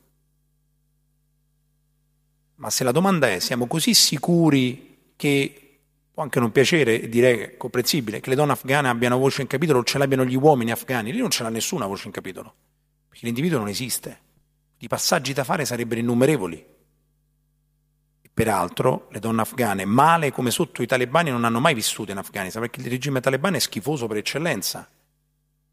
Ma 2.55 2.69
se 2.69 2.83
la 2.83 2.91
domanda 2.91 3.29
è, 3.29 3.39
siamo 3.39 3.67
così 3.67 3.93
sicuri 3.93 5.13
che 5.15 5.79
può 6.11 6.23
anche 6.23 6.41
non 6.41 6.51
piacere, 6.51 7.07
direi 7.07 7.55
comprensibile, 7.55 8.19
che 8.19 8.31
le 8.31 8.35
donne 8.35 8.51
afghane 8.51 8.89
abbiano 8.89 9.17
voce 9.17 9.43
in 9.43 9.47
capitolo 9.47 9.79
o 9.79 9.83
ce 9.85 9.97
l'abbiano 9.97 10.25
gli 10.25 10.35
uomini 10.35 10.71
afghani, 10.71 11.13
lì 11.13 11.19
non 11.19 11.29
ce 11.29 11.43
l'ha 11.43 11.49
nessuna 11.49 11.85
voce 11.85 12.07
in 12.07 12.11
capitolo, 12.11 12.53
perché 13.07 13.25
l'individuo 13.25 13.59
non 13.59 13.69
esiste. 13.69 14.19
I 14.79 14.89
passaggi 14.89 15.31
da 15.31 15.45
fare 15.45 15.63
sarebbero 15.63 16.01
innumerevoli. 16.01 16.65
Peraltro 18.39 19.09
le 19.11 19.19
donne 19.19 19.41
afghane, 19.41 19.83
male 19.83 20.31
come 20.31 20.49
sotto 20.49 20.81
i 20.81 20.85
talebani, 20.85 21.29
non 21.29 21.43
hanno 21.43 21.59
mai 21.59 21.73
vissuto 21.73 22.11
in 22.11 22.17
Afghanistan, 22.17 22.61
perché 22.61 22.79
il 22.79 22.87
regime 22.87 23.19
talebano 23.19 23.57
è 23.57 23.59
schifoso 23.59 24.07
per 24.07 24.15
eccellenza, 24.15 24.87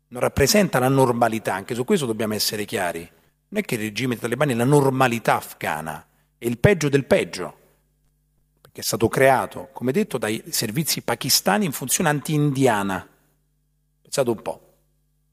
non 0.09 0.21
rappresenta 0.21 0.81
la 0.81 0.89
normalità, 0.89 1.55
anche 1.55 1.77
su 1.77 1.85
questo 1.85 2.07
dobbiamo 2.07 2.35
essere 2.35 2.65
chiari. 2.65 3.09
Non 3.49 3.61
è 3.61 3.65
che 3.65 3.77
il 3.77 3.83
regime 3.83 4.19
talebani 4.19 4.53
è 4.53 4.57
la 4.57 4.65
normalità 4.65 5.37
afghana, 5.37 6.05
è 6.37 6.45
il 6.45 6.59
peggio 6.59 6.89
del 6.89 7.05
peggio, 7.05 7.57
perché 8.61 8.81
è 8.81 8.85
stato 8.85 9.07
creato, 9.07 9.69
come 9.73 9.93
detto, 9.93 10.19
dai 10.19 10.43
servizi 10.49 11.03
pakistani 11.03 11.67
in 11.67 11.73
funzione 11.73 12.09
anti-indiana. 12.09 13.09
Pensate 14.03 14.29
un 14.29 14.43
po', 14.43 14.75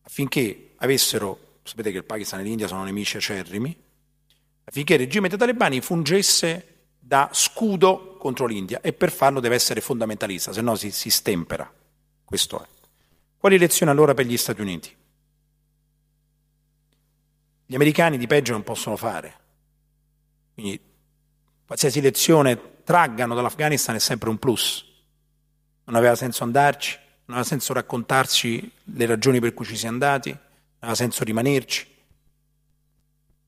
affinché 0.03 0.73
avessero, 0.75 1.57
sapete 1.63 1.89
che 1.89 1.97
il 1.97 2.03
Pakistan 2.03 2.41
e 2.41 2.43
l'India 2.43 2.67
sono 2.67 2.83
nemici 2.83 3.17
acerrimi, 3.17 3.75
affinché 4.65 4.93
il 4.93 4.99
regime 4.99 5.29
dei 5.29 5.37
talebani 5.39 5.81
fungesse 5.81 6.67
da 7.05 7.29
scudo 7.33 8.15
contro 8.17 8.45
l'India 8.45 8.79
e 8.79 8.93
per 8.93 9.11
farlo 9.11 9.41
deve 9.41 9.55
essere 9.55 9.81
fondamentalista, 9.81 10.53
se 10.53 10.61
no 10.61 10.75
si, 10.75 10.89
si 10.89 11.09
stempera. 11.09 11.69
Questo 12.23 12.63
è. 12.63 12.67
Quali 13.37 13.57
lezioni 13.57 13.91
allora 13.91 14.13
per 14.13 14.25
gli 14.25 14.37
Stati 14.37 14.61
Uniti? 14.61 14.95
Gli 17.65 17.75
americani 17.75 18.17
di 18.17 18.25
peggio 18.25 18.53
non 18.53 18.63
possono 18.63 18.95
fare. 18.95 19.39
Quindi 20.53 20.79
qualsiasi 21.65 21.99
lezione 21.99 22.83
traggano 22.85 23.35
dall'Afghanistan 23.35 23.95
è 23.95 23.99
sempre 23.99 24.29
un 24.29 24.37
plus. 24.37 24.85
Non 25.83 25.97
aveva 25.97 26.15
senso 26.15 26.45
andarci, 26.45 26.97
non 27.25 27.35
aveva 27.35 27.43
senso 27.43 27.73
raccontarci 27.73 28.71
le 28.81 29.05
ragioni 29.05 29.41
per 29.41 29.53
cui 29.53 29.65
ci 29.65 29.75
si 29.75 29.85
è 29.85 29.89
andati, 29.89 30.29
non 30.29 30.39
aveva 30.79 30.95
senso 30.95 31.25
rimanerci, 31.25 31.85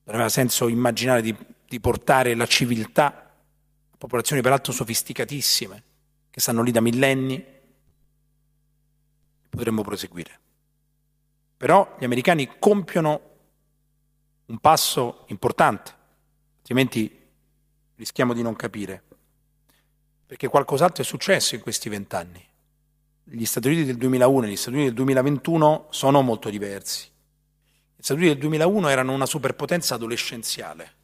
non 0.04 0.14
aveva 0.14 0.28
senso 0.28 0.68
immaginare 0.68 1.22
di, 1.22 1.34
di 1.66 1.80
portare 1.80 2.34
la 2.34 2.46
civiltà 2.46 3.25
popolazioni 3.96 4.42
peraltro 4.42 4.72
sofisticatissime, 4.72 5.82
che 6.30 6.40
stanno 6.40 6.62
lì 6.62 6.70
da 6.70 6.80
millenni, 6.80 7.44
potremmo 9.48 9.82
proseguire. 9.82 10.40
Però 11.56 11.96
gli 11.98 12.04
americani 12.04 12.58
compiono 12.58 13.20
un 14.46 14.58
passo 14.58 15.24
importante, 15.28 15.94
altrimenti 16.58 17.24
rischiamo 17.96 18.34
di 18.34 18.42
non 18.42 18.54
capire, 18.54 19.02
perché 20.26 20.48
qualcos'altro 20.48 21.02
è 21.02 21.06
successo 21.06 21.54
in 21.54 21.62
questi 21.62 21.88
vent'anni. 21.88 22.44
Gli 23.24 23.44
Stati 23.44 23.68
Uniti 23.68 23.84
del 23.84 23.96
2001 23.96 24.46
e 24.46 24.50
gli 24.50 24.56
Stati 24.56 24.76
Uniti 24.76 24.88
del 24.88 24.96
2021 24.96 25.86
sono 25.90 26.20
molto 26.20 26.50
diversi. 26.50 27.08
Gli 27.96 28.02
Stati 28.02 28.20
Uniti 28.20 28.34
del 28.34 28.42
2001 28.42 28.88
erano 28.88 29.14
una 29.14 29.26
superpotenza 29.26 29.94
adolescenziale, 29.94 30.94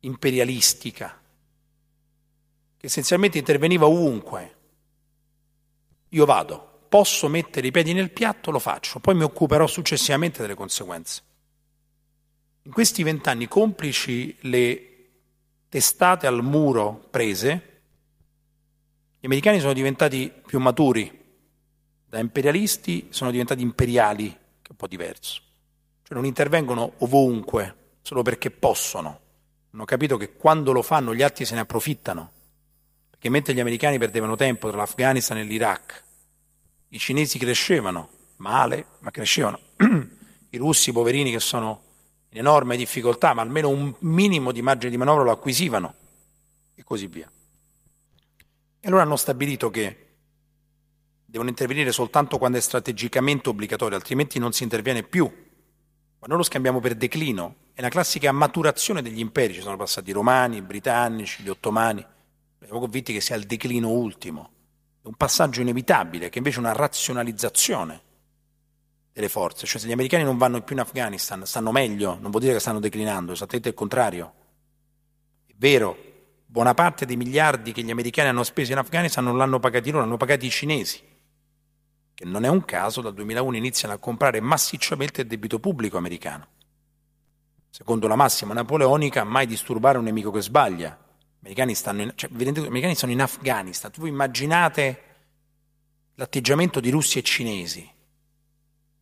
imperialistica, 0.00 1.17
che 2.78 2.86
essenzialmente 2.86 3.38
interveniva 3.38 3.86
ovunque. 3.86 4.56
Io 6.10 6.24
vado, 6.24 6.84
posso 6.88 7.28
mettere 7.28 7.66
i 7.66 7.70
piedi 7.72 7.92
nel 7.92 8.12
piatto, 8.12 8.52
lo 8.52 8.60
faccio, 8.60 9.00
poi 9.00 9.16
mi 9.16 9.24
occuperò 9.24 9.66
successivamente 9.66 10.40
delle 10.40 10.54
conseguenze. 10.54 11.22
In 12.62 12.72
questi 12.72 13.02
vent'anni, 13.02 13.48
complici 13.48 14.36
le 14.42 14.84
testate 15.68 16.26
al 16.26 16.42
muro 16.42 17.06
prese, 17.10 17.80
gli 19.18 19.26
americani 19.26 19.58
sono 19.58 19.72
diventati 19.72 20.32
più 20.46 20.60
maturi, 20.60 21.16
da 22.06 22.20
imperialisti 22.20 23.08
sono 23.10 23.32
diventati 23.32 23.60
imperiali, 23.60 24.28
che 24.28 24.68
è 24.68 24.70
un 24.70 24.76
po' 24.76 24.86
diverso. 24.86 25.42
Cioè 26.04 26.16
non 26.16 26.24
intervengono 26.24 26.92
ovunque, 26.98 27.96
solo 28.02 28.22
perché 28.22 28.50
possono. 28.52 29.20
Hanno 29.72 29.84
capito 29.84 30.16
che 30.16 30.36
quando 30.36 30.72
lo 30.72 30.82
fanno 30.82 31.14
gli 31.14 31.22
altri 31.22 31.44
se 31.44 31.54
ne 31.54 31.60
approfittano 31.60 32.36
perché 33.18 33.30
mentre 33.30 33.52
gli 33.52 33.58
americani 33.58 33.98
perdevano 33.98 34.36
tempo 34.36 34.68
tra 34.68 34.76
l'Afghanistan 34.76 35.38
e 35.38 35.42
l'Iraq, 35.42 36.04
i 36.90 36.98
cinesi 37.00 37.36
crescevano, 37.36 38.10
male, 38.36 38.86
ma 39.00 39.10
crescevano. 39.10 39.58
I 40.50 40.56
russi, 40.56 40.92
poverini, 40.92 41.32
che 41.32 41.40
sono 41.40 41.82
in 42.28 42.38
enorme 42.38 42.76
difficoltà, 42.76 43.34
ma 43.34 43.42
almeno 43.42 43.70
un 43.70 43.92
minimo 44.00 44.52
di 44.52 44.62
margine 44.62 44.92
di 44.92 44.96
manovra 44.96 45.24
lo 45.24 45.32
acquisivano, 45.32 45.94
e 46.76 46.84
così 46.84 47.08
via. 47.08 47.28
E 48.78 48.86
allora 48.86 49.02
hanno 49.02 49.16
stabilito 49.16 49.68
che 49.68 50.06
devono 51.24 51.50
intervenire 51.50 51.90
soltanto 51.90 52.38
quando 52.38 52.58
è 52.58 52.60
strategicamente 52.60 53.48
obbligatorio, 53.48 53.96
altrimenti 53.96 54.38
non 54.38 54.52
si 54.52 54.62
interviene 54.62 55.02
più. 55.02 55.24
Ma 56.20 56.26
noi 56.28 56.36
lo 56.36 56.44
scambiamo 56.44 56.78
per 56.78 56.94
declino, 56.94 57.56
è 57.74 57.80
la 57.80 57.88
classica 57.88 58.30
maturazione 58.30 59.02
degli 59.02 59.18
imperi, 59.18 59.54
ci 59.54 59.60
sono 59.60 59.76
passati 59.76 60.10
i 60.10 60.12
romani, 60.12 60.58
i 60.58 60.62
britannici, 60.62 61.42
gli 61.42 61.48
ottomani 61.48 62.06
siamo 62.64 62.80
convinti 62.80 63.12
che 63.12 63.20
sia 63.20 63.36
il 63.36 63.44
declino 63.44 63.90
ultimo, 63.90 64.50
un 65.02 65.14
passaggio 65.14 65.60
inevitabile, 65.60 66.28
che 66.28 66.38
invece 66.38 66.56
è 66.58 66.60
una 66.60 66.72
razionalizzazione 66.72 68.02
delle 69.12 69.28
forze, 69.28 69.66
cioè 69.66 69.80
se 69.80 69.88
gli 69.88 69.92
americani 69.92 70.22
non 70.22 70.36
vanno 70.36 70.60
più 70.62 70.74
in 70.74 70.80
Afghanistan, 70.80 71.44
stanno 71.46 71.72
meglio, 71.72 72.18
non 72.20 72.30
vuol 72.30 72.42
dire 72.42 72.54
che 72.54 72.60
stanno 72.60 72.80
declinando, 72.80 73.32
esattamente 73.32 73.70
il 73.70 73.74
contrario. 73.74 74.32
È 75.46 75.54
vero, 75.56 75.96
buona 76.46 76.74
parte 76.74 77.06
dei 77.06 77.16
miliardi 77.16 77.72
che 77.72 77.82
gli 77.82 77.90
americani 77.90 78.28
hanno 78.28 78.44
speso 78.44 78.72
in 78.72 78.78
Afghanistan 78.78 79.24
non 79.24 79.36
l'hanno 79.36 79.58
pagati 79.58 79.90
loro, 79.90 80.04
hanno 80.04 80.16
pagati 80.16 80.46
i 80.46 80.50
cinesi, 80.50 81.00
che 82.14 82.24
non 82.24 82.44
è 82.44 82.48
un 82.48 82.64
caso, 82.64 83.00
dal 83.00 83.14
2001 83.14 83.56
iniziano 83.56 83.94
a 83.94 83.98
comprare 83.98 84.40
massicciamente 84.40 85.22
il 85.22 85.26
debito 85.26 85.58
pubblico 85.58 85.96
americano. 85.96 86.46
Secondo 87.70 88.08
la 88.08 88.16
massima 88.16 88.54
napoleonica, 88.54 89.24
mai 89.24 89.46
disturbare 89.46 89.98
un 89.98 90.04
nemico 90.04 90.30
che 90.30 90.42
sbaglia, 90.42 91.06
americani 91.40 92.02
in, 92.02 92.12
cioè, 92.14 92.30
gli 92.30 92.48
americani 92.48 92.94
sono 92.94 93.12
in 93.12 93.20
Afghanistan. 93.20 93.90
Tu 93.90 94.06
immaginate 94.06 95.02
l'atteggiamento 96.14 96.80
di 96.80 96.90
russi 96.90 97.18
e 97.18 97.22
cinesi, 97.22 97.80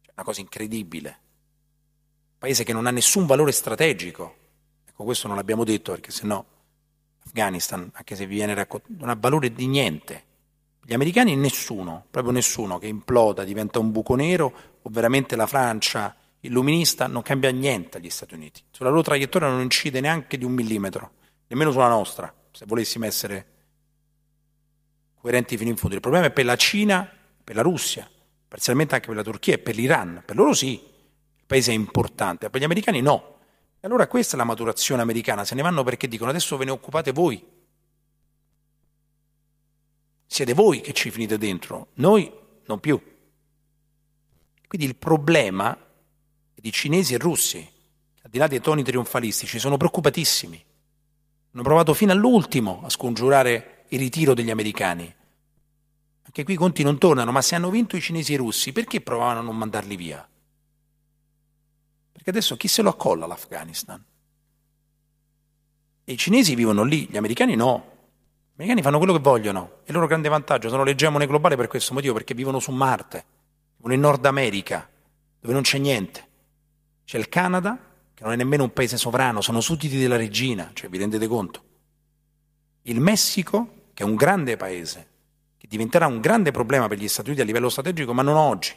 cioè, 0.01 0.13
una 0.15 0.25
cosa 0.25 0.41
incredibile. 0.41 1.09
Un 1.09 2.39
paese 2.39 2.65
che 2.65 2.73
non 2.73 2.87
ha 2.87 2.91
nessun 2.91 3.27
valore 3.27 3.53
strategico. 3.53 4.37
Ecco, 4.89 5.05
questo 5.05 5.27
non 5.27 5.37
l'abbiamo 5.37 5.65
detto 5.65 5.93
perché 5.93 6.11
sennò 6.11 6.45
Afghanistan, 7.25 7.91
anche 7.93 8.15
se 8.15 8.27
vi 8.27 8.37
viene 8.37 8.55
raccontato, 8.55 8.93
non 8.99 9.09
ha 9.09 9.17
valore 9.19 9.53
di 9.53 9.67
niente. 9.67 10.25
Gli 10.83 10.95
americani 10.95 11.35
nessuno, 11.35 12.07
proprio 12.11 12.33
nessuno 12.33 12.79
che 12.79 12.87
imploda, 12.87 13.43
diventa 13.43 13.81
un 13.81 13.91
buco 13.91 14.15
nero 14.15 14.79
o 14.83 14.89
veramente 14.91 15.35
la 15.35 15.47
Francia 15.47 16.15
illuminista 16.41 17.09
non 17.09 17.23
cambia 17.23 17.51
niente 17.51 17.99
agli 17.99 18.11
Stati 18.11 18.35
Uniti. 18.35 18.63
Sulla 18.71 18.91
loro 18.91 19.03
traiettoria 19.03 19.49
non 19.49 19.63
incide 19.63 20.01
neanche 20.01 20.39
di 20.39 20.45
un 20.45 20.53
millimetro 20.53 21.11
nemmeno 21.49 21.71
sulla 21.71 21.89
nostra, 21.89 22.33
se 22.51 22.65
volessimo 22.67 23.05
essere 23.05 23.55
coerenti 25.21 25.57
fino 25.57 25.71
in 25.71 25.77
fondo. 25.77 25.95
Il 25.95 26.01
problema 26.01 26.27
è 26.27 26.31
per 26.31 26.45
la 26.45 26.57
Cina, 26.57 27.11
per 27.43 27.57
la 27.57 27.63
Russia, 27.63 28.09
parzialmente 28.47 28.95
anche 28.95 29.09
per 29.09 29.17
la 29.17 29.23
Turchia 29.23 29.55
e 29.55 29.59
per 29.59 29.75
l'Iran. 29.75 30.23
Per 30.25 30.37
loro 30.37 30.55
sì, 30.55 30.73
il 30.73 31.45
paese 31.47 31.73
è 31.73 31.75
importante, 31.75 32.51
per 32.51 32.61
gli 32.61 32.65
americani 32.65 33.01
no. 33.01 33.39
E 33.81 33.87
allora 33.87 34.07
questa 34.07 34.35
è 34.35 34.39
la 34.39 34.45
maturazione 34.45 35.03
americana, 35.03 35.45
se 35.45 35.55
ne 35.55 35.63
vanno 35.63 35.83
perché 35.83 36.09
dicono 36.09 36.31
adesso 36.31 36.57
ve 36.57 36.65
ne 36.65 36.71
occupate 36.71 37.13
voi. 37.13 37.45
Siete 40.27 40.55
voi 40.55 40.81
che 40.81 40.93
ci 40.93 41.11
finite 41.11 41.39
dentro, 41.39 41.89
noi 41.95 42.33
non 42.67 42.81
più. 42.81 43.01
Quindi 44.67 44.87
il 44.87 44.97
problema 44.97 45.73
è 46.55 46.61
di 46.61 46.73
cinesi 46.73 47.15
e 47.15 47.19
russi, 47.19 47.59
al 48.23 48.31
di 48.31 48.39
là 48.39 48.49
dei 48.49 48.61
toni 48.61 48.83
trionfalistici 48.83 49.59
sono 49.59 49.77
preoccupatissimi. 49.77 50.66
Hanno 51.57 51.65
provato 51.65 51.95
fino 51.95 52.13
all'ultimo 52.13 52.83
a 52.85 52.91
scongiurare 52.91 53.87
il 53.89 53.99
ritiro 53.99 54.35
degli 54.35 54.51
americani. 54.51 55.11
Anche 56.23 56.45
qui 56.45 56.53
i 56.53 56.57
conti 56.59 56.83
non 56.83 56.99
tornano, 56.99 57.33
ma 57.33 57.41
se 57.41 57.55
hanno 57.55 57.71
vinto 57.71 57.97
i 57.97 58.01
cinesi 58.03 58.33
e 58.33 58.35
i 58.35 58.39
russi, 58.39 58.75
perché 58.75 59.01
provavano 59.01 59.39
a 59.39 59.43
non 59.43 59.57
mandarli 59.57 59.97
via? 59.97 60.29
Perché 62.13 62.29
adesso 62.29 62.59
chi 62.59 62.69
se 62.69 62.83
lo 62.83 62.91
accolla 62.91 63.27
l'Afghanistan? 63.27 64.05
E 66.05 66.13
i 66.13 66.19
cinesi 66.19 66.55
vivono 66.55 66.83
lì, 66.83 67.09
gli 67.09 67.17
americani 67.17 67.57
no. 67.57 67.93
Gli 68.51 68.61
americani 68.61 68.83
fanno 68.83 68.99
quello 68.99 69.15
che 69.15 69.21
vogliono. 69.21 69.77
E 69.79 69.87
il 69.87 69.95
loro 69.95 70.09
grande 70.09 70.29
vantaggio 70.29 70.69
sono 70.69 70.85
l'egemone 70.85 71.27
globale 71.27 71.57
per 71.57 71.69
questo 71.69 71.95
motivo, 71.95 72.13
perché 72.13 72.35
vivono 72.35 72.59
su 72.59 72.71
Marte, 72.71 73.25
vivono 73.77 73.95
in 73.95 74.01
Nord 74.01 74.27
America, 74.27 74.87
dove 75.41 75.55
non 75.55 75.63
c'è 75.63 75.79
niente. 75.79 76.29
C'è 77.07 77.17
il 77.17 77.31
Canada, 77.31 77.79
che 78.17 78.23
non 78.23 78.33
è 78.33 78.37
nemmeno 78.37 78.63
un 78.63 78.73
paese 78.73 78.97
sovrano, 78.97 79.43
sono 79.43 79.61
sudditi 79.61 79.99
della 79.99 80.17
regina, 80.17 80.71
cioè 80.73 80.89
vi 80.89 80.97
rendete 80.97 81.27
conto? 81.27 81.65
Il 82.85 82.99
Messico, 82.99 83.89
che 83.93 84.05
è 84.05 84.07
un 84.07 84.15
grande 84.15 84.57
paese, 84.57 85.09
che 85.59 85.67
diventerà 85.69 86.07
un 86.07 86.21
grande 86.21 86.51
problema 86.51 86.89
per 86.89 86.97
gli 86.97 87.09
Stati 87.09 87.29
Uniti 87.29 87.43
a 87.43 87.45
livello 87.45 87.69
strategico, 87.69 88.15
ma 88.15 88.23
non 88.23 88.37
oggi. 88.37 88.75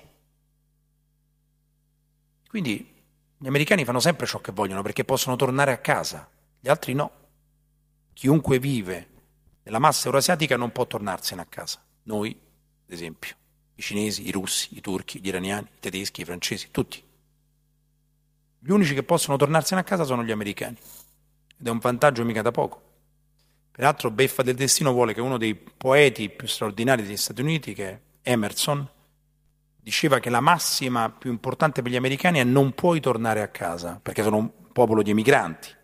Quindi 2.50 2.94
gli 3.38 3.48
americani 3.48 3.86
fanno 3.86 4.02
sempre 4.02 4.26
ciò 4.26 4.42
che 4.42 4.52
vogliono 4.52 4.82
perché 4.82 5.06
possono 5.06 5.38
tornare 5.38 5.72
a 5.72 5.78
casa, 5.78 6.30
gli 6.60 6.68
altri 6.68 6.92
no. 6.92 7.10
Chiunque 8.12 8.60
vive 8.60 9.08
nella 9.64 9.80
massa 9.80 10.08
euroasiatica 10.08 10.58
non 10.58 10.74
può 10.74 10.86
tornarsene 10.86 11.40
a 11.40 11.46
casa. 11.46 11.82
Noi, 12.04 12.32
ad 12.32 12.92
esempio, 12.92 13.36
i 13.76 13.82
cinesi, 13.82 14.28
i 14.28 14.32
russi, 14.32 14.76
i 14.76 14.82
turchi, 14.82 15.22
gli 15.22 15.28
iraniani, 15.28 15.68
i 15.76 15.80
tedeschi, 15.80 16.20
i 16.20 16.26
francesi, 16.26 16.72
tutti. 16.72 17.02
Gli 18.60 18.72
unici 18.72 18.93
che 18.93 19.03
possono 19.03 19.38
tornarsene 19.38 19.82
a 19.82 19.84
casa 19.86 20.03
sono 20.03 20.24
gli 20.24 20.32
americani. 20.32 20.78
Ed 21.57 21.66
è 21.66 21.70
un 21.70 21.80
vantaggio 21.80 22.26
mica 22.26 22.41
da 22.41 22.51
poco. 22.51 22.82
Peraltro 23.72 24.12
Beffa 24.12 24.43
del 24.43 24.55
Destino 24.55 24.91
vuole 24.91 25.14
che 25.14 25.22
uno 25.22 25.38
dei 25.38 25.55
poeti 25.55 26.30
più 26.30 26.47
straordinari 26.47 27.03
degli 27.03 27.16
Stati 27.16 27.39
Uniti, 27.39 27.74
che 27.74 27.89
è 27.89 27.99
Emerson, 28.24 28.86
diceva 29.82 30.20
che 30.20 30.30
la 30.30 30.41
massima 30.41 31.10
più 31.10 31.32
importante 31.32 31.82
per 31.82 31.89
gli 31.89 31.95
americani 31.95 32.39
è 32.39 32.43
non 32.43 32.74
puoi 32.74 32.99
tornare 32.99 33.41
a 33.41 33.47
casa, 33.47 33.97
perché 34.01 34.22
sono 34.22 34.38
un 34.38 34.51
popolo 34.74 35.01
di 35.01 35.12
emigranti. 35.12 35.78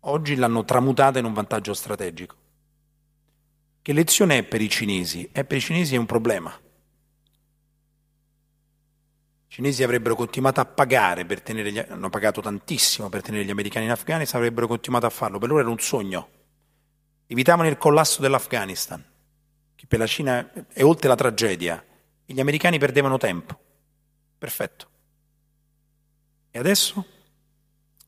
Oggi 0.00 0.34
l'hanno 0.34 0.64
tramutata 0.64 1.18
in 1.18 1.24
un 1.24 1.32
vantaggio 1.32 1.72
strategico. 1.72 2.36
Che 3.80 3.92
lezione 3.92 4.38
è 4.38 4.42
per 4.42 4.60
i 4.60 4.68
cinesi? 4.68 5.28
È 5.32 5.44
per 5.44 5.56
i 5.56 5.60
cinesi 5.60 5.94
è 5.94 5.98
un 5.98 6.06
problema. 6.06 6.54
I 9.52 9.56
cinesi 9.56 9.82
avrebbero 9.82 10.14
continuato 10.14 10.60
a 10.60 10.64
pagare 10.64 11.26
per 11.26 11.42
tenere 11.42 11.70
gli, 11.70 11.78
hanno 11.78 12.08
pagato 12.08 12.40
tantissimo 12.40 13.10
per 13.10 13.20
tenere 13.20 13.44
gli 13.44 13.50
americani 13.50 13.84
in 13.84 13.90
Afghanistan, 13.90 14.40
avrebbero 14.40 14.66
continuato 14.66 15.04
a 15.04 15.10
farlo. 15.10 15.38
Per 15.38 15.46
loro 15.46 15.60
era 15.60 15.68
un 15.68 15.78
sogno. 15.78 16.30
Evitavano 17.26 17.68
il 17.68 17.76
collasso 17.76 18.22
dell'Afghanistan, 18.22 19.04
che 19.74 19.84
per 19.86 19.98
la 19.98 20.06
Cina 20.06 20.50
è 20.68 20.82
oltre 20.82 21.06
la 21.06 21.16
tragedia. 21.16 21.84
E 22.24 22.32
gli 22.32 22.40
americani 22.40 22.78
perdevano 22.78 23.18
tempo. 23.18 23.58
Perfetto. 24.38 24.88
E 26.50 26.58
adesso? 26.58 27.04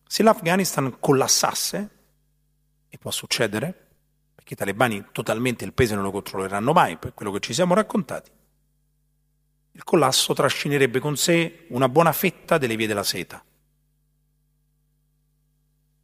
Se 0.07 0.23
l'Afghanistan 0.23 0.97
collassasse, 0.99 1.91
e 2.89 2.97
può 2.97 3.11
succedere, 3.11 3.89
perché 4.35 4.55
i 4.55 4.57
talebani 4.57 5.09
totalmente 5.13 5.67
il 5.67 5.75
paese 5.75 5.95
non 5.95 6.05
lo 6.05 6.11
controlleranno 6.11 6.73
mai, 6.73 6.97
per 6.97 7.13
quello 7.13 7.33
che 7.33 7.41
ci 7.41 7.53
siamo 7.53 7.75
raccontati, 7.75 8.31
il 9.77 9.83
collasso 9.83 10.35
trascinerebbe 10.35 11.01
con 11.01 11.17
sé 11.17 11.67
una 11.71 11.89
buona 11.89 12.13
fetta 12.13 12.59
delle 12.59 12.77
vie 12.77 12.87
della 12.87 13.03
seta. 13.03 13.45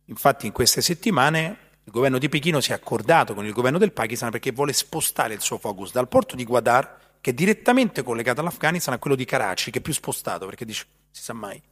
Infatti 0.06 0.46
in 0.46 0.52
queste 0.52 0.82
settimane 0.82 1.68
il 1.84 1.92
governo 1.92 2.18
di 2.18 2.28
Pechino 2.28 2.60
si 2.60 2.72
è 2.72 2.74
accordato 2.74 3.32
con 3.32 3.46
il 3.46 3.52
governo 3.52 3.78
del 3.78 3.92
Pakistan 3.92 4.30
perché 4.30 4.50
vuole 4.50 4.72
spostare 4.72 5.34
il 5.34 5.40
suo 5.40 5.58
focus 5.58 5.92
dal 5.92 6.08
porto 6.08 6.34
di 6.34 6.44
Gwadar, 6.44 6.98
che 7.20 7.30
è 7.30 7.32
direttamente 7.32 8.02
collegato 8.02 8.40
all'Afghanistan, 8.40 8.94
a 8.94 8.98
quello 8.98 9.14
di 9.14 9.24
Karachi, 9.24 9.70
che 9.70 9.78
è 9.78 9.82
più 9.82 9.92
spostato, 9.92 10.46
perché 10.46 10.64
dice, 10.64 10.86
si 11.10 11.22
sa 11.22 11.32
mai. 11.32 11.62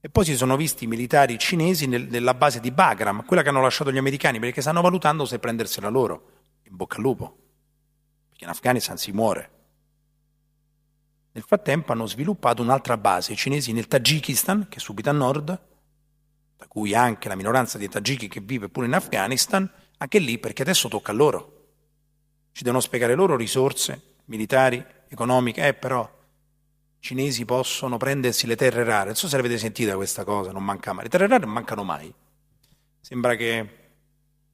E 0.00 0.08
poi 0.08 0.24
si 0.24 0.36
sono 0.36 0.56
visti 0.56 0.84
i 0.84 0.86
militari 0.88 1.38
cinesi 1.38 1.86
nel, 1.86 2.08
nella 2.08 2.34
base 2.34 2.58
di 2.60 2.72
Bagram, 2.72 3.24
quella 3.24 3.42
che 3.42 3.50
hanno 3.50 3.62
lasciato 3.62 3.92
gli 3.92 3.98
americani, 3.98 4.40
perché 4.40 4.60
stanno 4.60 4.82
valutando 4.82 5.24
se 5.24 5.38
prendersela 5.38 5.88
loro. 5.88 6.30
In 6.64 6.74
bocca 6.76 6.96
al 6.96 7.02
lupo. 7.02 7.36
Perché 8.30 8.44
in 8.44 8.50
Afghanistan 8.50 8.98
si 8.98 9.12
muore. 9.12 9.53
Nel 11.34 11.42
frattempo 11.42 11.90
hanno 11.90 12.06
sviluppato 12.06 12.62
un'altra 12.62 12.96
base, 12.96 13.32
i 13.32 13.36
cinesi 13.36 13.72
nel 13.72 13.88
Tagikistan, 13.88 14.68
che 14.68 14.76
è 14.76 14.80
subito 14.80 15.10
a 15.10 15.12
nord, 15.12 15.46
da 16.56 16.66
cui 16.68 16.94
anche 16.94 17.26
la 17.26 17.34
minoranza 17.34 17.76
dei 17.76 17.88
tagiki 17.88 18.28
che 18.28 18.38
vive 18.40 18.68
pure 18.68 18.86
in 18.86 18.94
Afghanistan, 18.94 19.68
anche 19.96 20.20
lì 20.20 20.38
perché 20.38 20.62
adesso 20.62 20.86
tocca 20.86 21.10
a 21.10 21.14
loro. 21.14 21.70
Ci 22.52 22.62
devono 22.62 22.80
spiegare 22.80 23.16
loro 23.16 23.34
risorse 23.34 24.18
militari, 24.26 24.84
economiche, 25.08 25.66
eh 25.66 25.74
però 25.74 26.02
i 26.04 27.00
cinesi 27.00 27.44
possono 27.44 27.96
prendersi 27.96 28.46
le 28.46 28.54
terre 28.54 28.84
rare. 28.84 29.06
Non 29.06 29.16
so 29.16 29.26
se 29.26 29.34
l'avete 29.34 29.58
sentita 29.58 29.96
questa 29.96 30.22
cosa, 30.22 30.52
non 30.52 30.62
manca 30.62 30.92
mai. 30.92 31.02
Le 31.02 31.10
terre 31.10 31.26
rare 31.26 31.44
non 31.46 31.52
mancano 31.52 31.82
mai. 31.82 32.14
Sembra 33.00 33.34
che 33.34 33.78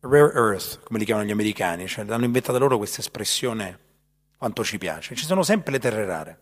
rare 0.01 0.33
earth, 0.33 0.81
come 0.85 0.99
li 0.99 1.05
chiamano 1.05 1.27
gli 1.29 1.33
americani, 1.33 1.87
cioè 1.87 2.07
hanno 2.09 2.25
inventato 2.25 2.59
loro 2.59 2.79
questa 2.79 3.01
espressione 3.01 3.79
quanto 4.39 4.65
ci 4.65 4.79
piace. 4.79 5.15
Ci 5.15 5.27
sono 5.27 5.43
sempre 5.43 5.73
le 5.73 5.79
terre 5.79 6.07
rare. 6.07 6.41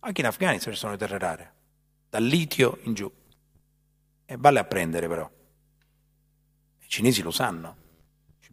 Anche 0.00 0.20
in 0.20 0.26
Afghanistan 0.26 0.72
ci 0.72 0.78
sono 0.78 0.92
le 0.92 0.98
terre 0.98 1.18
rare, 1.18 1.54
dal 2.08 2.22
litio 2.22 2.78
in 2.82 2.94
giù. 2.94 3.10
E 4.24 4.36
vale 4.36 4.58
a 4.58 4.64
prendere 4.64 5.08
però. 5.08 5.30
I 6.80 6.88
cinesi 6.88 7.22
lo 7.22 7.30
sanno. 7.30 7.86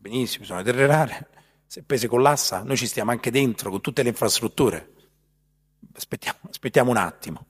Benissimo, 0.06 0.46
sono 0.46 0.60
le 0.60 0.66
terre 0.66 0.86
rare. 0.86 1.30
Se 1.66 1.80
il 1.80 1.86
paese 1.86 2.08
collassa, 2.08 2.62
noi 2.62 2.78
ci 2.78 2.86
stiamo 2.86 3.10
anche 3.10 3.32
dentro 3.32 3.72
con 3.72 3.82
tutte 3.82 4.04
le 4.04 4.10
infrastrutture. 4.10 4.94
Aspettiamo, 5.96 6.38
aspettiamo 6.48 6.92
un 6.92 6.98
attimo. 6.98 7.46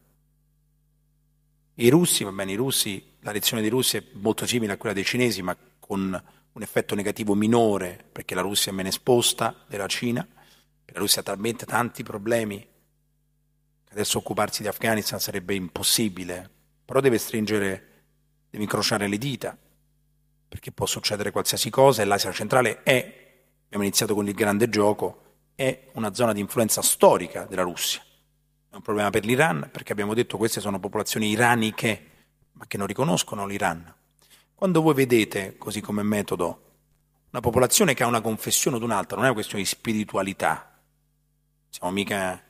I 1.76 1.89
russi, 1.89 2.24
va 2.24 2.32
bene, 2.32 2.54
i 2.54 2.56
russi, 2.56 3.16
la 3.20 3.34
lezione 3.34 3.62
dei 3.62 3.70
russi 3.70 3.98
è 3.98 4.04
molto 4.14 4.46
simile 4.46 4.72
a 4.72 4.78
quella 4.78 4.96
dei 4.96 5.04
cinesi, 5.04 5.41
ma 5.41 5.58
con 5.78 6.24
un 6.54 6.62
effetto 6.62 6.96
negativo 6.96 7.34
minore, 7.36 8.08
perché 8.10 8.34
la 8.34 8.41
Russia 8.41 8.72
è 8.72 8.76
meno 8.76 8.88
esposta 8.88 9.66
della 9.68 9.88
Cina, 9.88 10.26
la 10.86 11.00
Russia 11.00 11.20
ha 11.20 11.26
talmente 11.26 11.66
tanti 11.66 12.04
problemi 12.04 12.66
Adesso 13.96 14.18
occuparsi 14.18 14.62
di 14.62 14.68
Afghanistan 14.68 15.22
sarebbe 15.22 15.56
impossibile, 15.56 16.50
però 16.84 17.00
deve 17.00 17.18
stringere, 17.18 18.04
deve 18.50 18.64
incrociare 18.66 19.08
le 19.08 19.18
dita, 19.18 19.58
perché 20.50 20.74
può 20.74 20.86
succedere 20.86 21.32
qualsiasi 21.32 21.70
cosa 21.70 22.02
e 22.02 22.06
l'Asia 22.06 22.34
centrale 22.34 22.84
è, 22.84 22.98
abbiamo 23.64 23.86
iniziato 23.86 24.14
con 24.14 24.28
il 24.28 24.34
grande 24.34 24.68
gioco, 24.68 25.22
è 25.56 25.91
una 25.93 26.14
zona 26.14 26.34
di 26.34 26.41
influenza 26.41 26.82
storica 26.82 27.46
della 27.46 27.62
Russia. 27.62 28.02
È 28.70 28.76
un 28.76 28.82
problema 28.82 29.12
per 29.12 29.24
l'Iran, 29.24 29.70
perché 29.72 29.93
abbiamo 29.93 30.14
detto 30.14 30.36
queste 30.36 30.60
sono 30.60 30.78
popolazioni 30.78 31.30
iraniche, 31.30 32.10
ma 32.52 32.68
che 32.68 32.76
non 32.76 32.88
riconoscono 32.88 33.48
l'Iran. 33.48 33.96
Quando 34.56 34.82
voi 34.82 34.93
vedete, 34.93 35.56
così 35.58 35.80
come 35.80 36.04
metodo, 36.04 36.74
una 37.30 37.39
popolazione 37.39 37.93
che 37.93 38.04
ha 38.04 38.08
una 38.08 38.20
confessione 38.20 38.76
o 38.76 38.84
un'altra, 38.84 39.16
non 39.16 39.24
è 39.24 39.30
una 39.30 39.36
questione 39.36 39.64
di 39.64 39.70
spiritualità, 39.70 40.82
siamo 41.70 41.93
mica 41.93 42.43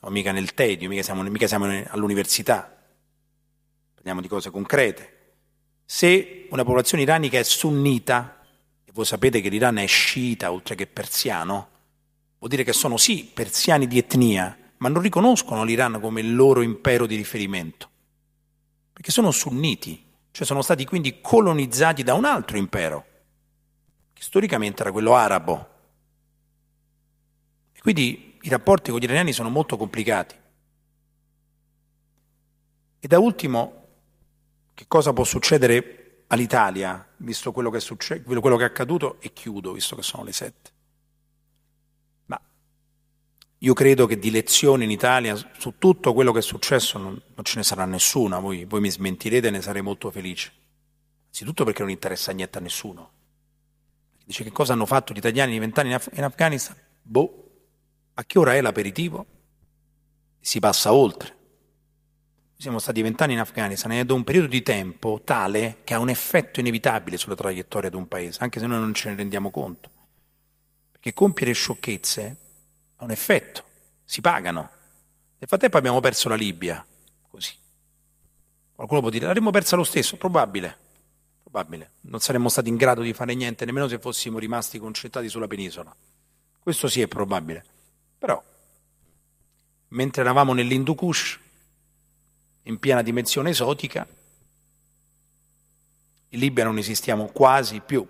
siamo 0.00 0.14
mica 0.14 0.32
nel 0.32 0.54
tedio, 0.54 0.88
mica 0.88 1.02
siamo, 1.02 1.22
mica 1.22 1.46
siamo 1.46 1.66
all'università, 1.88 2.74
parliamo 3.94 4.22
di 4.22 4.28
cose 4.28 4.50
concrete. 4.50 5.18
Se 5.84 6.46
una 6.50 6.64
popolazione 6.64 7.02
iranica 7.02 7.38
è 7.38 7.42
sunnita, 7.42 8.40
e 8.84 8.90
voi 8.94 9.04
sapete 9.04 9.42
che 9.42 9.50
l'Iran 9.50 9.76
è 9.76 9.86
sciita 9.86 10.52
oltre 10.52 10.74
che 10.74 10.86
persiano, 10.86 11.68
vuol 12.38 12.50
dire 12.50 12.64
che 12.64 12.72
sono 12.72 12.96
sì 12.96 13.30
persiani 13.32 13.86
di 13.86 13.98
etnia, 13.98 14.56
ma 14.78 14.88
non 14.88 15.02
riconoscono 15.02 15.64
l'Iran 15.64 16.00
come 16.00 16.22
il 16.22 16.34
loro 16.34 16.62
impero 16.62 17.06
di 17.06 17.16
riferimento, 17.16 17.90
perché 18.94 19.10
sono 19.10 19.30
sunniti, 19.30 20.02
cioè 20.30 20.46
sono 20.46 20.62
stati 20.62 20.86
quindi 20.86 21.20
colonizzati 21.20 22.02
da 22.02 22.14
un 22.14 22.24
altro 22.24 22.56
impero, 22.56 23.04
che 24.14 24.22
storicamente 24.22 24.80
era 24.80 24.92
quello 24.92 25.14
arabo. 25.14 25.68
E 27.74 27.80
quindi 27.80 28.29
i 28.42 28.48
rapporti 28.48 28.90
con 28.90 29.00
gli 29.00 29.04
iraniani 29.04 29.32
sono 29.32 29.50
molto 29.50 29.76
complicati. 29.76 30.34
E 33.00 33.08
da 33.08 33.18
ultimo, 33.18 33.86
che 34.74 34.84
cosa 34.86 35.12
può 35.12 35.24
succedere 35.24 36.24
all'Italia, 36.28 37.06
visto 37.18 37.52
quello 37.52 37.70
che, 37.70 37.78
è, 37.78 37.80
succe- 37.80 38.22
quello 38.22 38.56
che 38.56 38.62
è 38.62 38.66
accaduto, 38.66 39.20
e 39.20 39.32
chiudo, 39.32 39.72
visto 39.72 39.96
che 39.96 40.02
sono 40.02 40.24
le 40.24 40.32
sette. 40.32 40.70
Ma 42.26 42.40
io 43.58 43.74
credo 43.74 44.06
che 44.06 44.18
di 44.18 44.30
lezioni 44.30 44.84
in 44.84 44.90
Italia 44.90 45.34
su 45.58 45.74
tutto 45.78 46.12
quello 46.12 46.32
che 46.32 46.38
è 46.38 46.42
successo 46.42 46.98
non, 46.98 47.20
non 47.34 47.44
ce 47.44 47.56
ne 47.56 47.62
sarà 47.62 47.84
nessuna, 47.84 48.38
voi, 48.38 48.64
voi 48.64 48.80
mi 48.80 48.90
smentirete 48.90 49.48
e 49.48 49.50
ne 49.50 49.62
sarei 49.62 49.82
molto 49.82 50.10
felice. 50.10 50.52
Anzitutto 51.28 51.64
perché 51.64 51.80
non 51.82 51.90
interessa 51.90 52.32
niente 52.32 52.58
a 52.58 52.60
nessuno. 52.60 53.10
Dice 54.24 54.44
che 54.44 54.52
cosa 54.52 54.74
hanno 54.74 54.86
fatto 54.86 55.12
gli 55.12 55.18
italiani 55.18 55.54
in 55.54 55.60
vent'anni 55.60 55.88
in, 55.88 55.94
Af- 55.94 56.10
in 56.12 56.24
Afghanistan? 56.24 56.76
Boh, 57.02 57.49
a 58.20 58.24
che 58.24 58.38
ora 58.38 58.54
è 58.54 58.60
l'aperitivo? 58.60 59.26
Si 60.40 60.60
passa 60.60 60.92
oltre. 60.92 61.38
Siamo 62.58 62.78
stati 62.78 63.00
vent'anni 63.00 63.32
in 63.32 63.38
Afghanistan 63.38 63.92
ed 63.92 64.10
è 64.10 64.12
un 64.12 64.24
periodo 64.24 64.48
di 64.48 64.62
tempo 64.62 65.22
tale 65.24 65.78
che 65.84 65.94
ha 65.94 65.98
un 65.98 66.10
effetto 66.10 66.60
inevitabile 66.60 67.16
sulla 67.16 67.34
traiettoria 67.34 67.88
di 67.88 67.96
un 67.96 68.06
paese, 68.06 68.42
anche 68.42 68.60
se 68.60 68.66
noi 68.66 68.78
non 68.78 68.92
ce 68.92 69.08
ne 69.08 69.16
rendiamo 69.16 69.50
conto. 69.50 69.90
Perché 70.90 71.14
compiere 71.14 71.52
sciocchezze 71.52 72.36
ha 72.96 73.04
un 73.04 73.10
effetto, 73.10 73.64
si 74.04 74.20
pagano. 74.20 74.70
Nel 75.38 75.48
frattempo 75.48 75.78
abbiamo 75.78 76.00
perso 76.00 76.28
la 76.28 76.34
Libia, 76.34 76.86
così. 77.30 77.54
Qualcuno 78.74 79.00
può 79.00 79.08
dire, 79.08 79.24
l'avremmo 79.24 79.50
persa 79.50 79.76
lo 79.76 79.84
stesso, 79.84 80.18
probabile, 80.18 80.76
probabile. 81.42 81.92
Non 82.02 82.20
saremmo 82.20 82.50
stati 82.50 82.68
in 82.68 82.76
grado 82.76 83.00
di 83.00 83.14
fare 83.14 83.34
niente, 83.34 83.64
nemmeno 83.64 83.88
se 83.88 83.98
fossimo 83.98 84.38
rimasti 84.38 84.78
concentrati 84.78 85.30
sulla 85.30 85.46
penisola. 85.46 85.96
Questo 86.58 86.86
sì 86.86 87.00
è 87.00 87.08
probabile. 87.08 87.64
Però, 88.20 88.44
mentre 89.88 90.20
eravamo 90.20 90.52
nell'Hindu 90.52 90.94
Kush, 90.94 91.40
in 92.64 92.78
piena 92.78 93.00
dimensione 93.00 93.48
esotica, 93.48 94.06
in 96.28 96.38
Libia 96.38 96.64
non 96.64 96.76
esistiamo 96.76 97.28
quasi 97.28 97.80
più. 97.80 98.06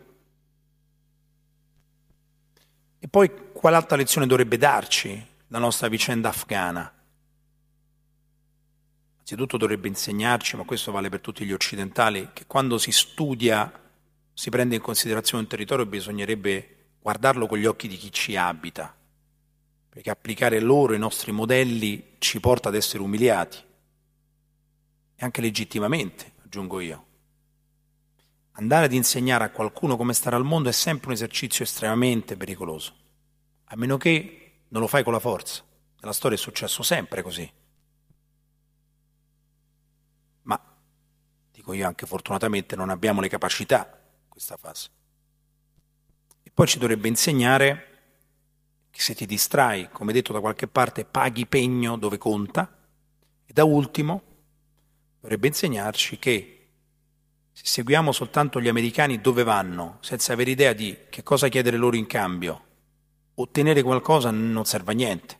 E 2.99 3.09
poi 3.09 3.53
quale 3.53 3.77
altra 3.77 3.97
lezione 3.97 4.27
dovrebbe 4.27 4.59
darci 4.59 5.27
la 5.47 5.59
nostra 5.61 5.87
vicenda 5.87 6.31
afghana? 6.31 6.93
Anzitutto 9.21 9.57
dovrebbe 9.57 9.87
insegnarci, 9.87 10.57
ma 10.57 10.65
questo 10.65 10.91
vale 10.91 11.09
per 11.09 11.21
tutti 11.21 11.45
gli 11.45 11.53
occidentali, 11.53 12.31
che 12.33 12.47
quando 12.47 12.79
si 12.79 12.91
studia, 12.91 13.73
si 14.35 14.51
prende 14.51 14.75
in 14.75 14.81
considerazione 14.81 15.45
un 15.45 15.49
territorio, 15.49 15.87
bisognerebbe 15.87 16.79
guardarlo 16.99 17.47
con 17.47 17.59
gli 17.59 17.67
occhi 17.67 17.87
di 17.87 17.97
chi 17.97 18.11
ci 18.11 18.35
abita, 18.35 18.93
perché 19.91 20.09
applicare 20.09 20.61
loro 20.61 20.95
i 20.95 20.99
nostri 20.99 21.33
modelli 21.33 22.15
ci 22.19 22.39
porta 22.39 22.69
ad 22.69 22.77
essere 22.77 23.03
umiliati, 23.03 23.59
e 25.17 25.25
anche 25.25 25.41
legittimamente, 25.41 26.33
aggiungo 26.45 26.81
io. 26.81 27.07
andare 28.53 28.87
ad 28.87 28.93
insegnare 28.93 29.45
a 29.45 29.51
qualcuno 29.51 29.97
come 29.97 30.13
stare 30.13 30.37
al 30.37 30.45
mondo 30.45 30.69
è 30.69 30.73
sempre 30.73 31.09
un 31.09 31.15
esercizio 31.15 31.65
estremamente 31.65 32.37
pericoloso, 32.37 32.95
a 33.65 33.77
meno 33.77 33.97
che 33.97 34.53
non 34.69 34.81
lo 34.81 34.87
fai 34.87 35.03
con 35.03 35.13
la 35.13 35.19
forza. 35.19 35.63
Nella 36.01 36.13
storia 36.13 36.37
è 36.37 36.41
successo 36.41 36.83
sempre 36.83 37.23
così. 37.23 37.51
Ma, 40.43 40.61
dico 41.51 41.73
io 41.73 41.87
anche 41.87 42.07
fortunatamente, 42.07 42.77
non 42.77 42.91
abbiamo 42.91 43.21
le 43.21 43.29
capacità 43.29 43.89
in 44.23 44.29
questa 44.29 44.57
fase. 44.57 44.89
E 46.43 46.51
poi 46.53 46.67
ci 46.67 46.79
dovrebbe 46.79 47.09
insegnare 47.09 47.90
che 48.91 49.01
se 49.01 49.15
ti 49.15 49.27
distrai, 49.27 49.89
come 49.91 50.13
detto 50.13 50.33
da 50.33 50.41
qualche 50.41 50.67
parte, 50.67 51.05
paghi 51.05 51.47
pegno 51.47 51.97
dove 51.97 52.19
conta. 52.19 52.77
E 53.47 53.53
da 53.53 53.65
ultimo, 53.65 54.23
dovrebbe 55.21 55.49
insegnarci 55.49 56.19
che 56.19 56.69
se 57.53 57.67
seguiamo 57.67 58.13
soltanto 58.13 58.61
gli 58.61 58.69
americani 58.69 59.21
dove 59.21 59.43
vanno, 59.43 59.99
senza 60.01 60.33
avere 60.33 60.51
idea 60.51 60.73
di 60.73 60.97
che 61.11 61.23
cosa 61.23 61.49
chiedere 61.49 61.77
loro 61.77 61.97
in 61.97 62.07
cambio, 62.07 62.65
ottenere 63.35 63.83
qualcosa 63.83 64.31
non 64.31 64.65
serve 64.65 64.93
a 64.93 64.95
niente. 64.95 65.39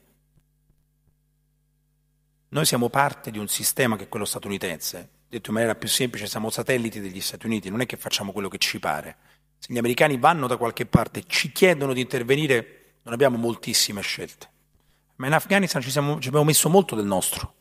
Noi 2.49 2.65
siamo 2.65 2.89
parte 2.89 3.31
di 3.31 3.37
un 3.37 3.47
sistema 3.47 3.95
che 3.95 4.03
è 4.03 4.09
quello 4.09 4.25
statunitense. 4.25 5.09
Detto 5.29 5.49
in 5.49 5.55
maniera 5.55 5.75
più 5.75 5.87
semplice, 5.87 6.27
siamo 6.27 6.49
satelliti 6.49 6.99
degli 6.99 7.21
Stati 7.21 7.45
Uniti, 7.45 7.69
non 7.69 7.79
è 7.79 7.85
che 7.85 7.95
facciamo 7.95 8.33
quello 8.33 8.49
che 8.49 8.57
ci 8.57 8.79
pare. 8.79 9.15
Se 9.57 9.71
gli 9.71 9.77
americani 9.77 10.17
vanno 10.17 10.47
da 10.47 10.57
qualche 10.57 10.85
parte, 10.85 11.23
ci 11.25 11.53
chiedono 11.53 11.93
di 11.93 12.01
intervenire, 12.01 12.80
non 13.03 13.13
abbiamo 13.13 13.37
moltissime 13.37 14.01
scelte. 14.01 14.49
Ma 15.15 15.27
in 15.27 15.33
Afghanistan 15.33 15.81
ci, 15.81 15.91
siamo, 15.91 16.19
ci 16.19 16.27
abbiamo 16.27 16.45
messo 16.45 16.69
molto 16.69 16.95
del 16.95 17.05
nostro. 17.05 17.53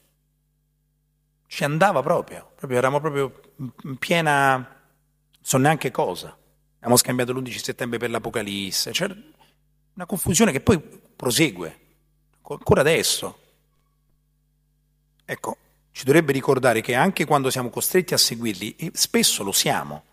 Ci 1.47 1.65
andava 1.65 2.03
proprio, 2.03 2.53
proprio 2.55 2.79
eravamo 2.79 3.01
proprio 3.01 3.41
in 3.83 3.97
piena, 3.97 4.57
non 4.57 4.67
so 5.41 5.59
neanche 5.59 5.91
cosa. 5.91 6.37
Abbiamo 6.77 6.97
scambiato 6.97 7.33
l'11 7.33 7.63
settembre 7.63 7.99
per 7.99 8.11
l'Apocalisse. 8.11 8.93
C'è 8.93 9.09
una 9.95 10.07
confusione 10.07 10.53
che 10.53 10.61
poi 10.61 10.79
prosegue, 10.81 11.81
ancora 12.43 12.81
adesso. 12.81 13.39
Ecco, 15.25 15.57
ci 15.93 16.05
dovrebbe 16.05 16.33
ricordare 16.33 16.81
che 16.81 16.95
anche 16.95 17.27
quando 17.27 17.51
siamo 17.51 17.69
costretti 17.69 18.15
a 18.15 18.19
seguirli, 18.19 18.77
e 18.77 18.91
spesso 18.95 19.43
lo 19.43 19.53
siamo, 19.53 20.05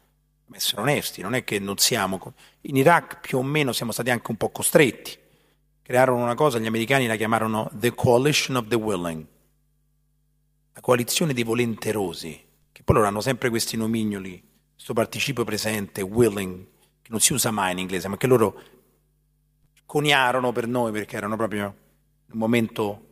essere 0.55 0.81
onesti, 0.81 1.21
non 1.21 1.33
è 1.33 1.43
che 1.43 1.59
non 1.59 1.77
siamo. 1.77 2.33
In 2.61 2.75
Iraq 2.75 3.19
più 3.19 3.37
o 3.37 3.43
meno 3.43 3.71
siamo 3.73 3.91
stati 3.91 4.09
anche 4.09 4.31
un 4.31 4.37
po' 4.37 4.49
costretti. 4.49 5.17
Crearono 5.81 6.23
una 6.23 6.35
cosa, 6.35 6.59
gli 6.59 6.65
americani 6.65 7.07
la 7.07 7.15
chiamarono 7.15 7.69
The 7.73 7.93
Coalition 7.93 8.57
of 8.57 8.67
the 8.67 8.75
Willing, 8.75 9.25
la 10.73 10.81
coalizione 10.81 11.33
dei 11.33 11.43
volenterosi, 11.43 12.45
che 12.71 12.83
poi 12.83 12.95
loro 12.95 13.07
hanno 13.07 13.21
sempre 13.21 13.49
questi 13.49 13.77
nomignoli, 13.77 14.43
questo 14.73 14.93
participio 14.93 15.43
presente, 15.43 16.01
willing, 16.01 16.65
che 17.01 17.09
non 17.09 17.19
si 17.19 17.33
usa 17.33 17.51
mai 17.51 17.71
in 17.71 17.79
inglese, 17.79 18.07
ma 18.09 18.17
che 18.17 18.27
loro 18.27 18.61
coniarono 19.85 20.51
per 20.51 20.67
noi 20.67 20.91
perché 20.91 21.15
erano 21.15 21.37
proprio 21.37 21.65
in 22.25 22.33
un 22.33 22.39
momento 22.39 23.05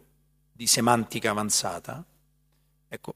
di 0.51 0.67
semantica 0.67 1.31
avanzata, 1.31 2.05
ecco, 2.87 3.15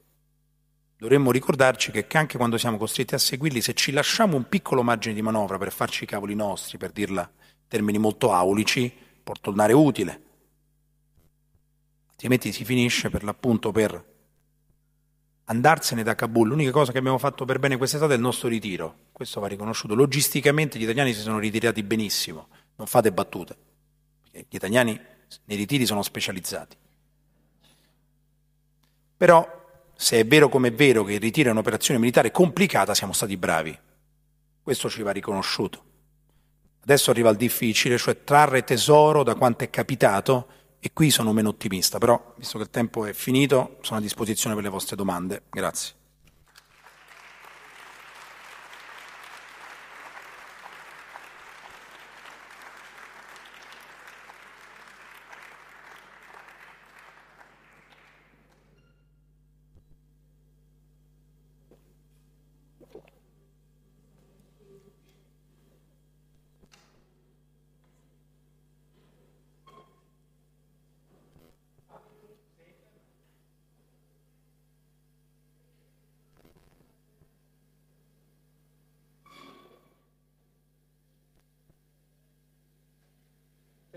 dovremmo 1.00 1.32
ricordarci 1.32 1.90
che 1.90 2.06
anche 2.18 2.36
quando 2.36 2.58
siamo 2.58 2.76
costretti 2.76 3.14
a 3.14 3.18
seguirli, 3.18 3.62
se 3.62 3.72
ci 3.72 3.90
lasciamo 3.90 4.36
un 4.36 4.46
piccolo 4.46 4.82
margine 4.82 5.14
di 5.14 5.22
manovra 5.22 5.56
per 5.56 5.72
farci 5.72 6.04
i 6.04 6.06
cavoli 6.06 6.34
nostri, 6.34 6.76
per 6.76 6.92
dirla 6.92 7.22
in 7.22 7.68
termini 7.68 7.96
molto 7.96 8.32
aulici, 8.32 8.92
può 9.22 9.34
tornare 9.40 9.72
utile. 9.72 10.22
Altrimenti 12.10 12.52
si 12.52 12.66
finisce 12.66 13.08
per 13.08 13.24
l'appunto 13.24 13.72
per 13.72 14.08
andarsene 15.44 16.02
da 16.02 16.14
Kabul. 16.14 16.48
L'unica 16.48 16.70
cosa 16.70 16.92
che 16.92 16.98
abbiamo 16.98 17.16
fatto 17.16 17.46
per 17.46 17.58
bene 17.58 17.78
quest'estate 17.78 18.12
è 18.12 18.16
il 18.16 18.22
nostro 18.22 18.48
ritiro. 18.48 19.06
Questo 19.10 19.40
va 19.40 19.46
riconosciuto. 19.46 19.94
Logisticamente 19.94 20.78
gli 20.78 20.82
italiani 20.82 21.14
si 21.14 21.20
sono 21.20 21.38
ritirati 21.38 21.82
benissimo. 21.82 22.48
Non 22.76 22.86
fate 22.86 23.10
battute. 23.10 23.56
Gli 24.32 24.44
italiani 24.50 25.00
nei 25.44 25.56
ritiri 25.56 25.86
sono 25.86 26.02
specializzati. 26.02 26.76
Però, 29.16 29.59
se 30.00 30.18
è 30.18 30.24
vero 30.24 30.48
come 30.48 30.68
è 30.68 30.72
vero 30.72 31.04
che 31.04 31.12
il 31.12 31.20
ritiro 31.20 31.50
è 31.50 31.52
un'operazione 31.52 32.00
militare 32.00 32.30
complicata, 32.30 32.94
siamo 32.94 33.12
stati 33.12 33.36
bravi. 33.36 33.78
Questo 34.62 34.88
ci 34.88 35.02
va 35.02 35.10
riconosciuto. 35.10 35.84
Adesso 36.82 37.10
arriva 37.10 37.28
il 37.28 37.36
difficile, 37.36 37.98
cioè 37.98 38.24
trarre 38.24 38.64
tesoro 38.64 39.22
da 39.22 39.34
quanto 39.34 39.64
è 39.64 39.68
capitato 39.68 40.46
e 40.80 40.90
qui 40.94 41.10
sono 41.10 41.34
meno 41.34 41.50
ottimista, 41.50 41.98
però 41.98 42.32
visto 42.38 42.56
che 42.56 42.64
il 42.64 42.70
tempo 42.70 43.04
è 43.04 43.12
finito 43.12 43.76
sono 43.82 43.98
a 43.98 44.02
disposizione 44.02 44.54
per 44.54 44.64
le 44.64 44.70
vostre 44.70 44.96
domande. 44.96 45.42
Grazie. 45.50 45.99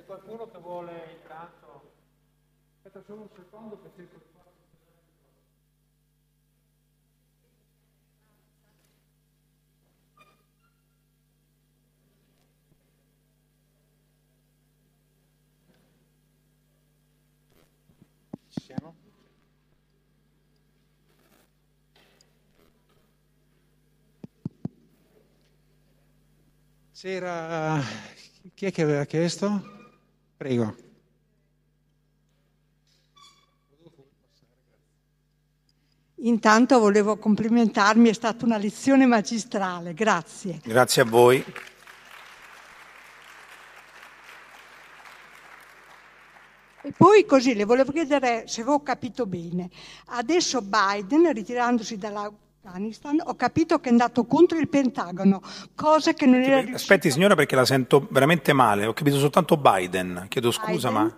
Qualcuno 0.05 0.49
che 0.49 0.57
vuole 0.59 1.17
intanto... 1.21 1.91
Aspetta 2.77 3.01
solo 3.05 3.21
un 3.21 3.29
secondo 3.35 3.81
che 3.81 3.89
cerco 3.95 4.17
di 4.17 4.23
fare... 4.33 4.51
Siamo? 18.49 18.95
C'era... 26.91 27.81
Chi 28.53 28.65
è 28.65 28.71
che 28.71 28.81
aveva 28.81 29.05
chiesto? 29.05 29.72
Prego. 30.43 30.75
Intanto 36.15 36.79
volevo 36.79 37.15
complimentarmi, 37.15 38.09
è 38.09 38.13
stata 38.13 38.43
una 38.43 38.57
lezione 38.57 39.05
magistrale, 39.05 39.93
grazie. 39.93 40.59
Grazie 40.61 41.03
a 41.03 41.05
voi. 41.05 41.41
E 46.81 46.91
poi 46.91 47.25
così 47.25 47.55
le 47.55 47.63
volevo 47.63 47.93
chiedere 47.93 48.45
se 48.45 48.59
avevo 48.59 48.81
capito 48.83 49.25
bene. 49.25 49.69
Adesso 50.07 50.61
Biden, 50.61 51.31
ritirandosi 51.31 51.97
dall'Afghanistan, 51.97 52.42
ho 53.25 53.35
capito 53.35 53.79
che 53.79 53.89
è 53.89 53.91
andato 53.91 54.25
contro 54.25 54.57
il 54.57 54.69
Pentagono, 54.69 55.41
cosa 55.75 56.13
che 56.13 56.25
non 56.25 56.41
era 56.41 56.55
riuscito... 56.57 56.75
Aspetti 56.77 57.11
signora 57.11 57.35
perché 57.35 57.55
la 57.55 57.65
sento 57.65 58.07
veramente 58.09 58.53
male, 58.53 58.85
ho 58.85 58.93
capito 58.93 59.17
soltanto 59.17 59.57
Biden, 59.57 60.27
chiedo 60.29 60.49
scusa 60.51 60.87
Biden, 60.89 61.03
ma... 61.03 61.17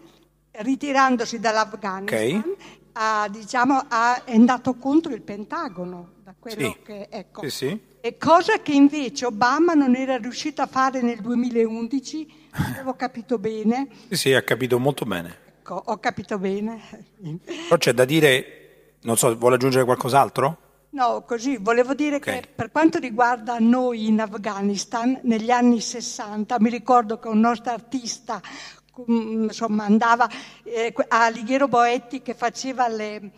Ritirandosi 0.63 1.39
dall'Afghanistan, 1.39 2.39
Ok. 2.39 2.57
ha, 2.93 3.27
diciamo, 3.29 3.85
ha- 3.87 4.23
è 4.23 4.33
andato 4.33 4.73
contro 4.75 5.13
il 5.13 5.21
Pentagono, 5.21 6.13
da 6.23 6.33
quello 6.39 6.61
Sì. 6.61 6.75
che... 6.83 7.07
Ecco. 7.11 7.41
Sì, 7.43 7.49
sì. 7.49 7.79
E 8.01 8.17
cosa 8.17 8.59
che 8.61 8.71
invece 8.71 9.25
Obama 9.25 9.73
non 9.73 9.95
era 9.95 10.17
riuscito 10.17 10.61
a 10.61 10.67
fare 10.67 11.01
nel 11.01 11.19
2011, 11.19 12.47
avevo 12.51 12.95
capito 12.95 13.37
bene. 13.37 13.87
Sì, 14.09 14.15
sì, 14.15 14.33
ha 14.33 14.41
capito 14.43 14.79
molto 14.79 15.05
bene. 15.05 15.37
Ecco, 15.59 15.81
ho 15.85 15.97
capito 15.99 16.37
bene. 16.39 16.81
Però 17.43 17.77
c'è 17.77 17.93
da 17.93 18.05
dire, 18.05 18.95
non 19.01 19.17
so, 19.17 19.35
vuole 19.37 19.55
aggiungere 19.55 19.83
qualcos'altro? 19.85 20.59
No, 20.95 21.23
così, 21.23 21.57
volevo 21.57 21.93
dire 21.93 22.15
Ok. 22.15 22.21
che 22.21 22.43
per 22.55 22.71
quanto 22.71 22.99
riguarda 22.99 23.57
noi 23.59 24.07
in 24.07 24.21
Afghanistan, 24.21 25.19
negli 25.23 25.51
anni 25.51 25.81
60, 25.81 26.55
mi 26.61 26.69
ricordo 26.69 27.19
che 27.19 27.27
un 27.27 27.41
nostro 27.41 27.73
artista 27.73 28.39
mm, 29.11 29.43
insomma, 29.43 29.83
andava 29.83 30.25
eh, 30.63 30.93
a 31.09 31.25
Alighiero 31.25 31.67
Boetti 31.67 32.21
che 32.21 32.33
faceva 32.33 32.87
le, 32.87 33.29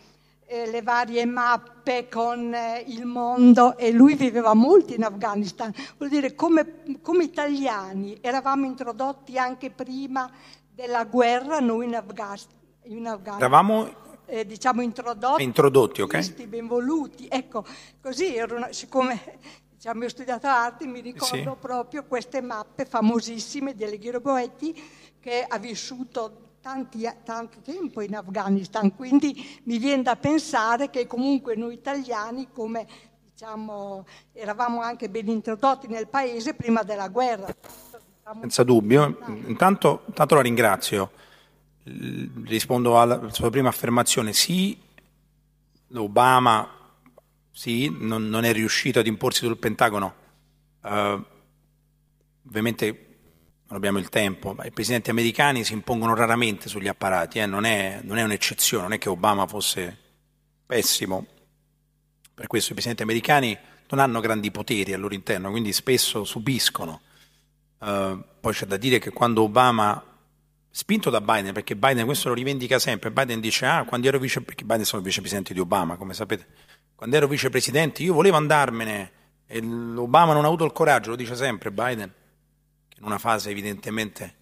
eh, 0.46 0.70
le 0.70 0.82
varie 0.82 1.26
mappe 1.26 2.08
con 2.08 2.54
eh, 2.54 2.84
il 2.86 3.04
mondo 3.06 3.76
e 3.76 3.90
lui 3.90 4.14
viveva 4.14 4.54
molto 4.54 4.94
in 4.94 5.02
Afghanistan. 5.02 5.74
Vuol 5.96 6.10
dire, 6.10 6.36
come, 6.36 7.00
come 7.02 7.24
italiani 7.24 8.18
eravamo 8.20 8.66
introdotti 8.66 9.36
anche 9.36 9.70
prima 9.70 10.30
della 10.72 11.02
guerra, 11.06 11.58
noi 11.58 11.86
in, 11.86 11.96
Afgas- 11.96 12.46
in 12.84 13.08
Afghanistan 13.08 13.40
Eravamo 13.40 14.06
eh, 14.28 14.46
diciamo 14.46 14.82
introdotti, 14.82 15.42
Introdotti, 15.42 16.02
ok. 16.02 16.16
visti, 16.16 16.46
benvoluti, 16.46 17.26
ecco, 17.28 17.64
così 18.00 18.36
erano, 18.36 18.68
siccome 18.70 19.38
diciamo, 19.70 20.04
ho 20.04 20.08
studiato 20.08 20.46
arte, 20.46 20.86
mi 20.86 21.00
ricordo 21.00 21.36
sì. 21.36 21.56
proprio 21.58 22.04
queste 22.04 22.40
mappe 22.42 22.84
famosissime 22.84 23.74
di 23.74 23.84
Alighiero 23.84 24.20
Boetti 24.20 24.80
che 25.18 25.44
ha 25.48 25.58
vissuto 25.58 26.56
tanti, 26.60 27.08
tanto 27.24 27.58
tempo 27.62 28.02
in 28.02 28.14
Afghanistan, 28.14 28.94
quindi 28.94 29.60
mi 29.64 29.78
viene 29.78 30.02
da 30.02 30.16
pensare 30.16 30.90
che 30.90 31.06
comunque 31.06 31.56
noi 31.56 31.74
italiani, 31.74 32.48
come 32.52 32.86
diciamo, 33.32 34.04
eravamo 34.32 34.82
anche 34.82 35.08
ben 35.08 35.28
introdotti 35.28 35.86
nel 35.86 36.06
paese 36.06 36.52
prima 36.54 36.82
della 36.82 37.08
guerra. 37.08 37.46
Diciamo, 37.46 38.40
Senza 38.40 38.62
dubbio, 38.62 39.18
intanto, 39.46 40.02
intanto 40.06 40.34
la 40.34 40.42
ringrazio. 40.42 41.10
Rispondo 42.44 43.00
alla 43.00 43.32
sua 43.32 43.50
prima 43.50 43.68
affermazione, 43.68 44.32
sì, 44.32 44.78
Obama 45.94 46.78
sì, 47.58 47.92
non, 47.98 48.28
non, 48.28 48.44
è 48.44 48.52
riuscito 48.52 49.00
ad 49.00 49.06
imporsi 49.08 49.44
sul 49.44 49.56
Pentagono. 49.56 50.14
Uh, 50.80 51.20
ovviamente 52.46 53.06
non 53.66 53.76
abbiamo 53.76 53.98
il 53.98 54.08
tempo, 54.08 54.54
ma 54.54 54.64
i 54.64 54.70
presidenti 54.70 55.10
americani 55.10 55.64
si 55.64 55.72
impongono 55.72 56.14
raramente 56.14 56.68
sugli 56.68 56.86
apparati, 56.86 57.40
eh? 57.40 57.46
non, 57.46 57.64
è, 57.64 57.98
non, 58.04 58.16
è, 58.16 58.22
un'eccezione, 58.22 58.84
non 58.84 58.92
è 58.92 58.98
che 58.98 59.08
Obama 59.08 59.46
fosse 59.48 59.96
pessimo. 60.64 61.26
Per 62.32 62.46
questo 62.46 62.70
i 62.70 62.74
presidenti 62.74 63.02
americani 63.02 63.58
non 63.88 63.98
hanno 64.00 64.20
grandi 64.20 64.52
poteri 64.52 64.92
al 64.92 65.00
loro 65.00 65.14
interno, 65.14 65.50
quindi 65.50 65.72
spesso 65.72 66.22
subiscono. 66.22 67.00
Uh, 67.78 68.22
poi 68.40 68.52
c'è 68.52 68.66
da 68.66 68.76
dire 68.76 69.00
che 69.00 69.10
quando 69.10 69.42
Obama, 69.42 70.00
spinto 70.78 71.10
da 71.10 71.20
Biden, 71.20 71.52
perché 71.52 71.74
Biden 71.74 72.04
questo 72.04 72.28
lo 72.28 72.34
rivendica 72.34 72.78
sempre, 72.78 73.10
Biden 73.10 73.40
dice, 73.40 73.66
ah, 73.66 73.84
quando 73.84 74.06
ero 74.06 74.20
vice, 74.20 74.42
perché 74.42 74.62
Biden 74.62 74.84
sono 74.84 75.02
il 75.02 75.08
vicepresidente 75.08 75.52
di 75.52 75.58
Obama, 75.58 75.96
come 75.96 76.14
sapete, 76.14 76.46
quando 76.94 77.16
ero 77.16 77.26
vicepresidente 77.26 78.04
io 78.04 78.14
volevo 78.14 78.36
andarmene 78.36 79.10
e 79.48 79.60
l'Obama 79.60 80.34
non 80.34 80.44
ha 80.44 80.46
avuto 80.46 80.64
il 80.64 80.70
coraggio, 80.70 81.10
lo 81.10 81.16
dice 81.16 81.34
sempre 81.34 81.72
Biden, 81.72 82.14
in 82.96 83.04
una 83.04 83.18
fase 83.18 83.50
evidentemente 83.50 84.36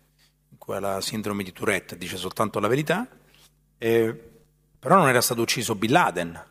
in 0.50 0.58
cui 0.58 0.74
ha 0.74 0.80
la 0.80 1.00
sindrome 1.00 1.42
di 1.42 1.52
Tourette 1.52 1.96
dice 1.96 2.18
soltanto 2.18 2.60
la 2.60 2.68
verità, 2.68 3.08
eh, 3.78 4.30
però 4.78 4.96
non 4.96 5.08
era 5.08 5.22
stato 5.22 5.40
ucciso 5.40 5.74
Bin 5.74 5.90
Laden, 5.90 6.44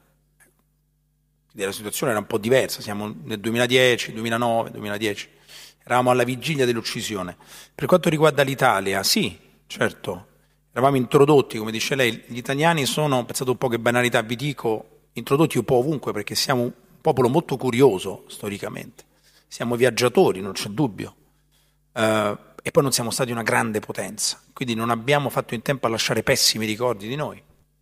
la 1.51 1.71
situazione 1.71 2.11
era 2.11 2.21
un 2.21 2.27
po' 2.27 2.39
diversa, 2.39 2.81
siamo 2.81 3.13
nel 3.21 3.39
2010, 3.39 4.13
2009, 4.13 4.71
2010, 4.71 5.29
eravamo 5.83 6.09
alla 6.09 6.23
vigilia 6.23 6.65
dell'uccisione. 6.65 7.37
Per 7.75 7.85
quanto 7.85 8.09
riguarda 8.09 8.41
l'Italia, 8.41 9.03
sì, 9.03 9.43
certo, 9.67 10.27
eravamo 10.71 10.97
introdotti, 10.97 11.57
come 11.57 11.71
dice 11.71 11.95
lei, 11.95 12.23
gli 12.27 12.37
italiani 12.37 12.85
sono, 12.85 13.23
pensate 13.25 13.49
un 13.49 13.57
po' 13.57 13.67
che 13.67 13.79
banalità 13.79 14.21
vi 14.21 14.35
dico, 14.35 15.03
introdotti 15.13 15.57
un 15.57 15.63
po' 15.63 15.75
ovunque 15.75 16.11
perché 16.11 16.35
siamo 16.35 16.63
un 16.63 16.71
popolo 17.01 17.29
molto 17.29 17.57
curioso 17.57 18.25
storicamente, 18.27 19.03
siamo 19.47 19.75
viaggiatori, 19.75 20.41
non 20.41 20.53
c'è 20.53 20.69
dubbio, 20.69 21.15
uh, 21.93 22.37
e 22.61 22.71
poi 22.71 22.83
non 22.83 22.91
siamo 22.91 23.11
stati 23.11 23.31
una 23.31 23.43
grande 23.43 23.79
potenza, 23.79 24.41
quindi 24.53 24.73
non 24.73 24.89
abbiamo 24.89 25.29
fatto 25.29 25.53
in 25.53 25.61
tempo 25.61 25.87
a 25.87 25.89
lasciare 25.89 26.23
pessimi 26.23 26.65
ricordi 26.65 27.07
di 27.07 27.15
noi, 27.15 27.41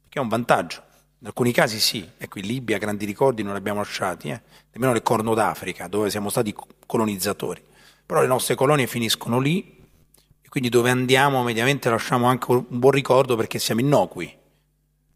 che 0.09 0.19
è 0.19 0.21
un 0.21 0.27
vantaggio. 0.27 0.83
In 1.19 1.27
alcuni 1.29 1.53
casi 1.53 1.79
sì, 1.79 2.07
ecco 2.17 2.39
in 2.39 2.47
Libia 2.47 2.77
grandi 2.77 3.05
ricordi 3.05 3.43
non 3.43 3.53
li 3.53 3.59
abbiamo 3.59 3.79
lasciati, 3.79 4.27
eh? 4.27 4.41
nemmeno 4.73 4.91
nel 4.91 5.01
Corno 5.03 5.33
d'Africa 5.33 5.87
dove 5.87 6.09
siamo 6.09 6.29
stati 6.29 6.53
colonizzatori, 6.85 7.63
però 8.05 8.19
le 8.19 8.27
nostre 8.27 8.55
colonie 8.55 8.87
finiscono 8.87 9.39
lì 9.39 9.82
quindi 10.53 10.69
dove 10.69 10.91
andiamo 10.91 11.41
mediamente 11.41 11.89
lasciamo 11.89 12.27
anche 12.27 12.51
un 12.51 12.63
buon 12.67 12.91
ricordo 12.91 13.35
perché 13.35 13.57
siamo 13.57 13.81
innocui, 13.81 14.31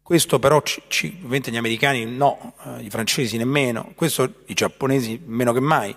questo 0.02 0.40
però, 0.40 0.60
ci, 0.62 0.82
ci, 0.88 1.14
ovviamente 1.18 1.52
gli 1.52 1.56
americani 1.56 2.04
no, 2.06 2.54
eh, 2.64 2.82
i 2.82 2.90
francesi 2.90 3.36
nemmeno, 3.36 3.92
questo 3.94 4.42
i 4.46 4.54
giapponesi 4.54 5.22
meno 5.24 5.52
che 5.52 5.60
mai. 5.60 5.96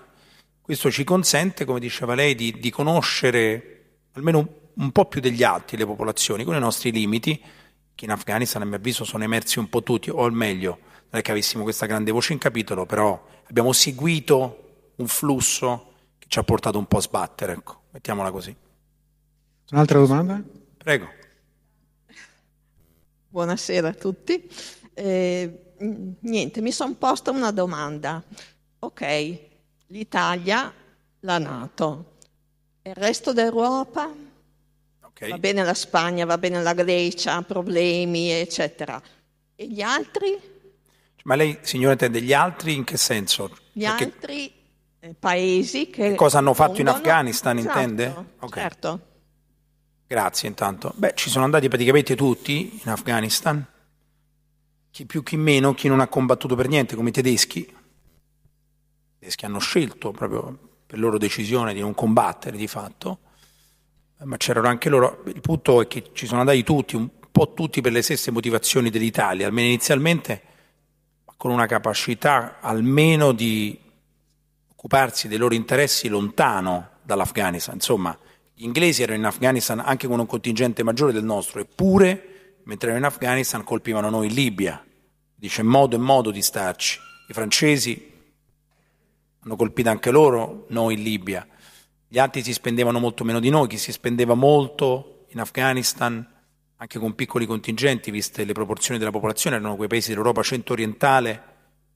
Questo 0.62 0.92
ci 0.92 1.04
consente, 1.04 1.66
come 1.66 1.80
diceva 1.80 2.14
lei, 2.14 2.36
di, 2.36 2.60
di 2.60 2.70
conoscere 2.70 4.02
almeno 4.12 4.38
un, 4.38 4.48
un, 4.76 4.92
po' 4.92 5.06
più 5.06 5.22
degli 5.22 5.42
altri 5.42 5.76
le 5.76 5.88
popolazioni, 5.88 6.44
con 6.44 6.54
i 6.54 6.60
nostri 6.60 6.92
limiti, 6.92 7.42
che 7.96 8.06
in 8.06 8.12
Afghanistan 8.12 8.62
a 8.62 8.66
mio 8.66 8.76
avviso 8.76 9.06
sono 9.06 9.24
emersi 9.24 9.58
un 9.58 9.70
po' 9.70 9.82
tutti, 9.82 10.12
o 10.12 10.24
al 10.24 10.34
meglio, 10.34 10.78
non 11.10 11.20
è 11.20 11.22
che 11.24 11.32
avessimo 11.32 11.64
questa 11.64 11.88
grande 11.88 12.12
voce 12.12 12.34
in 12.34 12.38
capitolo, 12.38 12.86
però 12.86 13.20
abbiamo 13.48 13.74
seguito 13.74 14.92
un 14.98 15.08
flusso 15.08 15.94
che 16.20 16.28
ci 16.28 16.38
ha 16.38 16.44
portato 16.44 16.78
un 16.78 16.86
po' 16.86 16.98
a 16.98 17.02
sbattere, 17.02 17.54
ecco, 17.54 17.86
mettiamola 17.90 18.30
così. 18.30 18.56
Un'altra 19.72 20.00
domanda? 20.00 20.44
Prego. 20.78 21.08
Buonasera 23.30 23.88
a 23.88 23.94
tutti. 23.94 24.50
Eh, 24.94 25.76
niente, 26.20 26.60
mi 26.60 26.74
sono 26.74 26.96
posta 26.96 27.32
una 27.32 27.52
domanda. 27.52 28.22
Ok, 28.80 29.40
l'Italia, 29.88 30.74
la 31.22 31.38
Nato, 31.38 32.18
il 32.82 32.94
resto 32.96 33.32
d'Europa, 33.32 34.14
okay. 35.04 35.30
va 35.30 35.38
bene 35.38 35.64
la 35.64 35.74
Spagna, 35.74 36.26
va 36.26 36.38
bene 36.38 36.62
la 36.62 36.74
Grecia, 36.74 37.42
problemi, 37.42 38.30
eccetera. 38.30 39.02
E 39.56 39.68
gli 39.70 39.82
altri? 39.82 40.38
Ma 41.24 41.36
lei, 41.36 41.60
signora, 41.62 41.94
intende 41.94 42.22
gli 42.22 42.34
altri 42.34 42.74
in 42.74 42.84
che 42.84 42.98
senso? 42.98 43.56
Gli 43.72 43.84
Perché... 43.84 44.04
altri 44.04 44.54
eh, 45.00 45.16
paesi 45.18 45.90
che... 45.90 46.10
che 46.10 46.16
cosa 46.16 46.40
hanno 46.40 46.54
fatto 46.54 46.74
pongono... 46.74 46.90
in 46.90 46.96
Afghanistan, 46.98 47.58
esatto, 47.58 47.80
intende? 47.80 48.26
Okay. 48.38 48.62
Certo. 48.64 49.06
Grazie 50.12 50.50
intanto. 50.50 50.92
Beh, 50.98 51.14
ci 51.16 51.30
sono 51.30 51.46
andati 51.46 51.70
praticamente 51.70 52.18
tutti 52.18 52.82
in 52.84 52.90
Afghanistan, 52.90 53.66
chi 54.92 55.06
più 55.06 55.24
chi 55.24 55.38
meno, 55.38 55.74
chi 55.74 55.88
non 55.88 56.02
ha 56.02 56.08
combattuto 56.10 56.54
per 56.54 56.68
niente, 56.68 56.98
come 56.98 57.08
i 57.08 57.14
tedeschi. 57.14 57.60
I 57.60 57.74
tedeschi 59.20 59.46
hanno 59.46 59.60
scelto 59.60 60.12
proprio 60.12 60.82
per 60.86 61.00
loro 61.00 61.18
decisione 61.18 61.74
di 61.74 61.80
non 61.80 61.94
combattere 61.94 62.58
di 62.58 62.68
fatto, 62.68 63.20
ma 64.24 64.36
c'erano 64.36 64.68
anche 64.68 64.90
loro. 64.90 65.24
Il 65.28 65.40
punto 65.40 65.80
è 65.80 65.88
che 65.88 66.10
ci 66.12 66.26
sono 66.26 66.42
andati 66.42 66.62
tutti, 66.62 66.98
un 66.98 67.10
po' 67.32 67.54
tutti 67.54 67.80
per 67.80 67.94
le 67.94 68.02
stesse 68.02 68.32
motivazioni 68.32 68.90
dell'Italia, 68.90 69.48
almeno 69.48 69.68
inizialmente, 69.70 70.42
con 71.38 71.52
una 71.52 71.68
capacità 71.68 72.60
almeno 72.60 73.32
di 73.32 73.80
occuparsi 74.72 75.30
dei 75.30 75.38
loro 75.38 75.54
interessi 75.54 76.10
lontano 76.10 76.98
dall'Afghanistan. 77.02 77.76
Insomma, 77.76 78.18
gli 78.62 78.66
inglesi 78.66 79.02
erano 79.02 79.18
in 79.18 79.26
Afghanistan 79.26 79.80
anche 79.80 80.06
con 80.06 80.20
un 80.20 80.28
contingente 80.28 80.84
maggiore 80.84 81.12
del 81.12 81.24
nostro, 81.24 81.60
eppure, 81.62 82.60
mentre 82.66 82.90
erano 82.90 83.08
in 83.08 83.12
Afghanistan, 83.12 83.64
colpivano 83.64 84.12
noi 84.12 84.28
in 84.28 84.36
Libia. 84.36 84.86
Dice 85.34 85.64
modo 85.64 85.96
e 85.96 86.00
modo 86.00 86.30
di 86.30 86.44
starci. 86.44 87.00
I 87.28 87.34
francesi 87.34 88.12
hanno 89.40 89.56
colpito 89.56 89.90
anche 89.90 90.12
loro 90.12 90.68
noi 90.70 90.94
in 90.94 91.02
Libia. 91.02 91.48
Gli 92.08 92.20
altri 92.20 92.44
si 92.44 92.54
spendevano 92.54 93.00
molto 93.00 93.24
meno 93.24 93.40
di 93.40 93.50
noi, 93.50 93.68
chi 93.68 93.80
si 93.80 93.92
spendeva 93.92 94.36
molto 94.36 95.26
in 95.30 95.40
Afghanistan, 95.40 96.24
anche 96.76 97.00
con 97.00 97.16
piccoli 97.16 97.48
contingenti, 97.48 98.12
viste 98.12 98.46
le 98.46 98.54
proporzioni 98.54 99.00
della 99.00 99.10
popolazione, 99.10 99.56
erano 99.56 99.76
quei 99.76 99.88
paesi 99.88 100.10
dell'Europa 100.10 100.44
centro-orientale 100.44 101.44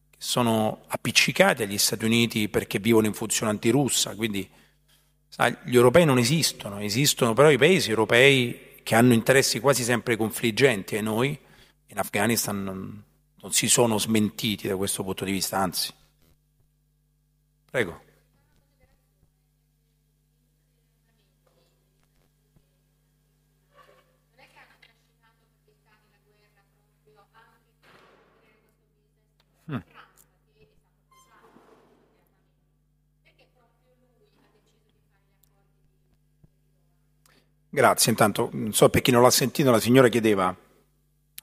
che 0.09 0.17
sono 0.17 0.81
appiccicati 0.87 1.61
agli 1.61 1.77
Stati 1.77 2.05
Uniti 2.05 2.49
perché 2.49 2.79
vivono 2.79 3.05
in 3.05 3.13
funzione 3.13 3.51
antirussa, 3.51 4.15
quindi 4.15 4.49
gli 5.63 5.75
europei 5.75 6.05
non 6.05 6.17
esistono, 6.17 6.79
esistono 6.79 7.33
però 7.33 7.51
i 7.51 7.57
paesi 7.57 7.89
europei 7.89 8.79
che 8.83 8.95
hanno 8.95 9.13
interessi 9.13 9.59
quasi 9.59 9.83
sempre 9.83 10.15
confliggenti 10.15 10.95
e 10.95 11.01
noi 11.01 11.37
in 11.87 11.97
Afghanistan 11.97 12.63
non, 12.63 13.03
non 13.41 13.51
si 13.51 13.67
sono 13.67 13.97
smentiti 13.97 14.67
da 14.67 14.75
questo 14.75 15.03
punto 15.03 15.25
di 15.25 15.31
vista, 15.31 15.57
anzi. 15.57 15.91
Prego. 17.69 18.04
Grazie, 37.75 38.11
intanto 38.11 38.49
non 38.53 38.71
so 38.71 38.87
per 38.87 39.01
chi 39.01 39.11
non 39.11 39.21
l'ha 39.21 39.29
sentito, 39.29 39.69
la 39.69 39.81
signora 39.81 40.07
chiedeva 40.07 40.55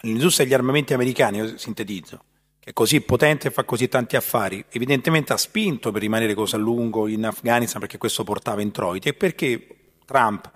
l'industria 0.00 0.46
degli 0.46 0.54
armamenti 0.54 0.94
americani, 0.94 1.36
io 1.36 1.58
sintetizzo, 1.58 2.24
che 2.58 2.70
è 2.70 2.72
così 2.72 3.02
potente 3.02 3.48
e 3.48 3.50
fa 3.50 3.64
così 3.64 3.86
tanti 3.86 4.16
affari, 4.16 4.64
evidentemente 4.70 5.34
ha 5.34 5.36
spinto 5.36 5.92
per 5.92 6.00
rimanere 6.00 6.32
così 6.32 6.54
a 6.54 6.58
lungo 6.58 7.06
in 7.06 7.26
Afghanistan 7.26 7.80
perché 7.82 7.98
questo 7.98 8.24
portava 8.24 8.62
introiti 8.62 9.10
e 9.10 9.12
perché 9.12 9.66
Trump, 10.06 10.50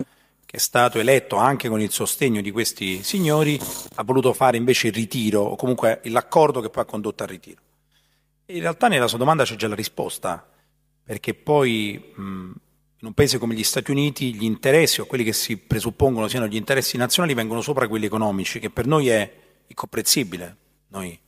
che 0.47 0.57
è 0.57 0.59
stato 0.59 0.97
eletto 0.97 1.35
anche 1.35 1.69
con 1.69 1.79
il 1.79 1.91
sostegno 1.91 2.41
di 2.41 2.49
questi 2.49 3.03
signori, 3.03 3.59
ha 3.97 4.03
voluto 4.03 4.33
fare 4.33 4.57
invece 4.57 4.87
il 4.87 4.93
ritiro 4.93 5.41
o 5.41 5.55
comunque 5.55 6.01
l'accordo 6.05 6.59
che 6.59 6.71
poi 6.71 6.81
ha 6.81 6.87
condotto 6.87 7.21
al 7.21 7.29
ritiro. 7.29 7.61
In 8.47 8.61
realtà 8.61 8.87
nella 8.87 9.07
sua 9.07 9.19
domanda 9.19 9.43
c'è 9.43 9.55
già 9.55 9.67
la 9.67 9.75
risposta, 9.75 10.43
perché 11.03 11.35
poi 11.35 12.13
mh, 12.15 12.51
in 12.99 13.07
un 13.07 13.13
paese 13.13 13.37
come 13.37 13.53
gli 13.53 13.63
Stati 13.63 13.91
Uniti 13.91 14.33
gli 14.33 14.43
interessi 14.43 15.01
o 15.01 15.05
quelli 15.05 15.23
che 15.23 15.33
si 15.33 15.57
presuppongono 15.57 16.27
siano 16.27 16.47
gli 16.47 16.55
interessi 16.55 16.97
nazionali 16.97 17.35
vengono 17.35 17.61
sopra 17.61 17.87
quelli 17.87 18.05
economici, 18.05 18.59
che 18.59 18.69
per 18.69 18.87
noi 18.87 19.09
è 19.09 19.31
incomprensibile. 19.67 20.57
Noi 20.89 21.19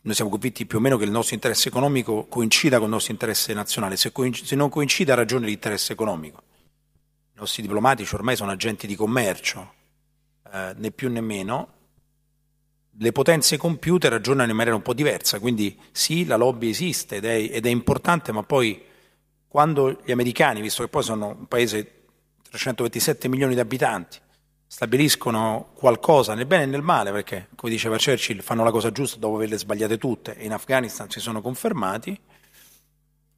noi 0.00 0.14
siamo 0.14 0.30
convinti 0.30 0.64
più 0.64 0.78
o 0.78 0.80
meno 0.80 0.96
che 0.96 1.04
il 1.04 1.10
nostro 1.10 1.34
interesse 1.34 1.68
economico 1.68 2.26
coincida 2.28 2.76
con 2.76 2.86
il 2.86 2.92
nostro 2.92 3.12
interesse 3.12 3.52
nazionale, 3.52 3.98
se, 3.98 4.10
coincide, 4.10 4.46
se 4.46 4.56
non 4.56 4.70
coincide 4.70 5.12
ha 5.12 5.14
ragione 5.14 5.44
l'interesse 5.44 5.92
economico. 5.92 6.42
I 7.34 7.38
nostri 7.40 7.60
diplomatici 7.60 8.14
ormai 8.14 8.34
sono 8.34 8.50
agenti 8.50 8.86
di 8.86 8.94
commercio, 8.94 9.74
eh, 10.50 10.72
né 10.76 10.90
più 10.92 11.10
né 11.10 11.20
meno, 11.20 11.72
le 13.00 13.12
potenze 13.12 13.58
compiute 13.58 14.08
ragionano 14.08 14.50
in 14.50 14.56
maniera 14.56 14.76
un 14.76 14.82
po' 14.82 14.94
diversa, 14.94 15.40
quindi 15.40 15.78
sì, 15.92 16.24
la 16.24 16.36
lobby 16.36 16.70
esiste 16.70 17.16
ed 17.16 17.26
è, 17.26 17.48
ed 17.52 17.66
è 17.66 17.68
importante, 17.68 18.32
ma 18.32 18.42
poi 18.42 18.82
quando 19.48 19.98
gli 20.04 20.12
americani, 20.12 20.60
visto 20.60 20.82
che 20.82 20.88
poi 20.88 21.02
sono 21.02 21.28
un 21.28 21.48
paese 21.48 21.82
di 21.82 21.88
327 22.50 23.28
milioni 23.28 23.54
di 23.54 23.60
abitanti, 23.60 24.18
stabiliscono 24.66 25.70
qualcosa 25.74 26.34
nel 26.34 26.44
bene 26.44 26.64
e 26.64 26.66
nel 26.66 26.82
male, 26.82 27.10
perché 27.10 27.48
come 27.56 27.72
diceva 27.72 27.96
Churchill 27.96 28.40
fanno 28.40 28.62
la 28.62 28.70
cosa 28.70 28.92
giusta 28.92 29.18
dopo 29.18 29.36
averle 29.36 29.56
sbagliate 29.56 29.96
tutte 29.96 30.36
e 30.36 30.44
in 30.44 30.52
Afghanistan 30.52 31.08
si 31.08 31.20
sono 31.20 31.40
confermati, 31.40 32.20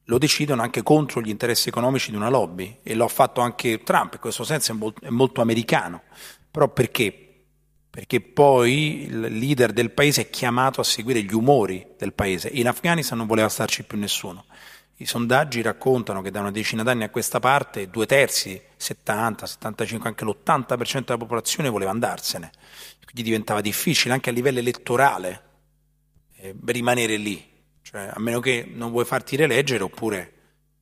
lo 0.05 0.19
decidono 0.19 0.63
anche 0.63 0.83
contro 0.83 1.21
gli 1.21 1.29
interessi 1.29 1.69
economici 1.69 2.11
di 2.11 2.17
una 2.17 2.29
lobby 2.29 2.81
e 2.83 2.95
lo 2.95 3.05
ha 3.05 3.09
fatto 3.09 3.41
anche 3.41 3.85
Trump, 3.85 4.15
in 4.15 4.21
questo 4.21 4.43
senso 4.43 4.93
è 5.01 5.09
molto 5.09 5.41
americano. 5.41 6.03
Però 6.51 6.67
perché? 6.67 7.45
Perché 7.89 8.21
poi 8.21 9.05
il 9.05 9.21
leader 9.21 9.73
del 9.73 9.93
paese 9.93 10.23
è 10.23 10.31
chiamato 10.31 10.81
a 10.81 10.85
seguire 10.85 11.23
gli 11.23 11.33
umori 11.33 11.87
del 11.97 12.13
paese. 12.13 12.49
In 12.49 12.67
Afghanistan 12.67 13.19
non 13.19 13.29
voleva 13.29 13.49
starci 13.49 13.85
più 13.85 13.99
nessuno. 13.99 14.47
I 15.01 15.07
sondaggi 15.07 15.63
raccontano 15.63 16.21
che 16.21 16.31
da 16.31 16.41
una 16.41 16.51
decina 16.51 16.83
d'anni 16.83 17.05
a 17.05 17.09
questa 17.09 17.41
parte 17.41 17.89
due 17.89 18.05
terzi, 18.05 18.61
70, 18.77 19.47
75, 19.47 20.09
anche 20.11 20.27
l'80% 20.27 21.05
della 21.07 21.17
popolazione 21.17 21.71
voleva 21.71 21.91
andarsene. 21.91 22.51
Quindi 23.05 23.23
diventava 23.23 23.63
difficile 23.63 24.13
anche 24.13 24.29
a 24.29 24.33
livello 24.35 24.59
elettorale 24.59 25.43
eh, 26.37 26.55
rimanere 26.67 27.17
lì. 27.17 27.43
Cioè, 27.81 28.11
a 28.13 28.21
meno 28.21 28.41
che 28.41 28.71
non 28.71 28.91
vuoi 28.91 29.07
farti 29.07 29.37
rieleggere 29.37 29.83
oppure 29.83 30.31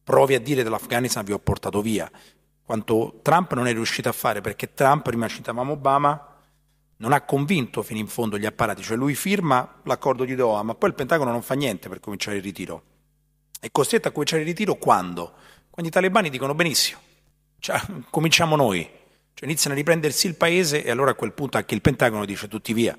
provi 0.02 0.34
a 0.34 0.40
dire 0.40 0.64
dell'Afghanistan 0.64 1.24
vi 1.24 1.32
ho 1.32 1.38
portato 1.38 1.80
via. 1.80 2.10
Quanto 2.64 3.20
Trump 3.22 3.52
non 3.52 3.68
è 3.68 3.72
riuscito 3.72 4.08
a 4.08 4.12
fare, 4.12 4.40
perché 4.40 4.74
Trump, 4.74 5.04
prima 5.04 5.28
citavamo 5.28 5.74
Obama, 5.74 6.36
non 6.96 7.12
ha 7.12 7.20
convinto 7.20 7.84
fino 7.84 8.00
in 8.00 8.08
fondo 8.08 8.36
gli 8.36 8.46
apparati, 8.46 8.82
cioè 8.82 8.96
lui 8.96 9.14
firma 9.14 9.80
l'accordo 9.84 10.24
di 10.24 10.34
Doha, 10.34 10.64
ma 10.64 10.74
poi 10.74 10.88
il 10.88 10.96
Pentagono 10.96 11.30
non 11.30 11.42
fa 11.42 11.54
niente 11.54 11.88
per 11.88 12.00
cominciare 12.00 12.38
il 12.38 12.42
ritiro 12.42 12.82
è 13.60 13.70
costretto 13.70 14.08
a 14.08 14.10
cominciare 14.10 14.42
il 14.42 14.48
ritiro 14.48 14.76
quando? 14.76 15.32
Quando 15.70 15.90
i 15.90 15.90
talebani 15.90 16.30
dicono 16.30 16.54
benissimo, 16.54 17.00
cioè, 17.58 17.80
cominciamo 18.10 18.56
noi, 18.56 18.82
cioè, 19.34 19.48
iniziano 19.48 19.74
a 19.74 19.78
riprendersi 19.78 20.26
il 20.26 20.34
paese 20.34 20.84
e 20.84 20.90
allora 20.90 21.12
a 21.12 21.14
quel 21.14 21.32
punto 21.32 21.56
anche 21.56 21.74
il 21.74 21.80
Pentagono 21.80 22.24
dice 22.24 22.48
tutti 22.48 22.72
via. 22.72 22.98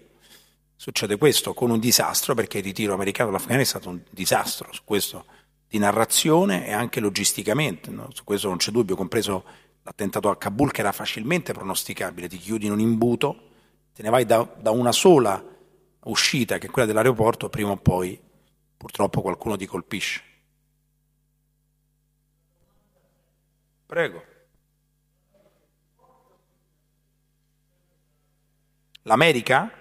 Succede 0.75 1.17
questo 1.17 1.53
con 1.53 1.71
un 1.71 1.79
disastro 1.79 2.33
perché 2.35 2.59
il 2.59 2.63
ritiro 2.63 2.93
americano 2.93 3.31
dall'Afghanistan 3.31 3.79
è 3.79 3.81
stato 3.81 3.89
un 3.89 4.01
disastro 4.09 4.71
su 4.71 4.83
questo 4.85 5.25
di 5.67 5.77
narrazione 5.77 6.65
e 6.65 6.71
anche 6.71 6.99
logisticamente, 6.99 7.91
no? 7.91 8.09
su 8.13 8.23
questo 8.23 8.47
non 8.47 8.57
c'è 8.57 8.71
dubbio, 8.71 8.95
compreso 8.95 9.43
l'attentato 9.83 10.29
a 10.29 10.37
Kabul 10.37 10.71
che 10.71 10.79
era 10.79 10.91
facilmente 10.91 11.53
pronosticabile, 11.53 12.29
ti 12.29 12.37
chiudi 12.37 12.65
in 12.65 12.71
un 12.71 12.79
imbuto, 12.79 13.49
te 13.93 14.01
ne 14.01 14.09
vai 14.09 14.25
da, 14.25 14.47
da 14.59 14.71
una 14.71 14.91
sola 14.91 15.43
uscita 16.05 16.57
che 16.57 16.67
è 16.67 16.69
quella 16.69 16.87
dell'aeroporto, 16.87 17.49
prima 17.49 17.71
o 17.71 17.77
poi 17.77 18.19
purtroppo 18.77 19.21
qualcuno 19.21 19.57
ti 19.57 19.65
colpisce. 19.65 20.28
Prego. 23.89 24.23
L'America? 29.01 29.71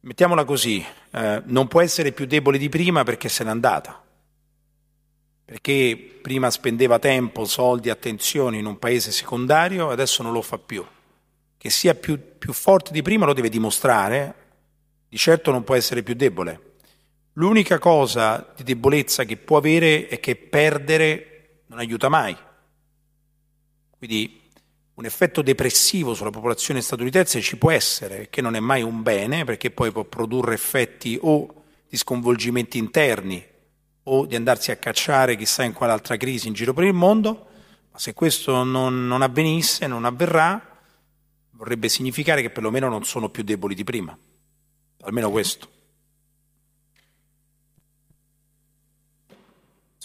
Mettiamola 0.00 0.44
così, 0.44 0.84
eh, 1.12 1.42
non 1.44 1.68
può 1.68 1.80
essere 1.80 2.10
più 2.10 2.26
debole 2.26 2.58
di 2.58 2.68
prima 2.68 3.04
perché 3.04 3.28
se 3.28 3.44
n'è 3.44 3.50
andata. 3.50 4.02
Perché 5.44 6.18
prima 6.20 6.50
spendeva 6.50 6.98
tempo, 6.98 7.44
soldi, 7.44 7.88
attenzioni 7.88 8.58
in 8.58 8.66
un 8.66 8.80
paese 8.80 9.12
secondario, 9.12 9.90
adesso 9.90 10.24
non 10.24 10.32
lo 10.32 10.42
fa 10.42 10.58
più. 10.58 10.84
Che 11.56 11.70
sia 11.70 11.94
più, 11.94 12.18
più 12.36 12.52
forte 12.52 12.90
di 12.90 13.02
prima 13.02 13.26
lo 13.26 13.32
deve 13.32 13.48
dimostrare, 13.48 14.34
di 15.08 15.16
certo 15.16 15.52
non 15.52 15.62
può 15.62 15.76
essere 15.76 16.02
più 16.02 16.14
debole. 16.14 16.78
L'unica 17.34 17.78
cosa 17.78 18.52
di 18.56 18.64
debolezza 18.64 19.22
che 19.22 19.36
può 19.36 19.58
avere 19.58 20.08
è 20.08 20.18
che 20.18 20.34
perdere 20.34 21.30
non 21.70 21.78
aiuta 21.78 22.08
mai. 22.08 22.36
Quindi 23.96 24.40
un 24.94 25.04
effetto 25.04 25.40
depressivo 25.40 26.14
sulla 26.14 26.30
popolazione 26.30 26.82
statunitense 26.82 27.40
ci 27.40 27.56
può 27.56 27.70
essere, 27.70 28.28
che 28.28 28.42
non 28.42 28.56
è 28.56 28.60
mai 28.60 28.82
un 28.82 29.02
bene, 29.02 29.44
perché 29.44 29.70
poi 29.70 29.92
può 29.92 30.04
produrre 30.04 30.54
effetti 30.54 31.16
o 31.20 31.62
di 31.88 31.96
sconvolgimenti 31.96 32.76
interni 32.76 33.42
o 34.04 34.26
di 34.26 34.34
andarsi 34.34 34.72
a 34.72 34.76
cacciare 34.76 35.36
chissà 35.36 35.62
in 35.62 35.72
quale 35.72 35.92
altra 35.92 36.16
crisi 36.16 36.48
in 36.48 36.54
giro 36.54 36.72
per 36.72 36.84
il 36.84 36.92
mondo, 36.92 37.46
ma 37.92 37.98
se 37.98 38.14
questo 38.14 38.64
non, 38.64 39.06
non 39.06 39.22
avvenisse, 39.22 39.86
non 39.86 40.04
avverrà, 40.04 40.82
vorrebbe 41.52 41.88
significare 41.88 42.42
che 42.42 42.50
perlomeno 42.50 42.88
non 42.88 43.04
sono 43.04 43.28
più 43.28 43.44
deboli 43.44 43.74
di 43.74 43.84
prima. 43.84 44.16
Almeno 45.02 45.30
questo. 45.30 45.68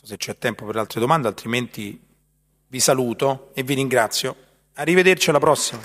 Se 0.06 0.18
c'è 0.18 0.38
tempo 0.38 0.66
per 0.66 0.78
altre 0.78 1.00
domande, 1.00 1.28
altrimenti 1.28 2.00
vi 2.68 2.80
saluto 2.80 3.50
e 3.56 3.64
vi 3.64 3.74
ringrazio. 3.74 4.36
Arrivederci 4.76 5.30
alla 5.30 5.40
prossima. 5.40 5.82